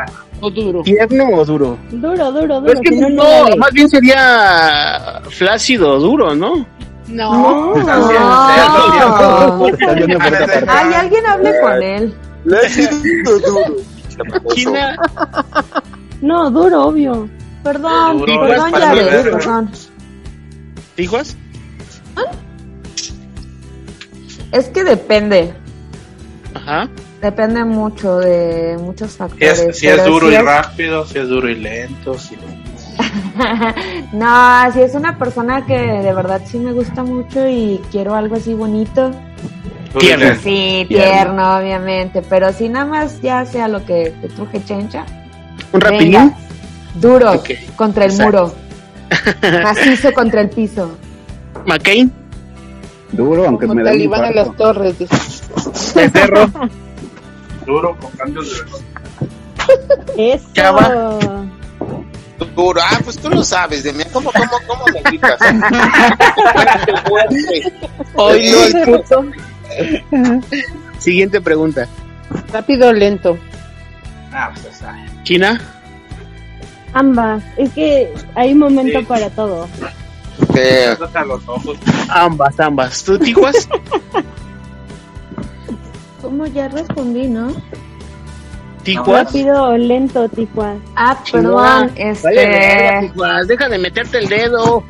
o 0.41 0.49
duro? 0.49 0.83
¿Tierno 0.83 1.25
o 1.29 1.45
duro? 1.45 1.77
Duro, 1.91 2.31
duro, 2.31 2.31
Pero 2.31 2.59
duro. 2.61 2.71
es 2.73 2.81
que 2.81 2.95
no, 2.95 3.09
no 3.09 3.55
más 3.57 3.71
bien 3.71 3.89
sería 3.89 5.21
flácido 5.29 5.99
duro, 5.99 6.35
¿no? 6.35 6.65
No. 7.07 7.75
No. 7.75 8.53
Ay, 10.67 10.93
alguien 10.93 11.25
hable 11.25 11.59
con 11.61 11.83
él. 11.83 12.13
China. 14.55 14.95
No, 16.21 16.49
duro, 16.51 16.87
obvio. 16.87 17.29
Perdón, 17.63 18.19
Duro, 18.19 18.47
perdón, 18.47 18.71
ya 18.79 18.93
ves, 18.93 19.23
perdón. 19.23 19.69
¿Tijuas? 20.95 21.35
Es 24.51 24.67
que 24.69 24.83
depende. 24.83 25.53
Ajá. 26.53 26.89
Depende 27.21 27.65
mucho 27.65 28.17
de 28.19 28.77
muchos 28.79 29.11
Si 29.11 29.17
factores. 29.17 29.59
es, 29.59 29.77
si 29.77 29.87
es 29.87 30.05
duro 30.05 30.27
si 30.27 30.33
y 30.33 30.35
es- 30.37 30.43
rápido, 30.43 31.05
si 31.05 31.19
es 31.19 31.27
duro 31.27 31.49
y 31.49 31.55
lento. 31.55 32.17
Si... 32.17 32.35
no, 34.13 34.71
si 34.73 34.81
es 34.81 34.93
una 34.95 35.17
persona 35.17 35.65
que 35.65 35.77
de 35.77 36.13
verdad 36.13 36.41
sí 36.45 36.59
me 36.59 36.71
gusta 36.71 37.03
mucho 37.03 37.47
y 37.47 37.81
quiero 37.91 38.15
algo 38.15 38.35
así 38.37 38.53
bonito. 38.53 39.11
Tierno. 39.99 40.35
Sí, 40.43 40.85
Tierno. 40.87 41.11
tierno, 41.11 41.57
obviamente. 41.57 42.21
Pero 42.21 42.53
si 42.53 42.69
nada 42.69 42.85
más 42.85 43.19
ya 43.21 43.43
sea 43.45 43.67
lo 43.67 43.83
que 43.85 44.13
te 44.21 44.29
truje 44.29 44.63
chencha. 44.63 45.05
¿Un 45.73 45.81
rapidín? 45.81 46.33
Duro 46.95 47.41
contra 47.75 48.05
el 48.05 48.11
Exacto. 48.11 48.31
muro. 48.37 48.55
Macizo 49.63 50.13
contra 50.13 50.41
el 50.41 50.49
piso. 50.49 50.91
¿McCain? 51.65 52.11
Duro, 53.11 53.45
aunque 53.47 53.65
Como 53.65 53.75
me 53.79 53.83
da 53.83 53.91
talibán 53.91 54.25
en 54.25 54.35
las 54.35 54.55
torres. 54.55 54.97
dice. 54.99 55.15
Duro 57.69 57.95
con 58.01 58.09
cambios 58.13 58.49
de 58.49 58.63
reloj. 58.63 58.81
Eso. 60.17 61.19
Duro. 62.55 62.81
Ah, 62.83 62.99
pues 63.03 63.19
tú 63.19 63.29
lo 63.29 63.43
sabes 63.43 63.83
de 63.83 63.93
mí. 63.93 64.03
¿Cómo, 64.11 64.31
cómo, 64.31 64.51
cómo 64.65 64.85
me 64.91 65.01
gritas? 65.03 65.39
Hoy 68.15 68.49
no 68.51 68.63
el 68.63 68.85
puto. 68.85 69.25
Siguiente 70.97 71.39
pregunta. 71.41 71.87
Rápido 72.51 72.89
o 72.89 72.93
lento. 72.93 73.37
Ah, 74.33 74.51
pues. 74.51 74.81
¿China? 75.23 75.61
Ambas. 76.93 77.43
Es 77.55 77.71
que 77.73 78.11
hay 78.33 78.53
un 78.53 78.59
momento 78.59 78.99
Sí. 78.99 79.05
para 79.05 79.29
todo. 79.29 79.67
Eh, 80.55 80.95
los 81.27 81.47
ojos. 81.47 81.77
Ambas, 82.09 82.59
ambas. 82.59 83.03
¿Tú, 83.03 83.19
Tijuas? 83.19 83.69
¿Cómo 86.21 86.45
ya 86.47 86.67
respondí, 86.67 87.27
no? 87.27 87.53
Tijuas. 88.83 89.25
Rápido 89.25 89.63
o 89.63 89.77
lento, 89.77 90.27
Tijuas. 90.29 90.77
Ah, 90.95 91.21
perdón, 91.31 91.91
este... 91.95 92.99
Tijuas, 93.01 93.47
deja 93.47 93.69
de 93.69 93.77
meterte 93.77 94.17
el 94.17 94.27
dedo. 94.27 94.83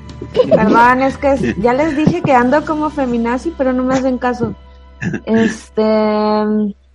Perdón, 0.49 1.01
es 1.01 1.17
que 1.17 1.55
ya 1.61 1.73
les 1.73 1.95
dije 1.95 2.21
que 2.21 2.33
ando 2.33 2.63
como 2.65 2.89
feminazi, 2.89 3.53
pero 3.57 3.73
no 3.73 3.83
me 3.83 3.95
hacen 3.95 4.17
caso. 4.17 4.55
Este... 5.25 5.81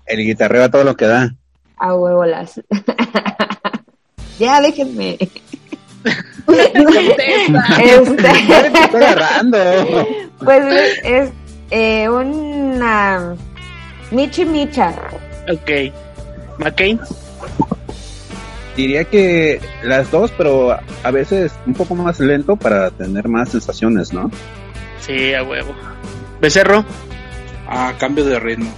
El 0.06 0.24
guitarreo 0.24 0.64
a 0.64 0.70
todo 0.70 0.84
lo 0.84 0.96
que 0.96 1.06
da. 1.06 1.34
A 1.76 1.94
huevolas. 1.94 2.60
ya 4.38 4.60
déjenme. 4.60 5.18
este... 7.78 8.30
Está 8.84 8.98
agarrando. 8.98 9.58
Pues 10.44 10.62
es 11.04 11.30
eh, 11.70 12.06
una 12.08 13.34
Michi 14.10 14.44
Micha. 14.44 14.94
Ok. 15.50 15.92
McCain. 16.58 17.00
Diría 18.76 19.04
que 19.04 19.60
las 19.82 20.10
dos, 20.10 20.32
pero 20.36 20.76
a 21.02 21.10
veces 21.10 21.52
un 21.66 21.74
poco 21.74 21.94
más 21.94 22.18
lento 22.18 22.56
para 22.56 22.90
tener 22.90 23.28
más 23.28 23.50
sensaciones, 23.50 24.12
¿no? 24.12 24.30
Sí, 25.00 25.32
a 25.34 25.42
huevo. 25.42 25.74
Becerro. 26.40 26.84
A 27.68 27.92
cambio 27.98 28.24
de 28.24 28.40
ritmo. 28.40 28.72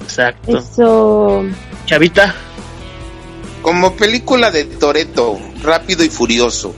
Exacto. 0.00 0.58
Eso. 0.58 1.44
Chavita. 1.84 2.34
Como 3.60 3.94
película 3.96 4.50
de 4.50 4.64
Toreto, 4.64 5.38
rápido 5.62 6.04
y 6.04 6.08
furioso. 6.08 6.74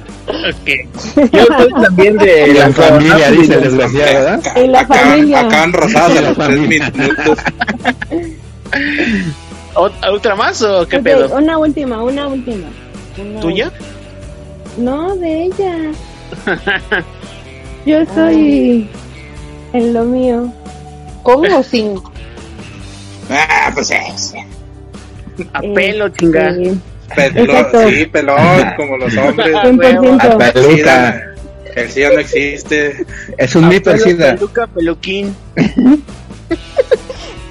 Yo 1.33 1.45
soy 1.47 1.71
también 1.83 2.17
de 2.17 2.55
La 2.55 2.71
familia, 2.73 3.31
dice 3.31 3.55
el 3.55 3.63
desgraciado, 3.63 4.13
¿verdad? 4.13 4.57
Y 4.57 4.67
la 4.69 4.81
Acá, 4.81 4.95
familia. 4.95 5.41
acá 5.41 5.63
han 5.65 5.73
rosado 5.73 6.15
La 6.15 6.21
los 6.21 6.37
tres 6.37 6.47
familia. 6.49 6.93
minutos. 6.95 7.39
¿Ot- 9.75 10.11
¿Otra 10.13 10.35
más 10.35 10.63
o 10.63 10.87
qué 10.87 10.99
pedo? 11.01 11.29
Una 11.37 11.59
última, 11.59 12.03
una 12.03 12.27
última. 12.29 12.67
Una 13.19 13.41
¿Tuya? 13.41 13.73
No, 14.79 15.15
de 15.17 15.45
ella. 15.45 15.77
Yo 17.87 18.05
soy 18.15 18.89
en 19.73 19.93
lo 19.95 20.05
mío. 20.05 20.53
¿Cómo 21.23 21.63
sin? 21.63 22.01
Ah, 23.31 23.71
pues 23.75 23.91
es. 23.91 24.35
A 25.55 25.61
pelo, 25.61 26.09
chinga. 26.11 26.51
Este, 26.51 26.75
Pelón, 27.15 27.67
sí, 27.89 28.07
pelón, 28.07 28.39
como 28.77 28.97
los 28.97 29.17
hombres. 29.17 29.55
100%. 29.55 30.21
A 30.21 30.53
peluca. 30.53 30.71
SIDA. 30.71 31.25
El 31.77 31.91
SIDA 31.91 32.11
no 32.11 32.19
existe. 32.19 33.07
Es 33.37 33.55
un 33.55 33.69
mito 33.69 33.91
el 33.91 34.01
SIDA. 34.01 34.35
Peluca, 34.35 34.67
peluquín. 34.67 35.35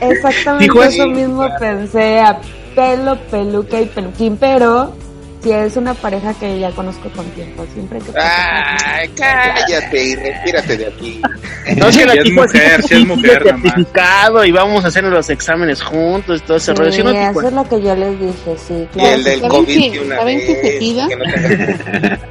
Exactamente 0.01 0.87
eso 0.87 1.07
mismo 1.07 1.47
pensé, 1.59 2.19
a 2.19 2.39
pelo, 2.75 3.17
peluca 3.29 3.81
y 3.81 3.85
peluquín, 3.85 4.37
pero 4.37 4.95
si 5.41 5.51
es 5.51 5.77
una 5.77 5.93
pareja 5.93 6.33
que 6.33 6.59
ya 6.59 6.71
conozco 6.71 7.09
con 7.15 7.25
tiempo, 7.31 7.65
siempre 7.73 7.99
que... 7.99 8.11
Ay, 8.19 9.07
cállate 9.15 10.03
y 10.03 10.15
retírate 10.15 10.77
de 10.77 10.87
aquí. 10.87 11.21
No, 11.77 11.91
Si 11.91 11.99
que 11.99 12.05
la 12.07 12.13
es 12.15 12.31
mujer, 12.31 12.81
si 12.83 12.95
es 12.95 13.05
mujer, 13.05 13.43
certificado 13.43 14.43
y 14.43 14.51
vamos 14.51 14.83
a 14.83 14.87
hacer 14.87 15.03
los 15.03 15.29
exámenes 15.29 15.83
juntos 15.83 16.41
y 16.41 16.43
todo 16.43 16.57
ese 16.57 16.73
rollo. 16.73 16.91
¿Sí, 16.91 17.03
no, 17.03 17.11
Sí, 17.11 17.15
Tijuas? 17.17 17.35
eso 17.37 17.47
es 17.47 17.53
lo 17.53 17.69
que 17.69 17.81
yo 17.83 17.95
les 17.95 18.19
dije, 18.19 18.55
sí, 18.57 18.73
Y 18.73 18.85
claro. 18.87 19.09
el 19.15 19.23
del 19.23 19.39
¿Saben 19.41 19.49
COVID 19.51 19.91
que- 19.91 19.99
una 19.99 20.15
saben 20.15 20.39
que 20.39 20.55
se 20.55 20.79
que 20.79 21.15
no 21.15 22.29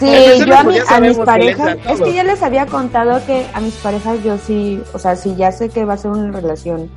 Sí, 0.00 0.06
Eso 0.08 0.44
yo 0.46 0.54
a, 0.58 0.62
pues 0.64 0.76
mi- 0.88 0.94
a 0.94 1.00
mis 1.00 1.18
parejas, 1.18 1.76
es 1.88 2.00
que 2.00 2.12
ya 2.12 2.24
les 2.24 2.42
había 2.42 2.66
contado 2.66 3.24
que 3.24 3.46
a 3.54 3.60
mis 3.60 3.74
parejas 3.74 4.18
yo 4.24 4.36
sí, 4.36 4.82
o 4.92 4.98
sea, 4.98 5.14
si 5.16 5.34
ya 5.36 5.52
sé 5.52 5.68
que 5.68 5.84
va 5.84 5.94
a 5.94 5.96
ser 5.98 6.10
una 6.10 6.32
relación, 6.32 6.90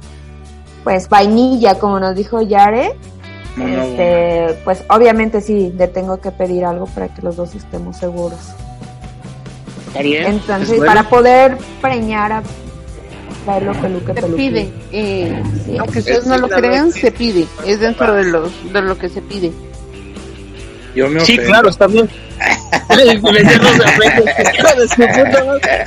pues 0.84 1.07
vainilla, 1.07 1.76
como 1.80 1.99
nos 1.99 2.15
dijo 2.15 2.41
Yare. 2.41 2.94
Este, 3.57 4.57
pues 4.64 4.84
obviamente 4.90 5.41
sí, 5.41 5.73
le 5.77 5.88
tengo 5.88 6.18
que 6.19 6.32
pedir 6.32 6.65
algo 6.65 6.86
para 6.88 7.07
que 7.07 7.22
los 7.22 7.36
dos 7.36 7.56
estemos 7.56 7.98
seguros. 7.98 8.40
Está 9.88 10.02
bien. 10.02 10.26
Entonces, 10.26 10.77
bueno. 10.77 10.86
para 10.86 11.10
poder 11.10 11.57
preñar 11.82 12.32
a 12.34 12.44
pelo, 13.45 13.72
peluque, 13.73 14.07
Se 14.14 14.22
peluquín. 14.22 14.36
pide. 14.36 14.73
Eh, 14.91 15.44
Sí. 15.65 15.77
aunque 15.77 15.99
ustedes 15.99 16.19
Es 16.19 16.26
no 16.27 16.38
lo 16.38 16.49
crean, 16.49 16.91
se 16.91 17.11
pide. 17.11 17.45
Es 17.65 17.80
dentro 17.80 18.14
de 18.14 18.26
los 18.26 18.73
de 18.73 18.82
lo 18.82 18.98
que 18.98 19.07
se 19.10 19.22
pide. 19.22 19.52
Yo 20.95 21.09
me 21.09 21.19
Sí, 21.22 21.34
ofendo. 21.34 21.49
claro, 21.51 21.69
está 21.69 21.88
bien. 21.88 22.09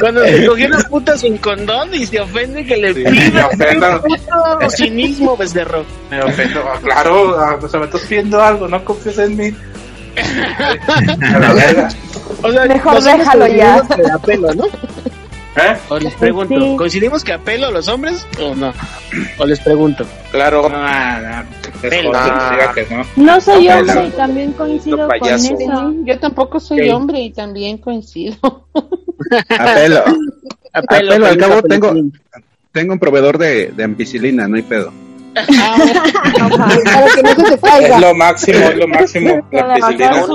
Cuando 0.01 0.25
se 0.25 0.47
cogió 0.47 0.67
una 0.67 0.79
puta 0.89 1.17
sin 1.19 1.37
condón 1.39 1.93
y 1.95 2.07
se 2.07 2.21
ofende 2.21 2.65
que 2.65 2.77
le 2.77 2.95
Sí, 2.95 3.05
pida 3.05 3.49
me 3.57 3.65
ofendo. 3.65 4.03
puto 4.03 4.71
cinismo, 4.71 5.37
becerro. 5.37 5.85
Me 6.11 6.23
ofendo. 6.23 6.63
Ah, 6.67 6.79
Claro, 6.83 7.39
ah, 7.39 7.57
pues 7.61 7.73
me 7.75 7.85
estás 7.85 8.01
pidiendo 8.03 8.41
algo, 8.43 8.69
no 8.69 8.85
confíes 8.85 9.19
en 9.19 9.37
mí. 9.37 9.55
A 10.19 11.39
la 11.39 11.53
verga. 11.55 11.89
O 12.43 12.51
sea, 12.53 12.65
Mejor 12.67 13.03
déjalo 13.03 13.47
ya. 13.47 13.81
coincidimos 13.83 13.97
que 13.97 14.13
a 14.13 14.19
pelo, 14.19 14.55
¿no? 14.55 14.65
¿Eh? 15.57 15.77
O 15.89 15.99
les 15.99 16.15
pregunto, 16.15 16.55
Sí. 16.61 16.77
¿coincidimos 16.77 17.25
que 17.25 17.33
a 17.33 17.39
pelo 17.39 17.71
los 17.71 17.89
hombres 17.89 18.27
o 18.41 18.55
no? 18.55 18.73
O 19.39 19.47
les 19.47 19.59
pregunto. 19.61 20.05
Claro, 20.31 20.69
No, 20.69 20.79
no, 20.79 21.41
es 21.41 21.58
No. 21.83 23.05
No 23.17 23.41
soy 23.41 23.69
hombre 23.69 24.07
y 24.07 24.11
también 24.11 24.53
coincido 24.53 25.09
con 25.09 25.29
eso. 25.29 25.95
Yo 26.05 26.19
tampoco 26.19 26.59
soy 26.61 26.89
hombre 26.91 27.21
y 27.21 27.31
también 27.31 27.79
coincido. 27.79 28.37
A 29.59 29.75
pelo. 29.75 29.99
A 30.73 30.79
A 30.79 30.83
pelo, 30.83 31.27
al 31.27 31.37
cabo 31.37 31.63
tengo, 31.63 31.93
tengo 32.73 32.93
un 32.93 32.99
proveedor 32.99 33.39
de, 33.39 33.69
de 33.69 33.85
ampicilina, 33.85 34.47
no 34.49 34.57
hay 34.57 34.63
pedo. 34.63 34.93
Para 35.35 37.09
que 37.15 37.23
no 37.23 37.35
se 37.35 37.45
te 37.45 37.55
Es 37.55 37.61
caiga. 37.61 38.01
lo 38.01 38.15
máximo, 38.15 38.59
es 38.59 38.77
lo 38.77 38.89
máximo. 38.89 39.49
La 39.53 39.75
ampicilina. 39.75 40.27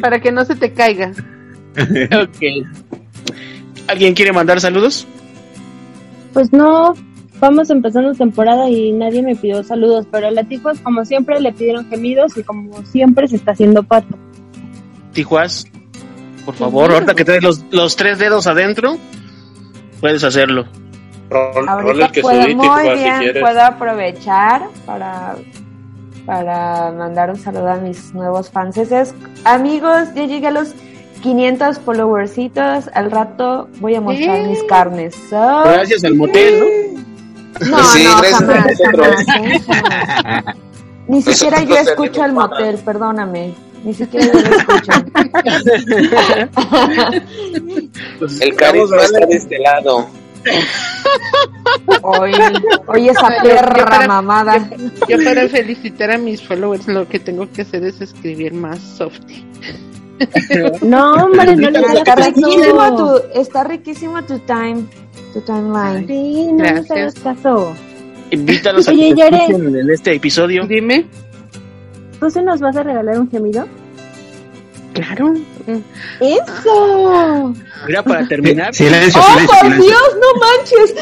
Para 0.00 0.20
que 0.20 0.32
no 0.32 0.44
se 0.44 0.54
te 0.56 0.72
caiga. 0.72 1.12
Ok. 2.22 2.42
¿Alguien 3.88 4.14
quiere 4.14 4.32
mandar 4.32 4.60
saludos? 4.60 5.06
Pues 6.32 6.52
no, 6.52 6.94
vamos 7.40 7.70
empezando 7.70 8.12
temporada 8.14 8.68
y 8.68 8.92
nadie 8.92 9.22
me 9.22 9.34
pidió 9.36 9.62
saludos, 9.62 10.06
pero 10.10 10.28
a 10.28 10.30
la 10.30 10.44
Tijuas 10.44 10.78
como 10.80 11.04
siempre 11.04 11.40
le 11.40 11.52
pidieron 11.52 11.86
gemidos 11.88 12.36
y 12.36 12.42
como 12.42 12.82
siempre 12.84 13.28
se 13.28 13.36
está 13.36 13.52
haciendo 13.52 13.82
pato. 13.82 14.16
Tijuas, 15.12 15.66
por 16.44 16.54
favor, 16.54 16.90
ahorita 16.92 17.14
que 17.14 17.24
traes 17.24 17.42
los, 17.42 17.64
los 17.70 17.96
tres 17.96 18.18
dedos 18.18 18.46
adentro, 18.46 18.96
puedes 20.00 20.22
hacerlo. 20.24 20.66
Rol, 21.28 21.52
rol 21.54 21.68
Ahorita 21.68 22.06
el 22.06 22.12
que 22.12 22.20
puedo, 22.22 22.42
subí, 22.42 22.54
muy 22.54 22.66
si 22.68 22.94
bien, 23.02 23.18
quieres. 23.18 23.42
puedo 23.42 23.60
aprovechar 23.62 24.62
para, 24.84 25.34
para 26.24 26.92
mandar 26.92 27.30
un 27.30 27.36
saludo 27.36 27.68
a 27.70 27.76
mis 27.76 28.14
nuevos 28.14 28.50
fanses. 28.50 29.12
Amigos, 29.44 30.08
ya 30.14 30.24
llegué 30.26 30.46
a 30.46 30.50
los 30.52 30.72
500 31.22 31.80
followercitos. 31.80 32.88
Al 32.94 33.10
rato 33.10 33.68
voy 33.80 33.96
a 33.96 34.00
mostrar 34.00 34.38
¡Eh! 34.38 34.46
mis 34.48 34.62
carnes. 34.64 35.16
So- 35.28 35.62
Gracias 35.64 36.04
al 36.04 36.14
motel, 36.14 36.60
¿no? 36.60 36.66
No, 37.60 37.84
Sí, 37.84 38.04
no, 38.04 38.18
gracias 38.18 38.42
a 38.42 38.46
jamás, 38.46 38.66
nosotros. 38.66 39.16
jamás, 39.26 39.52
¿eh? 39.52 39.60
Jamás. 39.66 40.56
Ni 41.08 41.22
siquiera 41.22 41.62
yo 41.62 41.76
escucho 41.76 42.24
el 42.24 42.32
motel, 42.32 42.78
perdóname. 42.78 43.54
Ni 43.84 43.94
siquiera 43.94 44.26
yo 44.26 44.32
lo 44.40 44.56
escucho. 44.56 44.92
El 48.40 48.56
carisma 48.56 49.02
está 49.02 49.26
de 49.26 49.34
este 49.36 49.58
lado. 49.58 50.06
Hoy, 52.02 52.32
hoy 52.86 53.08
esa 53.08 53.42
Yo- 53.42 53.48
yo 53.48 53.56
perra 53.56 53.84
para- 53.86 54.06
mamada. 54.08 54.68
Yo 55.08 55.16
para 55.24 55.48
felicitar 55.48 56.10
a 56.12 56.18
mis 56.18 56.40
followers 56.42 56.86
lo 56.88 57.08
que 57.08 57.18
tengo 57.18 57.50
que 57.50 57.62
hacer 57.62 57.84
es 57.84 58.00
escribir 58.00 58.52
más 58.54 58.78
softy. 58.80 59.44
No, 60.82 61.12
hombre, 61.14 61.56
no 61.56 61.68
le 61.70 61.80
Está 61.80 62.12
hagas 62.14 62.26
riquísimo 62.28 62.76
caso. 62.78 63.20
tu, 63.32 63.40
está 63.40 63.64
riquísimo 63.64 64.22
tu 64.22 64.38
time, 64.40 64.84
tu 65.36 65.40
timeline. 65.42 66.06
Sí, 66.06 66.48
no 66.52 66.64
Gracias. 66.64 67.14
caso. 67.22 67.74
Invítalos 68.30 68.88
a 68.88 68.92
Oye, 68.92 69.08
que 69.10 69.14
te 69.14 69.20
Yare. 69.20 69.44
en 69.54 69.90
este 69.90 70.14
episodio. 70.14 70.66
Dime. 70.66 71.06
¿Tú 72.18 72.30
se 72.30 72.42
nos 72.42 72.60
vas 72.60 72.74
a 72.76 72.82
regalar 72.82 73.20
un 73.20 73.30
gemido? 73.30 73.66
Claro. 74.94 75.34
¡Eso! 76.20 77.54
Mira, 77.86 78.02
para 78.02 78.26
terminar, 78.28 78.74
Silencio, 78.74 79.20
¡Oh, 79.20 79.24
silencio, 79.32 79.48
por 79.48 79.58
silencio. 79.72 79.90
Dios, 79.90 80.16
no 80.20 80.40
manches! 80.40 80.94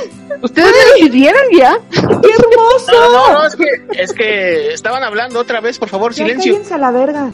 ¿Ustedes 0.42 0.72
me 0.72 1.04
decidieron 1.04 1.42
ya? 1.56 1.78
¡Qué 1.90 2.28
hermoso! 2.30 2.92
No, 2.92 3.12
no, 3.12 3.32
no, 3.34 3.46
es 3.46 3.54
que, 3.54 4.02
es 4.02 4.12
que 4.12 4.72
estaban 4.74 5.04
hablando 5.04 5.38
otra 5.38 5.60
vez, 5.60 5.78
por 5.78 5.88
favor, 5.88 6.12
Ya 6.12 6.24
silencio. 6.26 6.60
a 6.72 6.78
la 6.78 6.90
verga. 6.90 7.30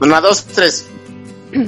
Una, 0.00 0.20
dos, 0.20 0.44
tres. 0.44 0.86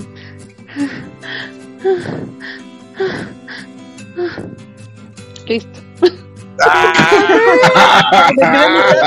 Listo. 5.46 5.80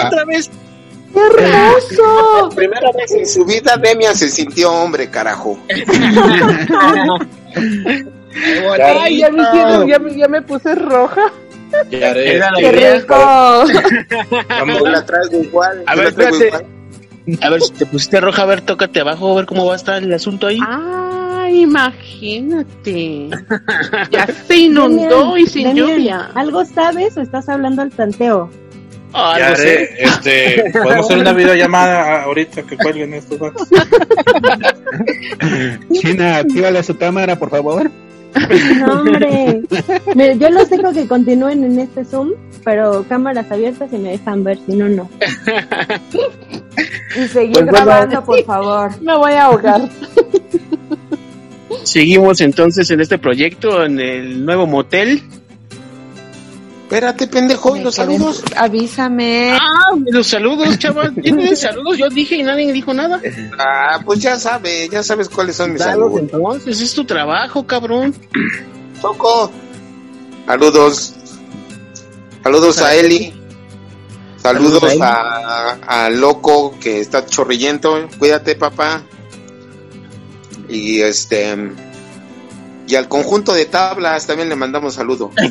otra 0.06 0.26
vez. 0.26 0.49
¡Qué 1.14 1.20
hermoso! 1.20 2.49
Primera 2.56 2.91
vez 2.98 3.11
en 3.11 3.28
su 3.28 3.45
vida 3.45 3.78
Demian 3.78 4.15
se 4.15 4.30
sintió 4.30 4.72
hombre, 4.72 5.10
carajo. 5.10 5.60
Ay, 8.82 9.20
ya 9.20 9.30
me 9.30 9.44
hicieron, 9.44 9.88
ya 9.88 9.99
me, 9.99 10.18
ya 10.18 10.28
me 10.28 10.41
puse 10.41 10.74
roja. 10.74 11.32
Ya 11.91 12.14
¡Qué 12.14 12.38
idea. 12.78 12.98
rico! 12.98 13.65
La 14.86 15.06
traigo 15.06 15.44
igual. 15.44 15.84
A 15.86 15.95
ver, 15.95 16.07
espérate. 16.07 16.65
A 17.41 17.60
si 17.60 17.72
te 17.74 17.86
pusiste 17.86 18.20
roja, 18.20 18.41
a 18.41 18.45
ver, 18.45 18.61
tócate 18.61 18.99
abajo, 18.99 19.32
a 19.32 19.36
ver 19.36 19.45
cómo 19.45 19.65
va 19.65 19.74
a 19.74 19.76
estar 19.78 20.02
el 20.03 20.14
asunto 20.14 20.48
ahí. 20.48 20.60
Ay, 21.44 21.61
imagínate. 21.64 23.30
Ya 24.11 24.28
se 24.28 24.57
inundó 24.57 25.38
y 25.38 25.45
sin 25.48 25.76
lluvia. 25.76 26.30
¿Algo 26.36 26.64
sabes 26.65 27.18
o 27.18 27.22
estás 27.22 27.49
hablando 27.49 27.82
al 27.82 27.91
tanteo? 27.91 28.49
Ah, 29.14 29.36
Ya 29.38 29.56
sé. 29.56 29.90
Este, 29.99 30.64
podemos 30.74 31.06
hacer 31.06 31.20
una 31.20 31.34
videollamada 31.34 32.24
ahorita 32.24 32.64
que 32.64 32.78
cuelguen 32.78 33.14
estos 33.14 33.40
vatos. 33.40 33.68
China, 35.91 36.38
actívale 36.38 36.84
su 36.84 36.98
cámara, 36.98 37.38
por 37.38 37.49
favor. 37.49 37.90
No, 38.80 38.94
hombre. 39.02 39.61
Yo 40.40 40.49
los 40.49 40.70
dejo 40.70 40.91
que 40.91 41.07
continúen 41.07 41.64
en 41.64 41.80
este 41.80 42.03
Zoom, 42.03 42.32
pero 42.64 43.06
cámaras 43.07 43.52
abiertas 43.52 43.91
y 43.94 43.98
me 43.98 44.11
dejan 44.11 44.44
ver, 44.44 44.57
si 44.65 44.76
no, 44.76 44.90
no. 44.90 45.10
Y 47.15 47.28
seguir 47.28 47.53
Pues 47.53 47.65
bueno. 47.70 47.86
grabando, 47.86 48.26
por 48.26 48.44
favor. 48.44 48.90
Me 49.02 49.15
voy 49.15 49.34
a 49.34 49.45
ahogar. 49.45 49.82
Seguimos 51.84 52.41
entonces 52.41 52.89
en 52.91 53.01
este 53.01 53.18
proyecto, 53.18 53.84
en 53.84 53.99
el 53.99 54.45
nuevo 54.45 54.65
motel. 54.65 55.23
Espérate, 56.84 57.27
pendejo, 57.27 57.76
¿y 57.76 57.81
los 57.81 57.95
saludos? 57.95 58.43
Avísame. 58.55 59.53
Ah, 59.53 59.95
los 60.05 60.27
saludos, 60.27 60.77
chaval. 60.77 61.14
¿Tienen 61.23 61.57
saludos? 61.57 61.97
Yo 61.97 62.07
dije 62.10 62.35
y 62.35 62.43
nadie 62.43 62.72
dijo 62.72 62.93
nada. 62.93 63.19
Ah, 63.57 63.99
pues 64.05 64.19
ya 64.19 64.38
sabe, 64.38 64.88
ya 64.89 65.01
sabes 65.01 65.27
cuáles 65.27 65.55
son 65.55 65.73
mis 65.73 65.81
saludos. 65.81 66.19
entonces, 66.19 66.80
es 66.81 66.93
tu 66.93 67.03
trabajo, 67.03 67.65
cabrón. 67.65 68.14
Choco. 69.01 69.51
Saludos. 70.45 71.15
Saludos 72.43 72.80
a 72.80 72.95
Eli. 72.95 73.34
Saludos 74.38 74.81
Saludos 74.81 75.01
a, 75.01 75.72
a 75.88 76.10
Loco 76.10 76.76
que 76.80 76.99
está 76.99 77.26
chorrillento. 77.26 78.07
Cuídate, 78.19 78.55
papá. 78.55 79.01
Y 80.74 81.02
este 81.02 81.56
y 82.88 82.95
al 82.95 83.08
conjunto 83.08 83.54
de 83.54 83.66
tablas 83.66 84.26
también 84.28 84.50
le 84.50 84.56
mandamos 84.56 84.95
saludo. 84.95 85.32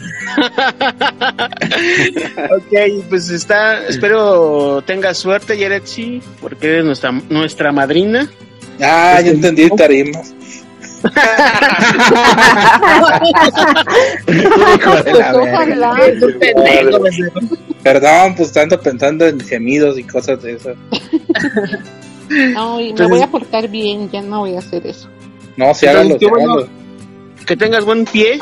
Ok, 2.51 3.05
pues 3.09 3.31
está, 3.31 3.87
espero 3.87 4.83
tengas 4.83 5.17
suerte, 5.19 5.57
Yeretsi, 5.57 6.21
porque 6.41 6.67
eres 6.69 6.85
nuestra, 6.85 7.13
nuestra 7.31 7.73
madrina. 7.73 8.29
Ah, 8.81 9.21
ya 9.21 9.31
entendí, 9.31 9.71
tarimas. 9.71 10.35
Pues. 11.03 11.03
Perdón, 17.83 18.35
pues 18.37 18.53
tanto 18.53 18.81
pensando 18.81 19.27
en 19.27 19.41
gemidos 19.41 19.99
y 19.99 20.05
cosas 20.05 20.41
de 20.43 20.53
esas. 20.53 20.77
No, 22.29 22.81
y 22.81 22.93
me 22.95 23.07
voy 23.09 23.21
a 23.21 23.27
portar 23.31 23.69
bien, 23.69 24.11
ya 24.11 24.23
no 24.23 24.41
voy 24.41 24.55
a 24.55 24.61
hacer 24.61 24.87
eso. 24.87 25.09
No, 25.57 25.75
si 25.75 25.87
háganlo, 25.87 26.17
bueno. 26.19 26.37
háganlo. 26.53 26.69
Que 27.47 27.57
tengas 27.57 27.85
buen 27.85 28.05
pie 28.05 28.39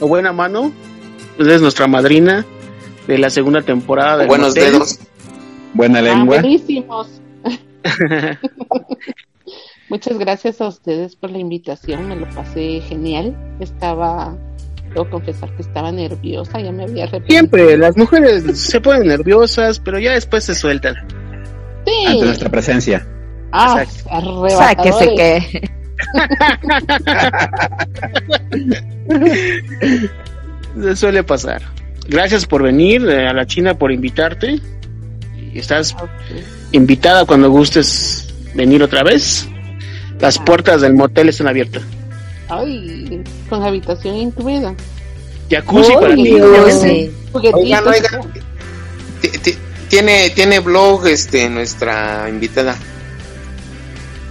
o 0.00 0.08
buena 0.08 0.32
mano. 0.32 0.72
Pues 1.36 1.48
eres 1.48 1.62
nuestra 1.62 1.86
madrina 1.86 2.44
de 3.06 3.18
la 3.18 3.30
segunda 3.30 3.62
temporada 3.62 4.18
de 4.18 4.26
Buenos 4.26 4.54
dedos. 4.54 4.98
Buena 5.74 6.00
Ah, 6.00 6.02
lengua. 6.02 6.40
buenísimos. 6.40 7.08
Muchas 9.88 10.18
gracias 10.18 10.60
a 10.60 10.68
ustedes 10.68 11.16
por 11.16 11.30
la 11.30 11.38
invitación, 11.38 12.08
me 12.08 12.16
lo 12.16 12.28
pasé 12.30 12.80
genial. 12.88 13.36
Estaba, 13.60 14.34
debo 14.88 15.08
confesar 15.10 15.54
que 15.56 15.62
estaba 15.62 15.92
nerviosa, 15.92 16.60
ya 16.60 16.72
me 16.72 16.84
había 16.84 17.04
arrepentido. 17.04 17.38
Siempre, 17.40 17.76
las 17.76 17.96
mujeres 17.96 18.58
se 18.58 18.80
ponen 18.80 19.08
nerviosas, 19.08 19.80
pero 19.80 19.98
ya 19.98 20.12
después 20.12 20.44
se 20.44 20.54
sueltan. 20.54 20.94
Ante 22.06 22.24
nuestra 22.24 22.48
presencia. 22.48 23.06
ah, 23.52 23.84
Sáquese 23.84 24.08
arrebatadores. 24.10 25.08
que. 25.16 25.70
Suele 30.96 31.22
pasar. 31.22 31.62
Gracias 32.08 32.46
por 32.46 32.62
venir 32.62 33.06
eh, 33.08 33.28
a 33.28 33.32
la 33.32 33.46
China, 33.46 33.74
por 33.74 33.92
invitarte. 33.92 34.60
Y 35.52 35.58
estás 35.58 35.94
invitada 36.72 37.24
cuando 37.26 37.50
gustes 37.50 38.32
venir 38.54 38.82
otra 38.82 39.02
vez. 39.02 39.46
Las 40.18 40.38
puertas 40.38 40.80
del 40.80 40.94
motel 40.94 41.28
están 41.28 41.48
abiertas. 41.48 41.82
Ay, 42.48 43.22
con 43.48 43.62
habitación 43.62 44.16
incluida. 44.16 44.74
Jacuzzi 45.50 45.92
para 45.94 46.14
Uy, 46.14 46.22
ti. 46.22 46.30
Sí. 46.80 47.10
Juguetitos. 47.32 47.62
Oigan, 47.62 47.88
oigan. 47.88 48.20
Ti- 49.92 49.96
ti- 49.98 50.02
Tiene, 50.02 50.30
tiene 50.30 50.60
blog 50.60 51.06
este 51.06 51.48
nuestra 51.50 52.26
invitada. 52.28 52.76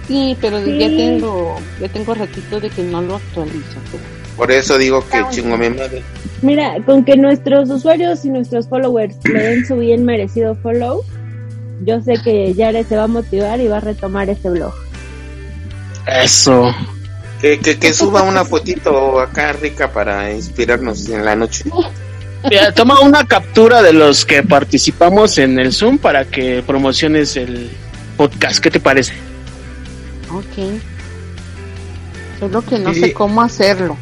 Sí, 0.08 0.36
pero 0.40 0.62
Sí. 0.64 0.78
ya 0.78 0.88
tengo, 0.88 1.56
ya 1.80 1.88
tengo 1.88 2.14
ratito 2.14 2.58
de 2.60 2.68
que 2.68 2.82
no 2.82 3.00
lo 3.00 3.16
actualizo. 3.16 3.78
Por 4.36 4.50
eso 4.50 4.76
digo 4.76 5.04
que 5.08 5.22
chingo 5.30 5.54
a 5.54 5.58
mi 5.58 5.70
madre. 5.70 6.02
Mira, 6.42 6.74
con 6.84 7.04
que 7.04 7.16
nuestros 7.16 7.70
usuarios 7.70 8.24
y 8.24 8.30
nuestros 8.30 8.68
followers 8.68 9.16
le 9.24 9.40
den 9.40 9.64
su 9.66 9.76
bien 9.76 10.04
merecido 10.04 10.56
follow, 10.56 11.04
yo 11.84 12.00
sé 12.02 12.14
que 12.24 12.52
Yare 12.54 12.82
se 12.84 12.96
va 12.96 13.04
a 13.04 13.08
motivar 13.08 13.60
y 13.60 13.68
va 13.68 13.76
a 13.76 13.80
retomar 13.80 14.28
este 14.30 14.50
blog. 14.50 14.72
Eso. 16.06 16.74
Que, 17.40 17.58
que, 17.60 17.78
que 17.78 17.92
suba 17.92 18.22
una 18.22 18.44
fotito 18.44 19.20
acá 19.20 19.52
rica 19.52 19.92
para 19.92 20.32
inspirarnos 20.32 21.08
en 21.08 21.24
la 21.24 21.36
noche. 21.36 21.64
Mira, 22.48 22.72
toma 22.72 23.00
una 23.00 23.24
captura 23.26 23.82
de 23.82 23.92
los 23.92 24.24
que 24.24 24.42
participamos 24.42 25.38
en 25.38 25.58
el 25.58 25.72
Zoom 25.72 25.98
para 25.98 26.24
que 26.24 26.62
promociones 26.66 27.36
el 27.36 27.70
podcast. 28.16 28.58
¿Qué 28.58 28.70
te 28.70 28.80
parece? 28.80 29.12
Ok. 30.30 30.80
Solo 32.40 32.62
que 32.62 32.78
no 32.78 32.92
Sí. 32.92 33.00
sé 33.00 33.12
cómo 33.12 33.42
hacerlo. 33.42 33.96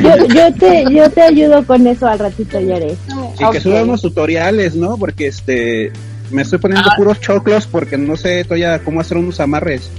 Yo, 0.00 0.26
yo 0.28 0.52
te 0.54 0.84
yo 0.90 1.10
te 1.10 1.20
ayudo 1.22 1.66
con 1.66 1.86
eso 1.86 2.06
al 2.06 2.18
ratito, 2.18 2.58
Yare. 2.60 2.96
Y 3.38 3.50
que 3.50 3.60
suba 3.60 3.82
unos 3.82 4.00
tutoriales, 4.00 4.74
¿no? 4.74 4.96
Porque 4.96 5.26
este 5.26 5.92
me 6.30 6.42
estoy 6.42 6.58
poniendo 6.58 6.88
Ah. 6.90 6.94
puros 6.96 7.20
choclos 7.20 7.66
porque 7.66 7.98
no 7.98 8.16
sé 8.16 8.44
todavía 8.44 8.78
cómo 8.78 9.00
hacer 9.00 9.18
unos 9.18 9.38
amarres. 9.40 9.90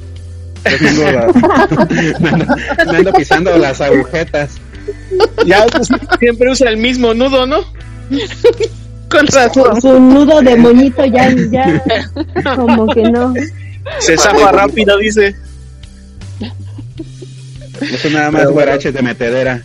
Me 0.64 0.88
ando, 0.90 1.04
me 2.22 2.30
ando- 2.32 2.56
me 2.92 2.98
ando 2.98 3.14
pisando 3.14 3.56
las 3.58 3.82
agujetas. 3.82 4.52
Ya 5.46 5.66
pues, 5.68 5.88
siempre 6.20 6.52
usa 6.52 6.70
el 6.70 6.78
mismo 6.78 7.14
nudo, 7.14 7.46
¿no? 7.46 7.58
Con 9.10 9.28
Su, 9.28 9.38
razón. 9.38 9.82
su 9.82 10.00
nudo 10.00 10.42
de 10.42 10.56
moñito 10.56 11.06
ya, 11.06 11.30
ya 11.52 11.82
como 12.56 12.88
que 12.88 13.04
no. 13.04 13.34
Se 14.00 14.18
zafa 14.18 14.52
rápido, 14.52 14.98
dice. 14.98 15.36
Eso 17.82 18.10
nada 18.10 18.32
más 18.32 18.48
guarache 18.50 18.92
de 18.92 19.02
metedera. 19.02 19.62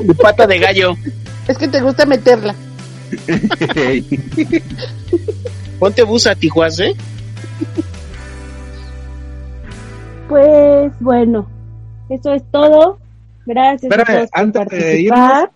De 0.00 0.14
pata 0.22 0.46
de 0.46 0.58
gallo. 0.58 0.94
Es 1.48 1.56
que 1.58 1.68
te 1.68 1.80
gusta 1.80 2.04
meterla. 2.06 2.54
Ponte 5.78 6.02
busa, 6.02 6.34
Tijuas, 6.34 6.80
¿eh? 6.80 6.94
Pues 10.28 10.92
bueno, 11.00 11.48
eso 12.10 12.32
es 12.32 12.42
todo. 12.50 12.98
Gracias 13.46 13.84
Espérame, 13.84 14.08
a 14.08 14.12
todos 14.16 14.30
por 14.30 14.40
antes 14.40 14.66
de 14.66 14.68
participar. 14.68 15.50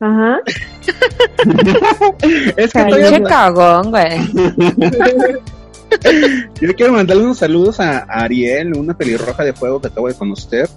Ajá. 0.00 0.40
es 2.56 2.72
que 2.72 2.84
Pinche 2.84 3.22
cagón, 3.24 3.90
güey. 3.90 4.18
yo 6.60 6.74
quiero 6.74 6.92
mandarle 6.92 7.24
unos 7.24 7.38
saludos 7.38 7.80
a 7.80 7.98
Ariel, 8.08 8.76
una 8.76 8.96
pelirroja 8.96 9.44
de 9.44 9.52
fuego 9.52 9.80
que 9.80 9.88
acabo 9.88 10.08
de 10.08 10.14
conocer. 10.14 10.68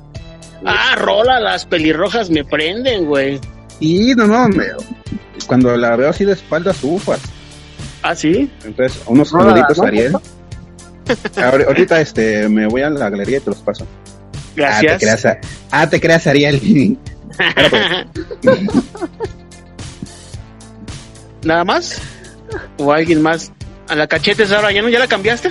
Ah, 0.66 0.96
rola, 0.98 1.40
las 1.40 1.66
pelirrojas 1.66 2.30
me 2.30 2.44
prenden, 2.44 3.06
güey. 3.06 3.40
Y 3.80 4.14
no, 4.16 4.28
no, 4.28 4.50
me- 4.50 4.66
cuando 5.46 5.76
la 5.78 5.96
veo 5.96 6.10
así 6.10 6.26
de 6.26 6.34
espaldas, 6.34 6.84
ufas. 6.84 7.22
Ah, 8.02 8.16
sí. 8.16 8.52
Entonces, 8.66 9.02
unos 9.08 9.32
Rola, 9.32 9.52
saluditos 9.52 9.80
Ariel. 9.80 10.14
Ahorita 11.68 12.02
este, 12.02 12.50
me 12.50 12.68
voy 12.68 12.82
a 12.82 12.90
la 12.90 13.10
galería 13.10 13.38
y 13.38 13.42
te 13.42 13.50
los 13.52 13.60
paso. 13.60 13.86
Ah, 14.60 14.80
te 14.80 14.88
Gracias. 14.88 15.00
creas, 15.00 15.26
a- 15.26 15.40
ah, 15.72 15.90
te 15.90 16.00
creas 16.02 16.28
Ariel. 16.28 16.98
¿Nada 21.44 21.64
más? 21.64 22.00
¿O 22.78 22.92
alguien 22.92 23.22
más? 23.22 23.52
¿A 23.88 23.96
la 23.96 24.08
cachetes 24.08 24.52
ahora 24.52 24.72
ya 24.72 24.82
no? 24.82 24.90
¿Ya 24.90 25.00
la 25.00 25.08
cambiaste? 25.08 25.50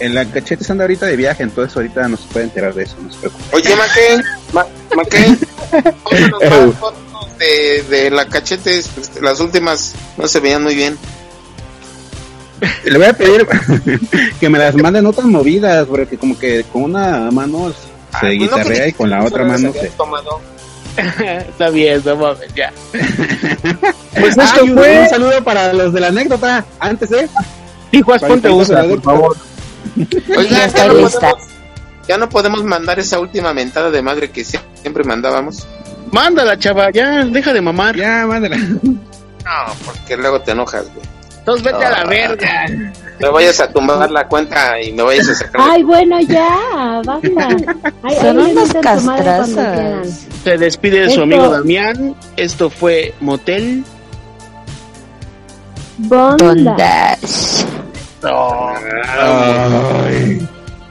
en 0.00 0.14
la 0.14 0.24
cachete 0.26 0.64
anda 0.70 0.84
ahorita 0.84 1.06
de 1.06 1.16
viaje, 1.16 1.42
entonces 1.42 1.74
ahorita 1.76 2.06
no 2.06 2.16
se 2.16 2.22
puede 2.28 2.44
enterar 2.44 2.72
de 2.72 2.84
eso, 2.84 2.94
no 3.02 3.12
se 3.12 3.18
preocupe. 3.18 3.44
Oye, 3.56 3.74
Maquén, 3.74 4.22
Ma 4.52 4.64
más 4.94 6.74
fotos 6.78 7.38
de, 7.40 7.82
de 7.90 8.08
la 8.12 8.26
cachete. 8.28 8.78
este, 8.78 9.20
Las 9.20 9.40
últimas 9.40 9.96
no 10.16 10.28
se 10.28 10.38
veían 10.38 10.62
muy 10.62 10.76
bien. 10.76 10.96
Le 12.84 12.98
voy 12.98 13.06
a 13.06 13.12
pedir 13.12 13.46
que 14.40 14.48
me 14.48 14.58
las 14.58 14.74
manden 14.74 15.06
otras 15.06 15.26
movidas, 15.26 15.86
porque 15.86 16.16
como 16.18 16.38
que 16.38 16.64
con 16.72 16.82
una 16.84 17.30
mano 17.30 17.70
se 17.70 17.76
pues 18.20 18.22
no 18.22 18.30
guitarrea 18.30 18.88
y 18.88 18.92
con 18.92 19.10
la 19.10 19.24
otra 19.24 19.44
mano 19.44 19.72
se... 19.72 19.88
tomado. 19.90 20.40
Está 20.96 21.70
bien, 21.70 22.02
no 22.04 22.16
mames, 22.16 22.52
ya. 22.54 22.72
Pues 24.18 24.30
esto 24.36 24.42
esto 24.42 24.66
fue- 24.66 24.74
fue 24.74 24.98
un 25.02 25.08
saludo 25.08 25.44
para 25.44 25.72
los 25.72 25.92
de 25.92 26.00
la 26.00 26.08
anécdota. 26.08 26.64
Antes, 26.80 27.12
¿eh? 27.12 27.28
Hijuas, 27.92 28.20
Para 28.20 28.32
ponte 28.32 28.50
usa, 28.50 28.82
por 28.84 29.02
favor. 29.02 29.36
Oiga, 30.36 30.66
Ya 30.66 30.86
no 30.88 30.94
lista. 30.94 31.20
podemos, 31.20 31.48
ya 32.08 32.18
no 32.18 32.28
podemos 32.28 32.64
mandar 32.64 32.98
esa 32.98 33.20
última 33.20 33.54
mentada 33.54 33.90
de 33.92 34.02
madre 34.02 34.30
que 34.30 34.42
sie- 34.44 34.60
siempre 34.82 35.04
mandábamos. 35.04 35.66
Mándala, 36.10 36.58
chava, 36.58 36.90
ya, 36.90 37.24
deja 37.26 37.52
de 37.52 37.60
mamar. 37.60 37.94
Ya, 37.94 38.26
mándala. 38.26 38.56
No, 38.56 39.74
porque 39.84 40.16
luego 40.16 40.40
te 40.40 40.50
enojas, 40.52 40.86
güey. 40.94 41.06
Entonces 41.48 41.72
vete 41.72 41.84
a 41.86 41.90
la 41.90 42.04
verga. 42.04 42.66
Me 43.20 43.28
vayas 43.30 43.58
a 43.58 43.72
tumbar 43.72 44.10
la 44.10 44.28
cuenta 44.28 44.80
y 44.80 44.92
me 44.92 45.02
vayas 45.02 45.28
a 45.28 45.34
sacar. 45.34 45.60
Ay, 45.60 45.82
bueno, 45.82 46.20
ya, 46.20 47.02
basta. 47.04 47.48
Ay, 48.04 48.16
Son 48.20 48.38
ay, 48.38 48.52
unas 48.52 48.72
castrazas. 48.74 50.26
Se 50.44 50.56
despide 50.56 51.00
de 51.00 51.10
su 51.10 51.22
amigo 51.22 51.48
Damián. 51.48 52.14
Esto 52.36 52.70
fue 52.70 53.12
Motel. 53.18 53.82
Bonda. 55.96 56.44
Bondage. 56.44 57.66
Ay. 59.16 60.48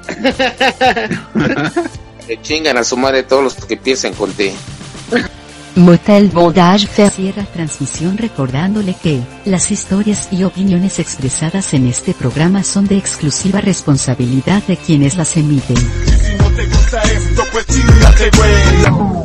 Que 2.27 2.41
chingan 2.41 2.75
a 2.75 2.83
su 2.83 2.97
madre 2.97 3.23
todos 3.23 3.41
los 3.41 3.55
que 3.55 3.77
piensen 3.77 4.13
con 4.13 4.33
T. 4.33 4.53
Motel 5.77 6.29
Bondage 6.29 6.87
cierra 7.11 7.43
transmisión 7.43 8.17
recordándole 8.17 8.95
que 8.95 9.21
las 9.45 9.69
historias 9.71 10.27
y 10.31 10.43
opiniones 10.43 10.97
expresadas 10.97 11.73
en 11.75 11.87
este 11.87 12.15
programa 12.15 12.63
son 12.63 12.87
de 12.87 12.97
exclusiva 12.97 13.61
responsabilidad 13.61 14.63
de 14.63 14.75
quienes 14.75 15.15
las 15.15 15.37
emiten. 15.37 15.77
Pues. 17.51 19.07